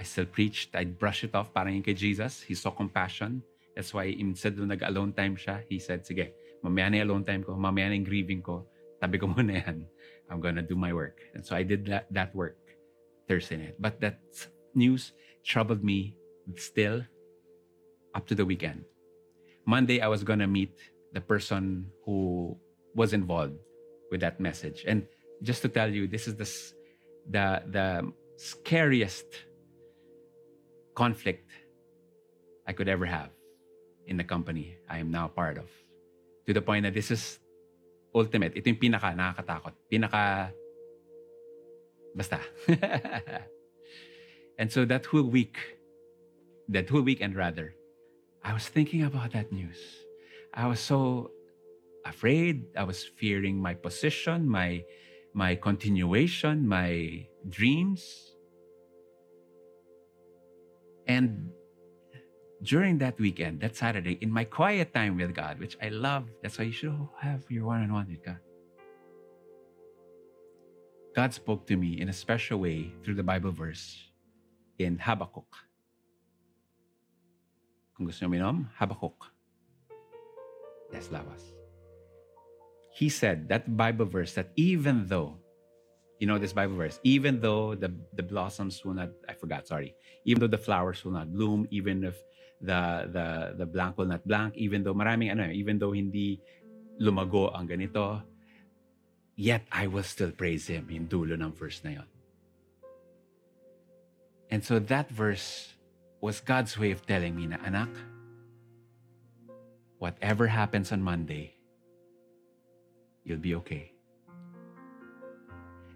I 0.00 0.02
still 0.02 0.24
preached. 0.24 0.72
I'd 0.72 0.96
brush 0.96 1.28
it 1.28 1.36
off 1.36 1.52
parang 1.52 1.76
yung 1.76 1.84
kay 1.84 1.92
Jesus. 1.92 2.40
He 2.40 2.56
saw 2.56 2.72
compassion. 2.72 3.44
That's 3.76 3.92
why 3.92 4.16
instead 4.16 4.56
na 4.56 4.72
nag-alone 4.72 5.12
time 5.12 5.36
siya, 5.36 5.60
he 5.68 5.76
said, 5.76 6.08
sige, 6.08 6.32
mamaya 6.64 6.88
na 6.88 7.04
alone 7.04 7.20
time 7.20 7.44
ko, 7.44 7.52
mamaya 7.52 7.92
na 7.92 8.00
grieving 8.00 8.40
ko, 8.40 8.64
tabi 8.96 9.20
ko 9.20 9.28
muna 9.36 9.60
yan. 9.60 9.84
I'm 10.32 10.40
gonna 10.40 10.64
do 10.64 10.72
my 10.72 10.96
work. 10.96 11.20
And 11.36 11.44
so 11.44 11.52
I 11.52 11.68
did 11.68 11.84
that, 11.92 12.08
that 12.16 12.32
work 12.32 12.56
Thursday 13.28 13.60
night. 13.60 13.76
But 13.76 14.00
that 14.00 14.24
news 14.72 15.12
troubled 15.44 15.84
me 15.84 16.16
still 16.56 17.04
up 18.16 18.24
to 18.32 18.34
the 18.34 18.48
weekend. 18.48 18.88
Monday, 19.68 20.00
I 20.00 20.08
was 20.08 20.24
gonna 20.24 20.48
meet 20.48 20.80
the 21.12 21.20
person 21.20 21.92
who 22.08 22.56
was 22.96 23.12
involved 23.12 23.60
with 24.10 24.24
that 24.24 24.40
message. 24.40 24.88
And 24.88 25.04
just 25.44 25.60
to 25.60 25.68
tell 25.68 25.92
you, 25.92 26.08
this 26.08 26.24
is 26.24 26.40
the, 26.40 26.48
the, 27.28 27.46
the 27.68 28.12
scariest 28.40 29.49
conflict 30.94 31.50
I 32.66 32.72
could 32.72 32.88
ever 32.88 33.06
have 33.06 33.30
in 34.06 34.16
the 34.16 34.24
company 34.24 34.76
I 34.88 34.98
am 34.98 35.10
now 35.10 35.28
part 35.28 35.58
of. 35.58 35.68
To 36.46 36.52
the 36.52 36.62
point 36.62 36.84
that 36.84 36.94
this 36.94 37.10
is 37.10 37.38
ultimate. 38.14 38.56
Ito 38.56 38.74
yung 38.74 38.80
pinaka 38.80 39.14
nakakatakot. 39.14 39.74
Pinaka 39.86 40.50
basta. 42.14 42.40
and 44.58 44.70
so 44.70 44.84
that 44.84 45.06
whole 45.06 45.28
week, 45.28 45.56
that 46.68 46.88
whole 46.90 47.02
weekend 47.02 47.36
rather, 47.36 47.74
I 48.42 48.52
was 48.52 48.66
thinking 48.68 49.04
about 49.04 49.32
that 49.32 49.52
news. 49.52 49.78
I 50.54 50.66
was 50.66 50.80
so 50.80 51.30
afraid. 52.04 52.64
I 52.76 52.82
was 52.82 53.04
fearing 53.04 53.60
my 53.60 53.74
position, 53.74 54.48
my 54.48 54.82
my 55.34 55.54
continuation, 55.54 56.66
my 56.66 57.26
dreams. 57.48 58.29
And 61.10 61.50
during 62.62 63.02
that 63.02 63.18
weekend, 63.18 63.58
that 63.66 63.74
Saturday, 63.74 64.14
in 64.22 64.30
my 64.30 64.44
quiet 64.44 64.94
time 64.94 65.18
with 65.18 65.34
God, 65.34 65.58
which 65.58 65.74
I 65.82 65.88
love, 65.90 66.30
that's 66.38 66.54
why 66.54 66.70
you 66.70 66.72
should 66.72 66.94
have 67.18 67.42
your 67.50 67.66
one 67.66 67.82
on 67.82 67.92
one 67.92 68.06
with 68.06 68.22
God. 68.22 68.38
God 71.10 71.34
spoke 71.34 71.66
to 71.66 71.74
me 71.74 71.98
in 71.98 72.08
a 72.08 72.12
special 72.14 72.62
way 72.62 72.94
through 73.02 73.18
the 73.18 73.26
Bible 73.26 73.50
verse 73.50 73.98
in 74.78 75.02
Habakkuk. 75.02 75.50
Kung 77.98 78.06
gusto 78.06 78.22
nyo 78.22 78.30
minom, 78.30 78.70
Habakkuk. 78.78 79.34
Yes, 80.94 81.10
labas. 81.10 81.42
He 82.94 83.10
said 83.10 83.50
that 83.50 83.66
Bible 83.66 84.06
verse 84.06 84.38
that 84.38 84.54
even 84.54 85.10
though, 85.10 85.39
you 86.20 86.28
know 86.28 86.38
this 86.38 86.52
Bible 86.52 86.76
verse, 86.76 87.00
even 87.02 87.40
though 87.40 87.74
the, 87.74 87.90
the 88.14 88.22
blossoms 88.22 88.84
will 88.84 88.94
not, 88.94 89.08
I 89.28 89.32
forgot, 89.32 89.66
sorry, 89.66 89.96
even 90.24 90.40
though 90.40 90.52
the 90.52 90.60
flowers 90.60 91.02
will 91.02 91.12
not 91.12 91.32
bloom, 91.32 91.66
even 91.72 92.04
if 92.04 92.20
the 92.60 93.08
the 93.08 93.56
the 93.56 93.66
blank 93.66 93.96
will 93.96 94.06
not 94.06 94.20
blank 94.28 94.52
even 94.56 94.84
though 94.84 94.92
maraming 94.92 95.32
ano 95.32 95.48
even 95.48 95.80
though 95.80 95.96
hindi 95.96 96.36
lumago 97.00 97.48
ang 97.56 97.64
ganito 97.64 98.20
yet 99.40 99.64
I 99.72 99.88
will 99.88 100.04
still 100.04 100.30
praise 100.30 100.68
him. 100.68 100.84
Yung 100.92 101.08
dulo 101.08 101.40
ng 101.40 101.52
verse 101.56 101.80
na 101.80 101.96
yon 102.04 102.08
and 104.52 104.60
so 104.60 104.76
that 104.76 105.08
verse 105.08 105.72
was 106.20 106.44
God's 106.44 106.76
way 106.76 106.92
of 106.92 107.00
telling 107.08 107.32
me 107.32 107.48
na 107.48 107.56
anak 107.64 107.88
whatever 109.96 110.52
happens 110.52 110.92
on 110.92 111.00
Monday 111.00 111.56
you'll 113.24 113.40
be 113.40 113.56
okay 113.56 113.96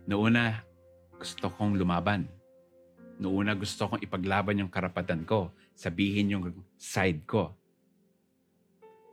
noona 0.06 0.60
gusto 1.18 1.48
kong 1.48 1.76
lumaban 1.80 2.28
Noona 3.18 3.54
gusto 3.54 3.86
kong 3.86 4.02
ipaglaban 4.02 4.58
yung 4.58 4.72
karapatan 4.72 5.22
ko, 5.22 5.54
sabihin 5.74 6.34
yung 6.34 6.44
side 6.78 7.22
ko. 7.26 7.54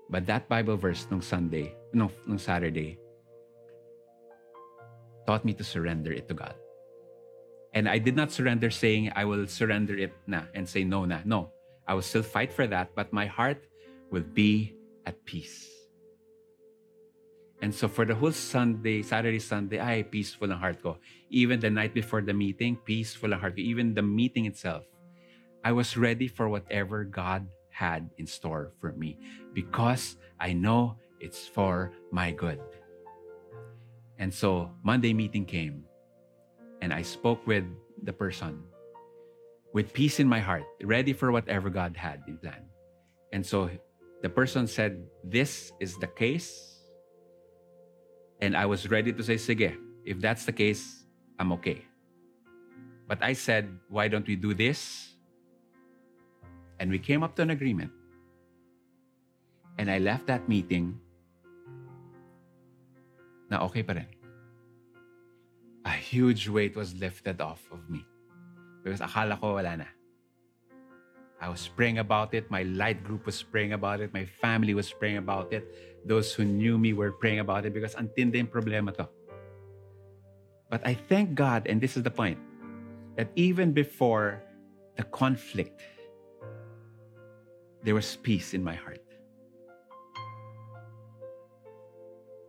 But 0.09 0.25
that 0.27 0.49
Bible 0.49 0.75
verse 0.75 1.05
nung 1.07 1.21
Sunday, 1.21 1.71
nung, 1.93 2.11
nung 2.25 2.41
Saturday, 2.41 2.97
taught 5.25 5.45
me 5.45 5.53
to 5.53 5.63
surrender 5.63 6.11
it 6.11 6.27
to 6.27 6.35
God. 6.35 6.57
And 7.71 7.87
I 7.87 8.01
did 8.01 8.17
not 8.17 8.33
surrender 8.33 8.67
saying 8.67 9.13
I 9.15 9.23
will 9.23 9.47
surrender 9.47 9.95
it 9.95 10.11
na 10.27 10.43
and 10.51 10.67
say 10.67 10.83
no 10.83 11.05
na. 11.05 11.23
No, 11.23 11.53
I 11.87 11.95
will 11.95 12.03
still 12.03 12.25
fight 12.25 12.51
for 12.51 12.67
that, 12.67 12.91
but 12.97 13.13
my 13.15 13.29
heart 13.29 13.63
will 14.11 14.25
be 14.27 14.75
at 15.05 15.23
peace. 15.23 15.80
And 17.61 17.73
so 17.73 17.87
for 17.87 18.05
the 18.05 18.15
whole 18.15 18.31
Sunday, 18.31 19.05
Saturday, 19.05 19.37
Sunday, 19.37 19.77
ay, 19.77 20.01
peaceful 20.01 20.49
ang 20.49 20.57
heart 20.57 20.81
ko. 20.81 20.97
Even 21.29 21.61
the 21.61 21.69
night 21.69 21.93
before 21.93 22.21
the 22.21 22.33
meeting, 22.33 22.73
peaceful 22.73 23.33
ang 23.33 23.39
heart 23.39 23.53
ko. 23.53 23.61
Even 23.61 23.93
the 23.93 24.01
meeting 24.01 24.49
itself, 24.49 24.81
I 25.63 25.71
was 25.71 25.93
ready 25.93 26.27
for 26.27 26.49
whatever 26.49 27.05
God 27.05 27.45
had 27.69 28.09
in 28.17 28.25
store 28.25 28.73
for 28.81 28.93
me 28.97 29.17
because 29.53 30.17
I 30.41 30.53
know 30.53 30.97
it's 31.21 31.45
for 31.45 31.93
my 32.09 32.33
good. 32.33 32.57
And 34.17 34.33
so 34.33 34.73
Monday 34.81 35.13
meeting 35.13 35.45
came 35.45 35.85
and 36.81 36.93
I 36.93 37.05
spoke 37.05 37.45
with 37.45 37.65
the 38.01 38.13
person 38.13 38.65
with 39.73 39.93
peace 39.93 40.19
in 40.19 40.27
my 40.27 40.39
heart, 40.39 40.65
ready 40.83 41.13
for 41.13 41.31
whatever 41.31 41.69
God 41.69 41.95
had 41.95 42.21
in 42.27 42.37
plan. 42.37 42.65
And 43.31 43.45
so 43.45 43.69
the 44.21 44.29
person 44.29 44.67
said, 44.67 45.01
This 45.23 45.71
is 45.79 45.97
the 45.97 46.07
case 46.07 46.70
and 48.41 48.57
I 48.57 48.65
was 48.65 48.89
ready 48.89 49.13
to 49.13 49.23
say, 49.23 49.35
sige, 49.35 49.77
if 50.03 50.19
that's 50.19 50.45
the 50.45 50.51
case, 50.51 51.05
I'm 51.39 51.53
okay. 51.53 51.85
But 53.07 53.21
I 53.21 53.33
said, 53.33 53.69
why 53.87 54.07
don't 54.07 54.25
we 54.25 54.35
do 54.35 54.53
this? 54.53 55.13
And 56.79 56.89
we 56.89 56.97
came 56.97 57.21
up 57.23 57.35
to 57.35 57.43
an 57.43 57.51
agreement. 57.51 57.91
And 59.77 59.89
I 59.89 59.99
left 59.99 60.27
that 60.27 60.49
meeting 60.49 60.99
na 63.49 63.61
okay 63.67 63.83
pa 63.83 63.93
rin. 63.93 64.09
A 65.85 65.91
huge 65.91 66.47
weight 66.47 66.75
was 66.75 66.95
lifted 66.95 67.41
off 67.41 67.61
of 67.71 67.89
me. 67.89 68.05
Because 68.81 69.01
akala 69.01 69.37
ko 69.39 69.59
wala 69.59 69.77
na. 69.77 69.89
I 71.41 71.49
was 71.49 71.67
praying 71.67 71.97
about 71.97 72.33
it. 72.33 72.49
My 72.49 72.63
light 72.63 73.03
group 73.03 73.25
was 73.25 73.41
praying 73.41 73.73
about 73.73 73.99
it. 73.99 74.13
My 74.13 74.25
family 74.25 74.73
was 74.73 74.93
praying 74.93 75.17
about 75.17 75.51
it. 75.51 75.65
Those 76.05 76.33
who 76.33 76.43
knew 76.43 76.77
me 76.77 76.93
were 76.93 77.11
praying 77.11 77.39
about 77.39 77.65
it 77.65 77.73
because 77.73 77.95
antindi 77.95 78.41
yung 78.41 78.47
problema 78.47 78.95
to. 78.97 79.07
But 80.69 80.81
I 80.87 80.95
thank 80.95 81.35
God, 81.35 81.67
and 81.67 81.81
this 81.81 81.97
is 81.97 82.03
the 82.03 82.09
point, 82.09 82.39
that 83.17 83.29
even 83.35 83.71
before 83.71 84.41
the 84.95 85.03
conflict, 85.03 85.81
there 87.83 87.93
was 87.93 88.15
peace 88.15 88.53
in 88.53 88.63
my 88.63 88.73
heart. 88.73 89.03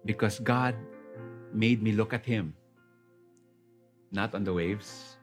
Because 0.05 0.39
God 0.39 0.75
made 1.53 1.83
me 1.83 1.93
look 1.93 2.13
at 2.15 2.25
Him, 2.25 2.55
not 4.13 4.35
on 4.35 4.45
the 4.45 4.53
waves 4.53 5.17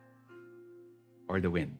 or 1.27 1.39
the 1.39 1.49
wind. 1.49 1.77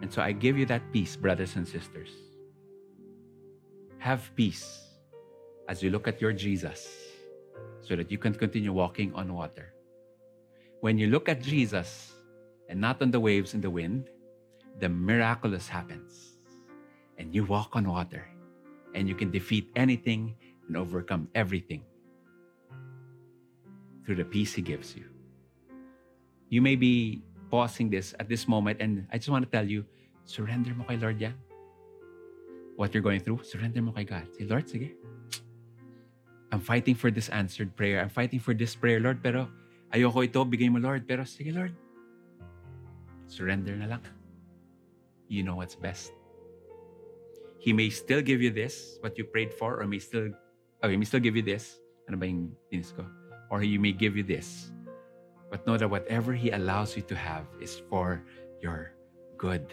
And 0.00 0.12
so 0.12 0.22
I 0.22 0.32
give 0.32 0.56
you 0.56 0.66
that 0.66 0.92
peace, 0.92 1.16
brothers 1.16 1.56
and 1.56 1.66
sisters. 1.66 2.27
Have 3.98 4.30
peace 4.34 4.78
as 5.68 5.82
you 5.82 5.90
look 5.90 6.06
at 6.06 6.20
your 6.20 6.32
Jesus 6.32 6.88
so 7.82 7.96
that 7.96 8.10
you 8.10 8.18
can 8.18 8.34
continue 8.34 8.72
walking 8.72 9.12
on 9.14 9.34
water. 9.34 9.74
When 10.80 10.98
you 10.98 11.08
look 11.08 11.28
at 11.28 11.42
Jesus 11.42 12.12
and 12.68 12.80
not 12.80 13.02
on 13.02 13.10
the 13.10 13.18
waves 13.18 13.54
and 13.54 13.62
the 13.62 13.70
wind, 13.70 14.08
the 14.78 14.88
miraculous 14.88 15.66
happens. 15.66 16.38
And 17.18 17.34
you 17.34 17.44
walk 17.44 17.74
on 17.74 17.88
water 17.88 18.28
and 18.94 19.08
you 19.08 19.14
can 19.14 19.30
defeat 19.30 19.70
anything 19.74 20.36
and 20.68 20.76
overcome 20.76 21.28
everything 21.34 21.82
through 24.06 24.16
the 24.16 24.24
peace 24.24 24.54
He 24.54 24.62
gives 24.62 24.94
you. 24.94 25.04
You 26.48 26.62
may 26.62 26.76
be 26.76 27.22
pausing 27.50 27.90
this 27.90 28.14
at 28.20 28.28
this 28.28 28.46
moment 28.46 28.78
and 28.80 29.06
I 29.12 29.18
just 29.18 29.28
want 29.28 29.44
to 29.44 29.50
tell 29.50 29.66
you, 29.66 29.84
surrender 30.24 30.72
mo 30.76 30.84
kay 30.84 30.96
Lord 30.96 31.20
yan. 31.20 31.34
What 32.78 32.94
you're 32.94 33.02
going 33.02 33.18
through, 33.18 33.42
surrender 33.42 33.82
mo 33.82 33.90
kay 33.90 34.06
God. 34.06 34.30
Say, 34.38 34.46
Lord, 34.46 34.70
sige. 34.70 34.94
I'm 36.54 36.62
fighting 36.62 36.94
for 36.94 37.10
this 37.10 37.26
answered 37.34 37.74
prayer. 37.74 37.98
I'm 37.98 38.08
fighting 38.08 38.38
for 38.38 38.54
this 38.54 38.78
prayer, 38.78 39.02
Lord, 39.02 39.18
pero 39.18 39.50
ayoko 39.90 40.22
ito, 40.22 40.46
bigay 40.46 40.70
mo, 40.70 40.78
Lord. 40.78 41.02
Pero 41.02 41.26
sige, 41.26 41.50
Lord. 41.50 41.74
Surrender 43.26 43.74
na 43.74 43.98
lang. 43.98 44.02
You 45.26 45.42
know 45.42 45.58
what's 45.58 45.74
best. 45.74 46.14
He 47.58 47.74
may 47.74 47.90
still 47.90 48.22
give 48.22 48.38
you 48.38 48.54
this, 48.54 49.02
what 49.02 49.18
you 49.18 49.26
prayed 49.26 49.50
for, 49.50 49.82
or 49.82 49.84
may 49.90 49.98
still, 49.98 50.30
okay, 50.78 50.94
may 50.94 51.04
still 51.04 51.20
give 51.20 51.34
you 51.34 51.42
this. 51.42 51.82
Ano 52.06 52.14
ba 52.14 52.30
yung 52.30 52.54
tinis 52.70 52.94
ko? 52.94 53.02
Or 53.50 53.58
he 53.58 53.74
may 53.74 53.90
give 53.90 54.14
you 54.14 54.22
this. 54.22 54.70
But 55.50 55.66
know 55.66 55.74
that 55.74 55.90
whatever 55.90 56.30
he 56.30 56.54
allows 56.54 56.94
you 56.94 57.02
to 57.10 57.16
have 57.18 57.42
is 57.58 57.82
for 57.90 58.22
your 58.62 58.94
good. 59.34 59.66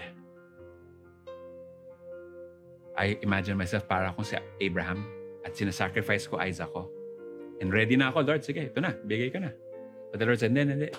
I 2.97 3.19
imagine 3.21 3.59
myself 3.59 3.87
para 3.87 4.11
akong 4.11 4.23
si 4.23 4.39
Abraham 4.63 5.03
at 5.43 5.53
sinasacrifice 5.53 6.31
ko 6.31 6.39
Isaac 6.39 6.71
ko. 6.71 6.87
And 7.59 7.71
ready 7.71 7.95
na 7.95 8.11
ako, 8.11 8.23
Lord, 8.23 8.43
sige, 8.43 8.71
ito 8.71 8.79
na, 8.79 8.95
bigay 8.95 9.31
ka 9.31 9.39
na. 9.39 9.51
But 10.11 10.19
the 10.19 10.25
Lord 10.27 10.39
said, 10.39 10.55
hindi, 10.55 10.71
hindi. 10.71 10.91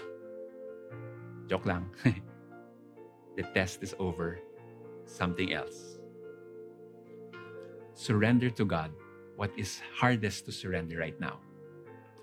Joke 1.49 1.65
lang. 1.65 1.89
the 3.37 3.45
test 3.57 3.83
is 3.83 3.97
over. 3.99 4.41
Something 5.05 5.53
else. 5.53 6.01
Surrender 7.95 8.51
to 8.61 8.65
God 8.65 8.93
what 9.37 9.53
is 9.57 9.81
hardest 9.95 10.45
to 10.47 10.53
surrender 10.53 10.99
right 10.99 11.19
now. 11.21 11.41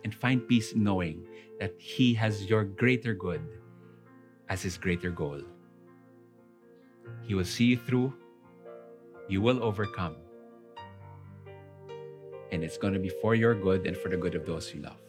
And 0.04 0.14
find 0.14 0.46
peace 0.46 0.76
knowing 0.76 1.26
that 1.60 1.74
He 1.78 2.14
has 2.16 2.46
your 2.46 2.66
greater 2.66 3.14
good 3.14 3.42
as 4.50 4.62
His 4.62 4.78
greater 4.78 5.10
goal. 5.10 5.42
He 7.24 7.34
will 7.34 7.48
see 7.48 7.74
you 7.74 7.78
through 7.78 8.14
you 9.28 9.42
will 9.42 9.64
overcome. 9.64 10.16
And 12.52 12.64
it's 12.64 12.78
going 12.78 12.94
to 12.94 13.00
be 13.00 13.10
for 13.10 13.36
your 13.36 13.56
good 13.56 13.88
and 13.88 13.98
for 13.98 14.10
the 14.10 14.18
good 14.18 14.36
of 14.36 14.46
those 14.46 14.74
you 14.74 14.82
love. 14.82 15.02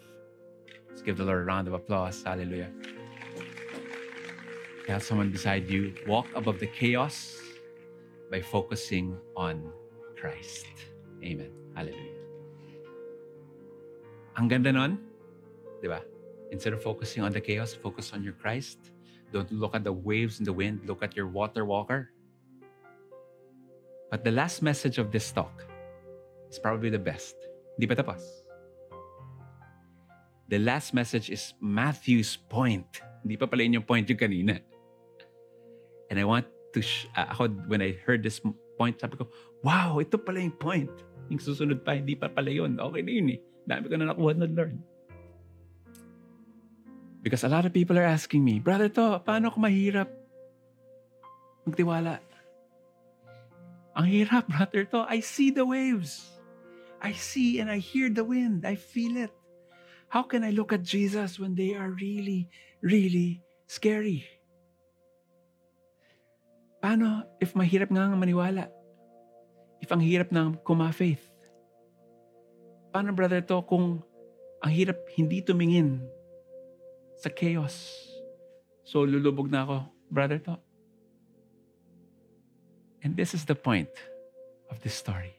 Let's 0.88 1.02
give 1.02 1.16
the 1.16 1.24
Lord 1.24 1.42
a 1.42 1.44
round 1.44 1.68
of 1.68 1.74
applause. 1.74 2.22
Hallelujah. 2.22 2.70
Tell 4.86 5.00
someone 5.00 5.30
beside 5.30 5.68
you, 5.68 5.94
walk 6.06 6.26
above 6.34 6.60
the 6.60 6.66
chaos 6.68 7.36
by 8.30 8.40
focusing 8.40 9.16
on 9.36 9.72
Christ. 10.16 10.66
Amen. 11.22 11.50
Hallelujah. 11.74 12.14
Ang 14.36 14.48
ganda 14.48 14.72
nun, 14.72 14.98
di 15.82 15.88
ba? 15.88 16.02
Instead 16.50 16.72
of 16.72 16.82
focusing 16.82 17.22
on 17.22 17.32
the 17.32 17.40
chaos, 17.40 17.74
focus 17.74 18.12
on 18.14 18.22
your 18.22 18.34
Christ. 18.38 18.94
Don't 19.34 19.50
look 19.50 19.74
at 19.74 19.82
the 19.82 19.92
waves 19.92 20.38
and 20.38 20.46
the 20.46 20.52
wind. 20.52 20.86
Look 20.86 21.02
at 21.02 21.16
your 21.18 21.26
water 21.26 21.64
walker. 21.64 22.13
But 24.14 24.22
the 24.22 24.30
last 24.30 24.62
message 24.62 25.02
of 25.02 25.10
this 25.10 25.34
talk 25.34 25.66
is 26.46 26.62
probably 26.62 26.86
the 26.86 27.02
best. 27.02 27.34
Hindi 27.74 27.90
pa 27.90 27.98
tapos. 27.98 28.22
The 30.46 30.62
last 30.62 30.94
message 30.94 31.34
is 31.34 31.50
Matthew's 31.58 32.38
point. 32.38 33.02
Hindi 33.26 33.34
pa 33.34 33.50
pala 33.50 33.66
yun 33.66 33.82
yung 33.82 33.88
point 33.90 34.06
yung 34.06 34.22
kanina. 34.22 34.62
And 36.14 36.22
I 36.22 36.22
want 36.22 36.46
to, 36.46 36.78
sh- 36.78 37.10
uh, 37.18 37.26
ako, 37.26 37.58
when 37.66 37.82
I 37.82 37.98
heard 38.06 38.22
this 38.22 38.38
point, 38.78 39.02
sabi 39.02 39.18
ko, 39.18 39.26
wow, 39.66 39.98
ito 39.98 40.14
pala 40.14 40.46
yung 40.46 40.54
point. 40.62 40.94
Yung 41.26 41.42
susunod 41.42 41.82
pa, 41.82 41.98
hindi 41.98 42.14
pa 42.14 42.30
pala 42.30 42.54
yun. 42.54 42.78
Okay 42.78 43.02
na 43.02 43.10
yun 43.10 43.34
eh. 43.34 43.42
Dami 43.66 43.90
ko 43.90 43.98
na 43.98 44.14
nakuha 44.14 44.38
na 44.38 44.46
Lord. 44.46 44.78
Because 47.18 47.42
a 47.42 47.50
lot 47.50 47.66
of 47.66 47.74
people 47.74 47.98
are 47.98 48.06
asking 48.06 48.46
me, 48.46 48.62
Brother 48.62 48.86
to, 48.94 49.26
paano 49.26 49.50
ako 49.50 49.58
mahirap 49.58 50.06
magtiwala? 51.66 52.22
Ang 53.94 54.06
hirap, 54.10 54.46
brother 54.52 54.84
to. 54.90 55.06
I 55.06 55.22
see 55.22 55.54
the 55.54 55.64
waves. 55.64 56.34
I 56.98 57.12
see 57.12 57.60
and 57.60 57.70
I 57.70 57.78
hear 57.78 58.10
the 58.10 58.24
wind. 58.24 58.66
I 58.66 58.74
feel 58.74 59.16
it. 59.16 59.30
How 60.08 60.22
can 60.22 60.42
I 60.42 60.50
look 60.50 60.72
at 60.72 60.82
Jesus 60.82 61.38
when 61.38 61.54
they 61.54 61.74
are 61.74 61.90
really, 61.90 62.48
really 62.82 63.42
scary? 63.66 64.24
Paano 66.80 67.24
if 67.40 67.56
mahirap 67.56 67.90
nga 67.90 68.08
nga 68.08 68.18
maniwala? 68.18 68.64
If 69.80 69.90
ang 69.92 70.00
hirap 70.00 70.32
ng 70.32 70.60
kuma-faith? 70.64 71.20
Paano, 72.94 73.10
brother 73.10 73.42
to, 73.42 73.58
kung 73.66 74.00
ang 74.62 74.72
hirap 74.72 74.96
hindi 75.18 75.42
tumingin 75.42 76.00
sa 77.18 77.28
chaos? 77.28 77.74
So, 78.86 79.02
lulubog 79.02 79.50
na 79.50 79.66
ako, 79.66 79.76
brother 80.08 80.38
to. 80.40 80.54
And 83.04 83.14
this 83.16 83.34
is 83.34 83.44
the 83.44 83.54
point 83.54 83.92
of 84.70 84.80
this 84.80 84.94
story. 84.94 85.36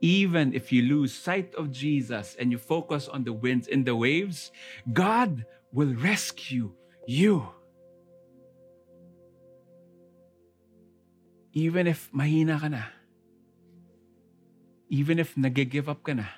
Even 0.00 0.54
if 0.54 0.70
you 0.70 0.82
lose 0.82 1.12
sight 1.12 1.52
of 1.56 1.72
Jesus 1.74 2.36
and 2.38 2.52
you 2.52 2.58
focus 2.58 3.08
on 3.08 3.24
the 3.24 3.32
winds 3.32 3.66
and 3.66 3.84
the 3.84 3.96
waves, 3.96 4.52
God 4.92 5.44
will 5.72 5.92
rescue 5.98 6.70
you. 7.06 7.42
Even 11.52 11.88
if 11.88 12.08
mahina 12.14 12.60
ka 12.60 12.68
na, 12.68 12.82
even 14.88 15.18
if 15.18 15.36
nag-give 15.36 15.88
up 15.88 16.06
ka 16.06 16.14
na, 16.14 16.30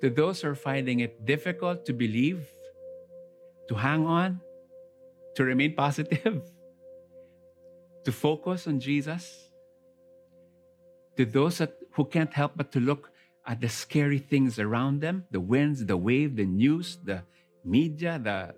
to 0.00 0.08
those 0.08 0.40
who 0.42 0.54
are 0.54 0.54
finding 0.54 1.00
it 1.00 1.26
difficult 1.26 1.84
to 1.86 1.92
believe, 1.92 2.46
to 3.66 3.74
hang 3.74 4.06
on, 4.06 4.38
to 5.38 5.44
remain 5.44 5.72
positive, 5.72 6.42
to 8.04 8.10
focus 8.10 8.66
on 8.66 8.80
Jesus, 8.80 9.50
to 11.16 11.24
those 11.24 11.58
that, 11.58 11.74
who 11.92 12.04
can't 12.04 12.34
help 12.34 12.54
but 12.56 12.72
to 12.72 12.80
look 12.80 13.12
at 13.46 13.60
the 13.60 13.68
scary 13.68 14.18
things 14.18 14.58
around 14.58 15.00
them 15.00 15.24
the 15.30 15.38
winds, 15.38 15.86
the 15.86 15.96
wave, 15.96 16.34
the 16.34 16.44
news, 16.44 16.98
the 17.04 17.22
media, 17.64 18.18
the, 18.18 18.52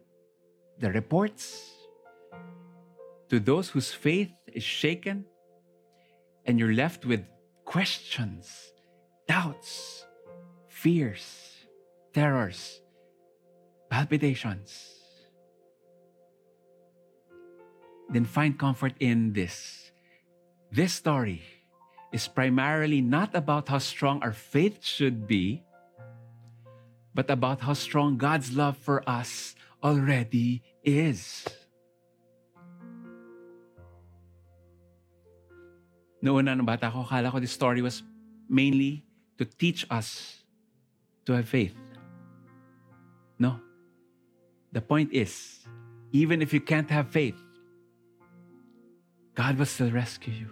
the 0.79 0.91
reports, 0.91 1.71
to 3.29 3.39
those 3.39 3.69
whose 3.69 3.93
faith 3.93 4.33
is 4.47 4.65
shaken 4.65 5.27
and 6.47 6.59
you're 6.59 6.73
left 6.73 7.05
with 7.05 7.21
questions, 7.67 8.73
doubts, 9.29 10.07
fears, 10.67 11.67
terrors, 12.15 12.81
palpitations 13.91 15.00
then 18.11 18.27
find 18.27 18.59
comfort 18.59 18.95
in 18.99 19.33
this. 19.33 19.91
This 20.71 20.93
story 20.93 21.43
is 22.13 22.27
primarily 22.27 23.01
not 23.01 23.35
about 23.35 23.69
how 23.69 23.79
strong 23.79 24.23
our 24.23 24.35
faith 24.35 24.83
should 24.83 25.27
be, 25.27 25.63
but 27.15 27.31
about 27.31 27.63
how 27.63 27.73
strong 27.73 28.19
God's 28.19 28.55
love 28.55 28.77
for 28.77 29.03
us 29.09 29.55
already 29.83 30.63
is. 30.83 31.47
Noon 36.21 36.45
na 36.45 36.53
ng 36.53 36.69
bata 36.69 36.91
ko, 36.93 37.07
akala 37.07 37.33
ko 37.33 37.41
this 37.41 37.57
story 37.57 37.81
was 37.81 38.03
mainly 38.51 39.07
to 39.39 39.47
teach 39.47 39.87
us 39.89 40.43
to 41.25 41.33
have 41.33 41.49
faith. 41.49 41.73
No. 43.39 43.57
The 44.71 44.85
point 44.85 45.17
is, 45.17 45.65
even 46.13 46.43
if 46.43 46.53
you 46.53 46.61
can't 46.61 46.91
have 46.93 47.09
faith, 47.09 47.39
God 49.41 49.57
will 49.57 49.65
still 49.65 49.91
rescue 49.91 50.35
you. 50.35 50.51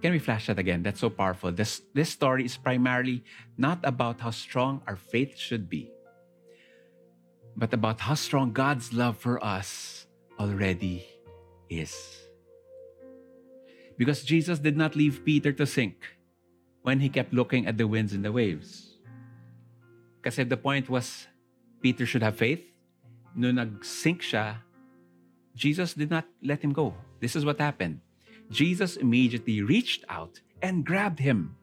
Can 0.00 0.12
we 0.12 0.18
flash 0.18 0.46
that 0.46 0.58
again? 0.58 0.82
That's 0.82 1.00
so 1.00 1.10
powerful. 1.10 1.52
This, 1.52 1.82
this 1.92 2.08
story 2.08 2.46
is 2.46 2.56
primarily 2.56 3.22
not 3.58 3.80
about 3.84 4.22
how 4.22 4.30
strong 4.30 4.80
our 4.86 4.96
faith 4.96 5.36
should 5.36 5.68
be, 5.68 5.92
but 7.54 7.74
about 7.74 8.00
how 8.00 8.14
strong 8.14 8.54
God's 8.56 8.94
love 8.94 9.18
for 9.18 9.36
us 9.44 10.06
already 10.40 11.04
is. 11.68 11.92
Because 13.98 14.24
Jesus 14.24 14.58
did 14.58 14.78
not 14.78 14.96
leave 14.96 15.26
Peter 15.26 15.52
to 15.52 15.66
sink 15.66 16.16
when 16.80 17.00
he 17.00 17.10
kept 17.10 17.34
looking 17.34 17.66
at 17.66 17.76
the 17.76 17.86
winds 17.86 18.14
and 18.14 18.24
the 18.24 18.32
waves. 18.32 18.96
Kasi 20.22 20.44
the 20.44 20.56
point 20.56 20.88
was, 20.88 21.26
Peter 21.82 22.06
should 22.06 22.22
have 22.22 22.36
faith. 22.40 22.64
No 23.34 23.52
nag-sink 23.52 24.22
siya, 24.22 24.64
Jesus 25.56 25.96
did 25.96 26.12
not 26.12 26.28
let 26.44 26.60
him 26.60 26.76
go. 26.76 26.92
This 27.18 27.34
is 27.34 27.48
what 27.48 27.56
happened. 27.56 28.04
Jesus 28.52 29.00
immediately 29.00 29.64
reached 29.64 30.04
out 30.12 30.38
and 30.60 30.84
grabbed 30.84 31.18
him. 31.18 31.56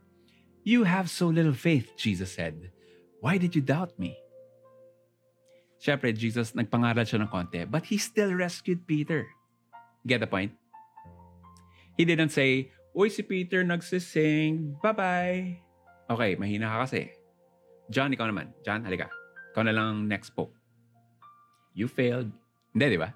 You 0.65 0.83
have 0.83 1.13
so 1.13 1.29
little 1.29 1.53
faith, 1.53 1.93
Jesus 1.95 2.33
said. 2.33 2.73
Why 3.21 3.37
did 3.37 3.55
you 3.55 3.61
doubt 3.61 3.93
me? 4.01 4.17
Siyempre, 5.77 6.15
Jesus 6.15 6.55
nagpangaral 6.55 7.05
siya 7.05 7.21
ng 7.21 7.29
konti, 7.29 7.69
but 7.69 7.85
he 7.85 7.99
still 7.99 8.33
rescued 8.33 8.87
Peter. 8.87 9.27
Get 10.07 10.19
the 10.23 10.27
point? 10.27 10.55
He 11.95 12.03
didn't 12.03 12.31
say, 12.31 12.73
Uy, 12.95 13.11
si 13.11 13.21
Peter 13.21 13.63
nagsising, 13.63 14.79
bye-bye. 14.81 15.59
Okay, 16.09 16.35
mahina 16.35 16.71
ka 16.71 16.87
kasi. 16.87 17.11
John, 17.91 18.13
ikaw 18.15 18.31
naman. 18.31 18.55
John, 18.63 18.85
halika. 18.85 19.11
Ikaw 19.53 19.63
na 19.67 19.73
lang 19.75 20.07
next 20.07 20.31
pope. 20.33 20.55
You 21.73 21.89
failed. 21.89 22.31
Hindi, 22.71 22.97
di 22.97 22.99
ba? 23.01 23.11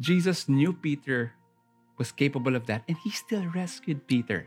Jesus 0.00 0.48
knew 0.48 0.72
Peter 0.72 1.32
was 1.98 2.10
capable 2.10 2.56
of 2.56 2.66
that, 2.66 2.82
and 2.88 2.96
he 3.04 3.10
still 3.10 3.46
rescued 3.54 4.06
Peter. 4.06 4.46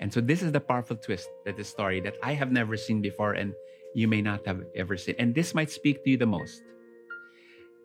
And 0.00 0.12
so 0.12 0.20
this 0.20 0.42
is 0.42 0.52
the 0.52 0.62
powerful 0.62 0.96
twist 0.96 1.28
that 1.44 1.56
the 1.56 1.64
story 1.64 2.00
that 2.00 2.16
I 2.22 2.32
have 2.34 2.52
never 2.52 2.76
seen 2.76 3.02
before 3.02 3.34
and 3.34 3.52
you 3.94 4.06
may 4.06 4.22
not 4.22 4.46
have 4.46 4.62
ever 4.76 4.96
seen. 4.96 5.16
And 5.18 5.34
this 5.34 5.54
might 5.54 5.70
speak 5.70 6.04
to 6.04 6.10
you 6.10 6.16
the 6.16 6.30
most. 6.30 6.62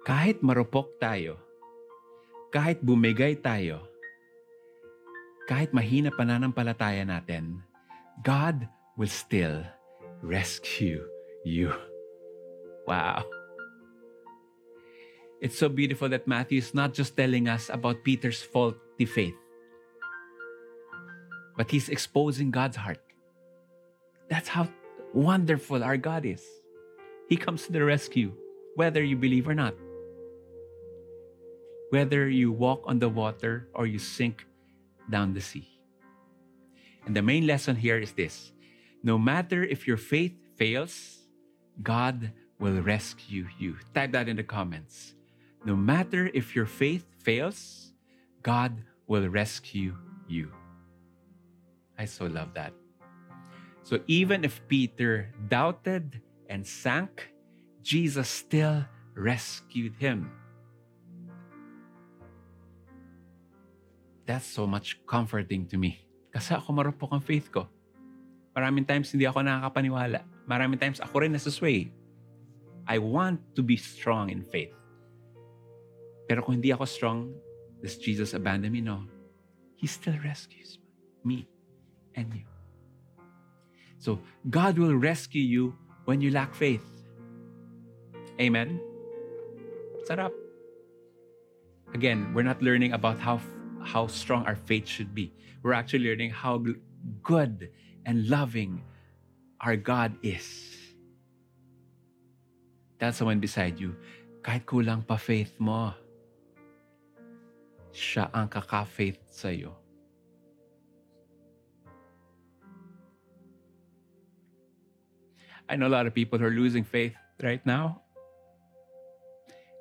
Kahit 0.05 0.45
marupok 0.45 1.01
tayo, 1.01 1.41
kahit 2.53 2.85
bumigay 2.85 3.41
tayo, 3.41 3.81
kahit 5.49 5.73
mahina 5.73 6.13
pananampalataya 6.13 7.01
natin, 7.01 7.65
God 8.21 8.69
will 8.93 9.09
still 9.09 9.65
rescue 10.21 11.01
you. 11.41 11.73
Wow. 12.85 13.25
It's 15.43 15.59
so 15.59 15.67
beautiful 15.67 16.07
that 16.07 16.25
Matthew 16.25 16.57
is 16.57 16.73
not 16.73 16.93
just 16.93 17.17
telling 17.17 17.49
us 17.49 17.67
about 17.67 18.05
Peter's 18.05 18.41
faulty 18.41 19.03
faith, 19.03 19.35
but 21.57 21.69
he's 21.69 21.89
exposing 21.89 22.49
God's 22.49 22.77
heart. 22.77 23.03
That's 24.29 24.47
how 24.47 24.69
wonderful 25.13 25.83
our 25.83 25.97
God 25.97 26.23
is. 26.25 26.41
He 27.27 27.35
comes 27.35 27.67
to 27.67 27.73
the 27.73 27.83
rescue, 27.83 28.31
whether 28.79 29.03
you 29.03 29.17
believe 29.17 29.49
or 29.49 29.53
not. 29.53 29.75
Whether 31.89 32.29
you 32.29 32.53
walk 32.53 32.79
on 32.85 32.99
the 32.99 33.09
water 33.09 33.67
or 33.75 33.85
you 33.85 33.99
sink 33.99 34.47
down 35.11 35.33
the 35.33 35.41
sea. 35.41 35.67
And 37.05 37.13
the 37.13 37.21
main 37.21 37.45
lesson 37.45 37.75
here 37.75 37.99
is 37.99 38.13
this 38.13 38.53
no 39.03 39.17
matter 39.17 39.61
if 39.61 39.87
your 39.91 39.97
faith 39.97 40.39
fails, 40.55 41.19
God 41.83 42.31
will 42.59 42.79
rescue 42.79 43.49
you. 43.59 43.75
Type 43.93 44.13
that 44.13 44.29
in 44.29 44.37
the 44.37 44.47
comments. 44.47 45.15
No 45.63 45.75
matter 45.75 46.27
if 46.35 46.55
your 46.55 46.67
faith 46.67 47.07
fails, 47.23 47.95
God 48.43 48.83
will 49.07 49.27
rescue 49.31 49.95
you. 50.27 50.51
I 51.97 52.03
so 52.03 52.27
love 52.27 52.51
that. 52.59 52.75
So 53.83 53.99
even 54.07 54.43
if 54.43 54.59
Peter 54.67 55.31
doubted 55.47 56.19
and 56.51 56.67
sank, 56.67 57.31
Jesus 57.79 58.27
still 58.27 58.83
rescued 59.15 59.95
him. 59.95 60.31
That's 64.27 64.47
so 64.47 64.67
much 64.67 64.99
comforting 65.07 65.67
to 65.71 65.79
me. 65.79 66.03
Kasi 66.31 66.55
ako 66.55 66.75
marupok 66.75 67.11
ang 67.15 67.23
faith 67.23 67.51
ko. 67.51 67.67
Maraming 68.51 68.83
times 68.83 69.11
hindi 69.15 69.27
ako 69.27 69.43
nakakapaniwala. 69.43 70.27
Maraming 70.43 70.79
times 70.79 70.99
ako 70.99 71.23
rin 71.23 71.31
nasusway. 71.31 71.87
I 72.83 72.99
want 72.99 73.39
to 73.55 73.63
be 73.63 73.79
strong 73.79 74.27
in 74.27 74.43
faith. 74.43 74.75
Pero 76.27 76.41
kung 76.41 76.59
hindi 76.59 76.71
ako 76.71 76.85
strong, 76.85 77.17
does 77.83 77.99
Jesus 77.99 78.33
abandon 78.33 78.71
me? 78.71 78.79
No. 78.79 79.03
He 79.75 79.87
still 79.87 80.15
rescues 80.23 80.79
me 81.23 81.47
and 82.15 82.31
you. 82.31 82.47
So 83.99 84.19
God 84.49 84.79
will 84.79 84.95
rescue 84.95 85.43
you 85.43 85.75
when 86.05 86.19
you 86.19 86.31
lack 86.31 86.55
faith. 86.55 86.83
Amen? 88.39 88.79
Sarap. 90.07 90.31
Again, 91.93 92.33
we're 92.33 92.47
not 92.47 92.61
learning 92.61 92.93
about 92.93 93.19
how, 93.19 93.39
how 93.83 94.07
strong 94.07 94.45
our 94.45 94.55
faith 94.55 94.87
should 94.87 95.13
be. 95.13 95.31
We're 95.61 95.77
actually 95.77 96.03
learning 96.03 96.31
how 96.31 96.63
good 97.21 97.69
and 98.05 98.27
loving 98.27 98.83
our 99.61 99.75
God 99.75 100.15
is. 100.23 100.75
Tell 102.99 103.11
someone 103.11 103.39
beside 103.39 103.79
you, 103.79 103.95
kahit 104.43 104.65
kulang 104.67 105.07
pa 105.07 105.15
faith 105.15 105.55
mo, 105.59 105.93
siya 107.93 108.27
ang 108.33 108.49
kaka-faith 108.49 109.21
sa'yo. 109.29 109.69
I 115.69 115.77
know 115.77 115.87
a 115.87 115.93
lot 115.93 116.09
of 116.09 116.13
people 116.17 116.41
who 116.41 116.49
are 116.49 116.53
losing 116.53 116.83
faith 116.83 117.15
right 117.39 117.61
now. 117.63 118.01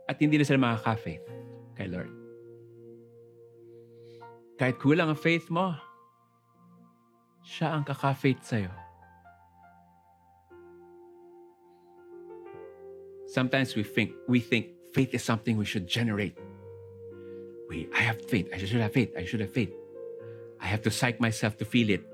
At 0.06 0.20
hindi 0.20 0.36
na 0.36 0.44
sila 0.44 0.60
makaka-faith 0.60 1.24
kay 1.74 1.88
Lord. 1.88 2.12
Kahit 4.60 4.76
kulang 4.76 5.08
ang 5.08 5.18
faith 5.18 5.48
mo, 5.48 5.72
siya 7.42 7.72
ang 7.74 7.82
kaka-faith 7.82 8.44
sa'yo. 8.44 8.70
Sometimes 13.32 13.72
we 13.72 13.80
think 13.80 14.12
we 14.28 14.44
think 14.44 14.76
faith 14.92 15.16
is 15.16 15.24
something 15.24 15.56
we 15.56 15.64
should 15.64 15.88
generate. 15.88 16.36
We, 17.72 17.88
I 17.94 18.00
have 18.00 18.20
faith. 18.20 18.50
I 18.52 18.58
should 18.58 18.82
have 18.84 18.92
faith. 18.92 19.14
I 19.16 19.24
should 19.24 19.40
have 19.40 19.50
faith. 19.50 19.72
I 20.60 20.66
have 20.66 20.82
to 20.82 20.90
psych 20.90 21.18
myself 21.20 21.56
to 21.56 21.64
feel 21.64 21.88
it. 21.88 22.04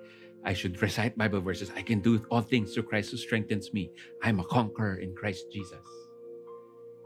I 0.44 0.52
should 0.54 0.80
recite 0.80 1.18
Bible 1.18 1.40
verses. 1.40 1.72
I 1.74 1.82
can 1.82 1.98
do 1.98 2.24
all 2.30 2.42
things 2.42 2.72
through 2.72 2.84
Christ 2.84 3.10
who 3.10 3.16
strengthens 3.16 3.72
me. 3.72 3.90
I'm 4.22 4.38
a 4.38 4.44
conqueror 4.44 4.98
in 5.02 5.16
Christ 5.16 5.50
Jesus. 5.52 5.82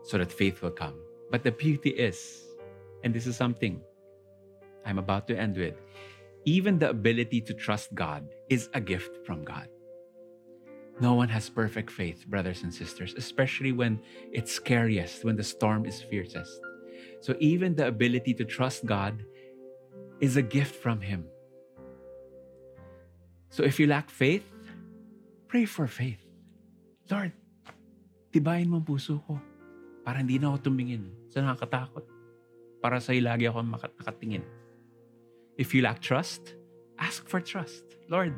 So 0.05 0.18
that 0.18 0.30
faith 0.30 0.61
will 0.61 0.70
come. 0.70 1.00
But 1.30 1.44
the 1.44 1.53
beauty 1.53 1.96
is, 1.96 2.44
and 3.05 3.14
this 3.14 3.26
is 3.26 3.38
something 3.38 3.80
I'm 4.84 4.98
about 4.98 5.26
to 5.28 5.34
end 5.34 5.57
with, 5.57 5.76
even 6.44 6.78
the 6.78 6.90
ability 6.90 7.40
to 7.48 7.55
trust 7.55 7.94
God 7.94 8.28
is 8.50 8.68
a 8.74 8.82
gift 8.82 9.24
from 9.24 9.44
God. 9.44 9.68
No 11.00 11.14
one 11.14 11.30
has 11.30 11.48
perfect 11.48 11.90
faith, 11.90 12.26
brothers 12.26 12.64
and 12.64 12.74
sisters, 12.74 13.14
especially 13.16 13.72
when 13.72 13.98
it's 14.30 14.53
scariest, 14.53 15.24
when 15.24 15.36
the 15.36 15.42
storm 15.42 15.86
is 15.86 16.03
fiercest. 16.03 16.61
So 17.20 17.34
even 17.38 17.74
the 17.74 17.86
ability 17.86 18.34
to 18.40 18.44
trust 18.44 18.84
God 18.86 19.22
is 20.20 20.36
a 20.36 20.42
gift 20.42 20.74
from 20.74 21.00
Him. 21.00 21.26
So 23.50 23.62
if 23.62 23.78
you 23.78 23.86
lack 23.86 24.09
faith, 24.09 24.46
pray 25.48 25.66
for 25.66 25.86
faith. 25.86 26.22
Lord, 27.11 27.36
tibayin 28.32 28.72
mo 28.72 28.80
ang 28.80 28.86
puso 28.88 29.20
ko 29.28 29.36
para 30.03 30.24
hindi 30.24 30.40
na 30.40 30.55
ako 30.55 30.72
tumingin 30.72 31.12
sa 31.28 31.44
nakakatakot. 31.44 32.07
Para 32.80 32.98
sa'yo 32.98 33.22
lagi 33.22 33.46
ako 33.46 33.61
nakatingin. 34.00 34.42
If 35.61 35.76
you 35.76 35.84
lack 35.84 36.00
trust, 36.00 36.57
ask 36.96 37.28
for 37.28 37.38
trust. 37.38 37.84
Lord, 38.09 38.34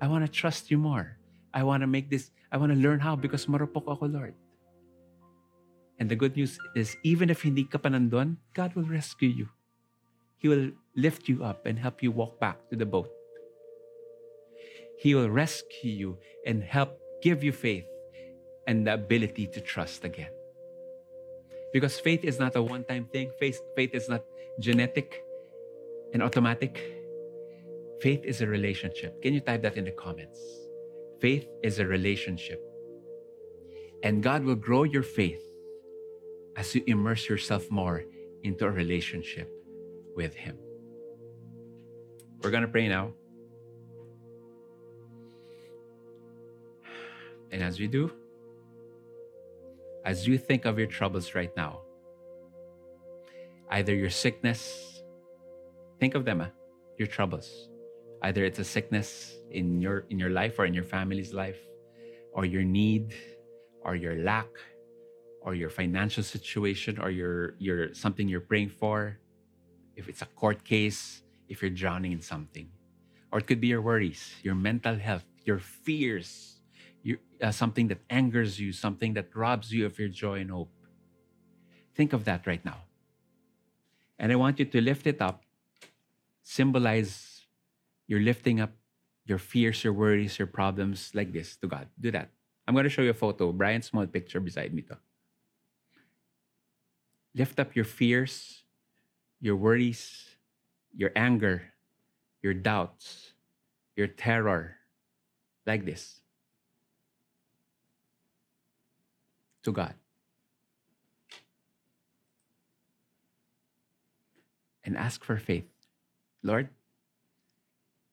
I 0.00 0.06
want 0.06 0.22
to 0.24 0.30
trust 0.30 0.70
you 0.70 0.78
more. 0.78 1.18
I 1.52 1.66
want 1.66 1.82
to 1.82 1.90
make 1.90 2.08
this, 2.08 2.30
I 2.52 2.56
want 2.56 2.70
to 2.70 2.78
learn 2.78 3.00
how 3.00 3.16
because 3.16 3.46
marupok 3.46 3.90
ako, 3.90 4.06
Lord. 4.06 4.34
And 5.98 6.10
the 6.10 6.16
good 6.16 6.36
news 6.36 6.58
is, 6.74 6.96
even 7.04 7.30
if 7.30 7.42
hindi 7.42 7.64
ka 7.64 7.78
pa 7.78 7.88
nandun, 7.88 8.36
God 8.54 8.74
will 8.74 8.84
rescue 8.84 9.28
you. 9.28 9.48
He 10.38 10.48
will 10.48 10.70
lift 10.96 11.28
you 11.28 11.44
up 11.44 11.66
and 11.66 11.78
help 11.78 12.02
you 12.02 12.10
walk 12.10 12.40
back 12.40 12.68
to 12.70 12.76
the 12.76 12.86
boat. 12.86 13.08
He 14.98 15.14
will 15.14 15.30
rescue 15.30 15.90
you 15.90 16.18
and 16.46 16.62
help 16.62 16.98
give 17.22 17.42
you 17.42 17.52
faith 17.52 17.86
and 18.66 18.86
the 18.86 18.94
ability 18.94 19.46
to 19.48 19.60
trust 19.60 20.04
again. 20.04 20.30
Because 21.72 21.98
faith 21.98 22.24
is 22.24 22.38
not 22.38 22.56
a 22.56 22.62
one 22.62 22.84
time 22.84 23.06
thing, 23.06 23.30
faith, 23.38 23.58
faith 23.74 23.94
is 23.94 24.08
not 24.08 24.22
genetic 24.60 25.22
and 26.12 26.22
automatic. 26.22 26.80
Faith 28.00 28.20
is 28.24 28.40
a 28.42 28.46
relationship. 28.46 29.20
Can 29.22 29.34
you 29.34 29.40
type 29.40 29.62
that 29.62 29.76
in 29.76 29.84
the 29.84 29.92
comments? 29.92 30.38
Faith 31.20 31.48
is 31.62 31.78
a 31.78 31.86
relationship. 31.86 32.60
And 34.02 34.22
God 34.22 34.44
will 34.44 34.54
grow 34.54 34.84
your 34.84 35.02
faith 35.02 35.40
as 36.64 36.74
you 36.74 36.82
immerse 36.86 37.28
yourself 37.28 37.70
more 37.70 38.04
into 38.42 38.64
a 38.64 38.70
relationship 38.70 39.52
with 40.16 40.34
Him. 40.34 40.56
We're 42.40 42.50
going 42.50 42.62
to 42.62 42.68
pray 42.68 42.88
now. 42.88 43.12
And 47.52 47.62
as 47.62 47.78
we 47.78 47.86
do, 47.86 48.10
as 50.06 50.26
you 50.26 50.38
think 50.38 50.64
of 50.64 50.78
your 50.78 50.86
troubles 50.86 51.34
right 51.34 51.54
now, 51.54 51.82
either 53.70 53.94
your 53.94 54.10
sickness, 54.10 55.02
think 56.00 56.14
of 56.14 56.24
them, 56.24 56.46
your 56.96 57.08
troubles. 57.08 57.68
Either 58.22 58.42
it's 58.42 58.58
a 58.58 58.64
sickness 58.64 59.36
in 59.50 59.82
your 59.82 60.06
in 60.08 60.18
your 60.18 60.30
life 60.30 60.58
or 60.58 60.64
in 60.64 60.72
your 60.72 60.88
family's 60.96 61.34
life, 61.34 61.60
or 62.32 62.46
your 62.46 62.64
need, 62.64 63.14
or 63.82 63.94
your 63.94 64.16
lack, 64.16 64.48
or 65.44 65.54
your 65.54 65.68
financial 65.68 66.24
situation, 66.24 66.98
or 66.98 67.10
your 67.10 67.54
your 67.60 67.92
something 67.92 68.26
you're 68.26 68.40
praying 68.40 68.70
for. 68.70 69.20
If 69.94 70.08
it's 70.08 70.22
a 70.22 70.26
court 70.26 70.64
case, 70.64 71.22
if 71.48 71.62
you're 71.62 71.70
drowning 71.70 72.12
in 72.12 72.20
something, 72.20 72.66
or 73.30 73.38
it 73.38 73.46
could 73.46 73.60
be 73.60 73.68
your 73.68 73.82
worries, 73.82 74.34
your 74.42 74.56
mental 74.56 74.96
health, 74.96 75.24
your 75.44 75.60
fears, 75.60 76.58
your, 77.04 77.18
uh, 77.42 77.52
something 77.52 77.88
that 77.88 78.00
angers 78.10 78.58
you, 78.58 78.72
something 78.72 79.14
that 79.14 79.28
robs 79.36 79.70
you 79.70 79.86
of 79.86 79.98
your 79.98 80.08
joy 80.08 80.40
and 80.40 80.50
hope. 80.50 80.72
Think 81.94 82.12
of 82.12 82.24
that 82.24 82.46
right 82.46 82.64
now. 82.64 82.82
And 84.18 84.32
I 84.32 84.36
want 84.36 84.58
you 84.58 84.64
to 84.64 84.80
lift 84.80 85.06
it 85.06 85.20
up, 85.20 85.44
symbolize 86.42 87.46
you're 88.08 88.20
lifting 88.20 88.60
up 88.60 88.72
your 89.26 89.38
fears, 89.38 89.84
your 89.84 89.92
worries, 89.92 90.38
your 90.38 90.48
problems 90.48 91.12
like 91.14 91.32
this 91.32 91.56
to 91.58 91.68
God. 91.68 91.88
Do 92.00 92.10
that. 92.10 92.30
I'm 92.66 92.74
going 92.74 92.84
to 92.84 92.90
show 92.90 93.02
you 93.02 93.10
a 93.10 93.14
photo. 93.14 93.52
Brian's 93.52 93.86
small 93.86 94.06
picture 94.06 94.40
beside 94.40 94.74
me. 94.74 94.84
Lift 97.34 97.58
up 97.58 97.74
your 97.74 97.84
fears, 97.84 98.62
your 99.40 99.56
worries, 99.56 100.36
your 100.94 101.10
anger, 101.16 101.74
your 102.42 102.54
doubts, 102.54 103.32
your 103.96 104.06
terror, 104.06 104.76
like 105.66 105.84
this 105.84 106.20
to 109.64 109.72
God. 109.72 109.94
And 114.84 114.96
ask 114.96 115.24
for 115.24 115.38
faith. 115.38 115.64
Lord, 116.42 116.68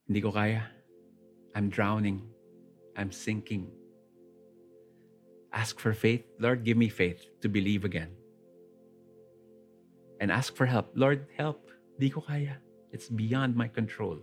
hindi 0.08 0.20
ko 0.22 0.32
kaya. 0.32 0.64
I'm 1.54 1.68
drowning. 1.68 2.24
I'm 2.96 3.12
sinking. 3.12 3.68
Ask 5.52 5.78
for 5.78 5.92
faith. 5.92 6.24
Lord, 6.40 6.64
give 6.64 6.80
me 6.80 6.88
faith 6.88 7.28
to 7.42 7.48
believe 7.48 7.84
again. 7.84 8.21
And 10.22 10.30
ask 10.30 10.54
for 10.54 10.66
help. 10.70 10.94
Lord, 10.94 11.26
help. 11.34 11.66
Di 11.98 12.06
ko 12.06 12.22
kaya. 12.22 12.62
It's 12.94 13.10
beyond 13.10 13.58
my 13.58 13.66
control. 13.66 14.22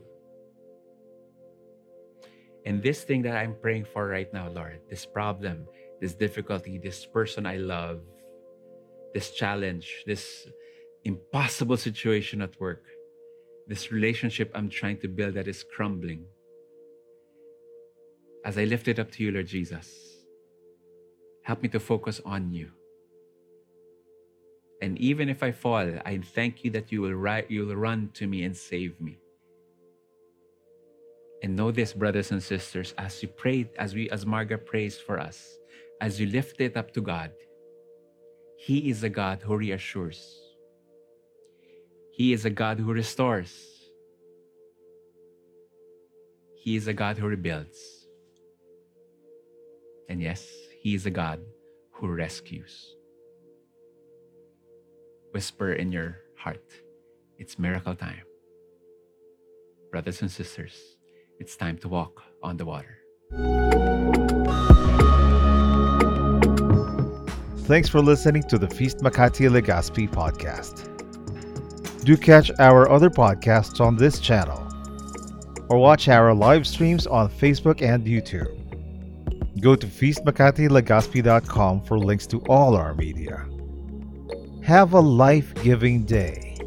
And 2.63 2.79
this 2.79 3.03
thing 3.03 3.21
that 3.27 3.35
I'm 3.35 3.59
praying 3.59 3.83
for 3.91 4.07
right 4.07 4.31
now, 4.31 4.47
Lord, 4.47 4.79
this 4.89 5.05
problem, 5.05 5.67
this 5.99 6.15
difficulty, 6.15 6.79
this 6.79 7.05
person 7.05 7.45
I 7.45 7.57
love, 7.57 7.99
this 9.13 9.31
challenge, 9.31 10.07
this 10.07 10.47
impossible 11.03 11.75
situation 11.75 12.41
at 12.41 12.55
work, 12.63 12.87
this 13.67 13.91
relationship 13.91 14.55
I'm 14.55 14.69
trying 14.69 15.03
to 15.03 15.09
build 15.09 15.33
that 15.35 15.51
is 15.51 15.65
crumbling. 15.75 16.23
As 18.45 18.57
I 18.57 18.63
lift 18.63 18.87
it 18.87 18.99
up 18.99 19.11
to 19.19 19.23
you, 19.23 19.31
Lord 19.35 19.47
Jesus, 19.47 19.91
help 21.43 21.61
me 21.61 21.67
to 21.75 21.79
focus 21.79 22.21
on 22.23 22.53
you. 22.53 22.71
And 24.81 24.97
even 24.97 25.27
if 25.29 25.43
I 25.43 25.51
fall, 25.51 25.87
I 26.05 26.19
thank 26.19 26.63
you 26.63 26.71
that 26.71 26.91
you 26.91 27.01
will, 27.01 27.13
ri- 27.13 27.45
you 27.49 27.65
will 27.65 27.75
run 27.75 28.09
to 28.13 28.27
me 28.27 28.43
and 28.43 28.55
save 28.55 28.99
me. 29.01 29.17
And 31.43 31.55
know 31.55 31.71
this, 31.71 31.93
brothers 31.93 32.31
and 32.31 32.41
sisters, 32.41 32.93
as 32.97 33.21
you 33.21 33.29
pray, 33.29 33.69
as 33.77 33.93
we 33.93 34.09
as 34.09 34.25
Marga 34.25 34.63
prays 34.63 34.97
for 34.97 35.19
us, 35.19 35.57
as 36.01 36.19
you 36.19 36.27
lift 36.27 36.59
it 36.61 36.75
up 36.77 36.91
to 36.93 37.01
God, 37.01 37.31
He 38.57 38.89
is 38.89 39.03
a 39.03 39.09
God 39.09 39.41
who 39.41 39.55
reassures. 39.55 40.21
He 42.11 42.33
is 42.33 42.43
a 42.45 42.49
God 42.49 42.79
who 42.79 42.91
restores. 42.91 43.53
He 46.55 46.75
is 46.75 46.87
a 46.87 46.93
God 46.93 47.17
who 47.17 47.27
rebuilds. 47.27 47.79
And 50.09 50.21
yes, 50.21 50.45
He 50.81 50.93
is 50.95 51.05
a 51.05 51.11
God 51.11 51.39
who 51.93 52.07
rescues. 52.09 52.95
Whisper 55.31 55.73
in 55.73 55.91
your 55.91 56.17
heart, 56.37 56.63
it's 57.37 57.59
miracle 57.59 57.95
time. 57.95 58.21
Brothers 59.91 60.21
and 60.21 60.31
sisters, 60.31 60.73
it's 61.39 61.55
time 61.55 61.77
to 61.79 61.87
walk 61.87 62.21
on 62.41 62.57
the 62.57 62.65
water. 62.65 62.97
Thanks 67.65 67.87
for 67.87 68.01
listening 68.01 68.43
to 68.43 68.57
the 68.57 68.67
Feast 68.67 68.99
Makati 68.99 69.47
Legaspi 69.49 70.09
podcast. 70.09 70.85
Do 72.03 72.17
catch 72.17 72.49
our 72.59 72.89
other 72.89 73.09
podcasts 73.11 73.79
on 73.79 73.95
this 73.95 74.19
channel 74.19 74.65
or 75.69 75.77
watch 75.77 76.07
our 76.07 76.33
live 76.33 76.65
streams 76.65 77.05
on 77.05 77.29
Facebook 77.29 77.83
and 77.83 78.05
YouTube. 78.05 78.55
Go 79.61 79.75
to 79.75 79.85
feastmakatilegaspi.com 79.85 81.81
for 81.81 81.99
links 81.99 82.25
to 82.27 82.39
all 82.47 82.75
our 82.75 82.95
media. 82.95 83.48
Have 84.69 84.93
a 84.93 84.99
life 84.99 85.51
giving 85.63 86.03
day. 86.03 86.58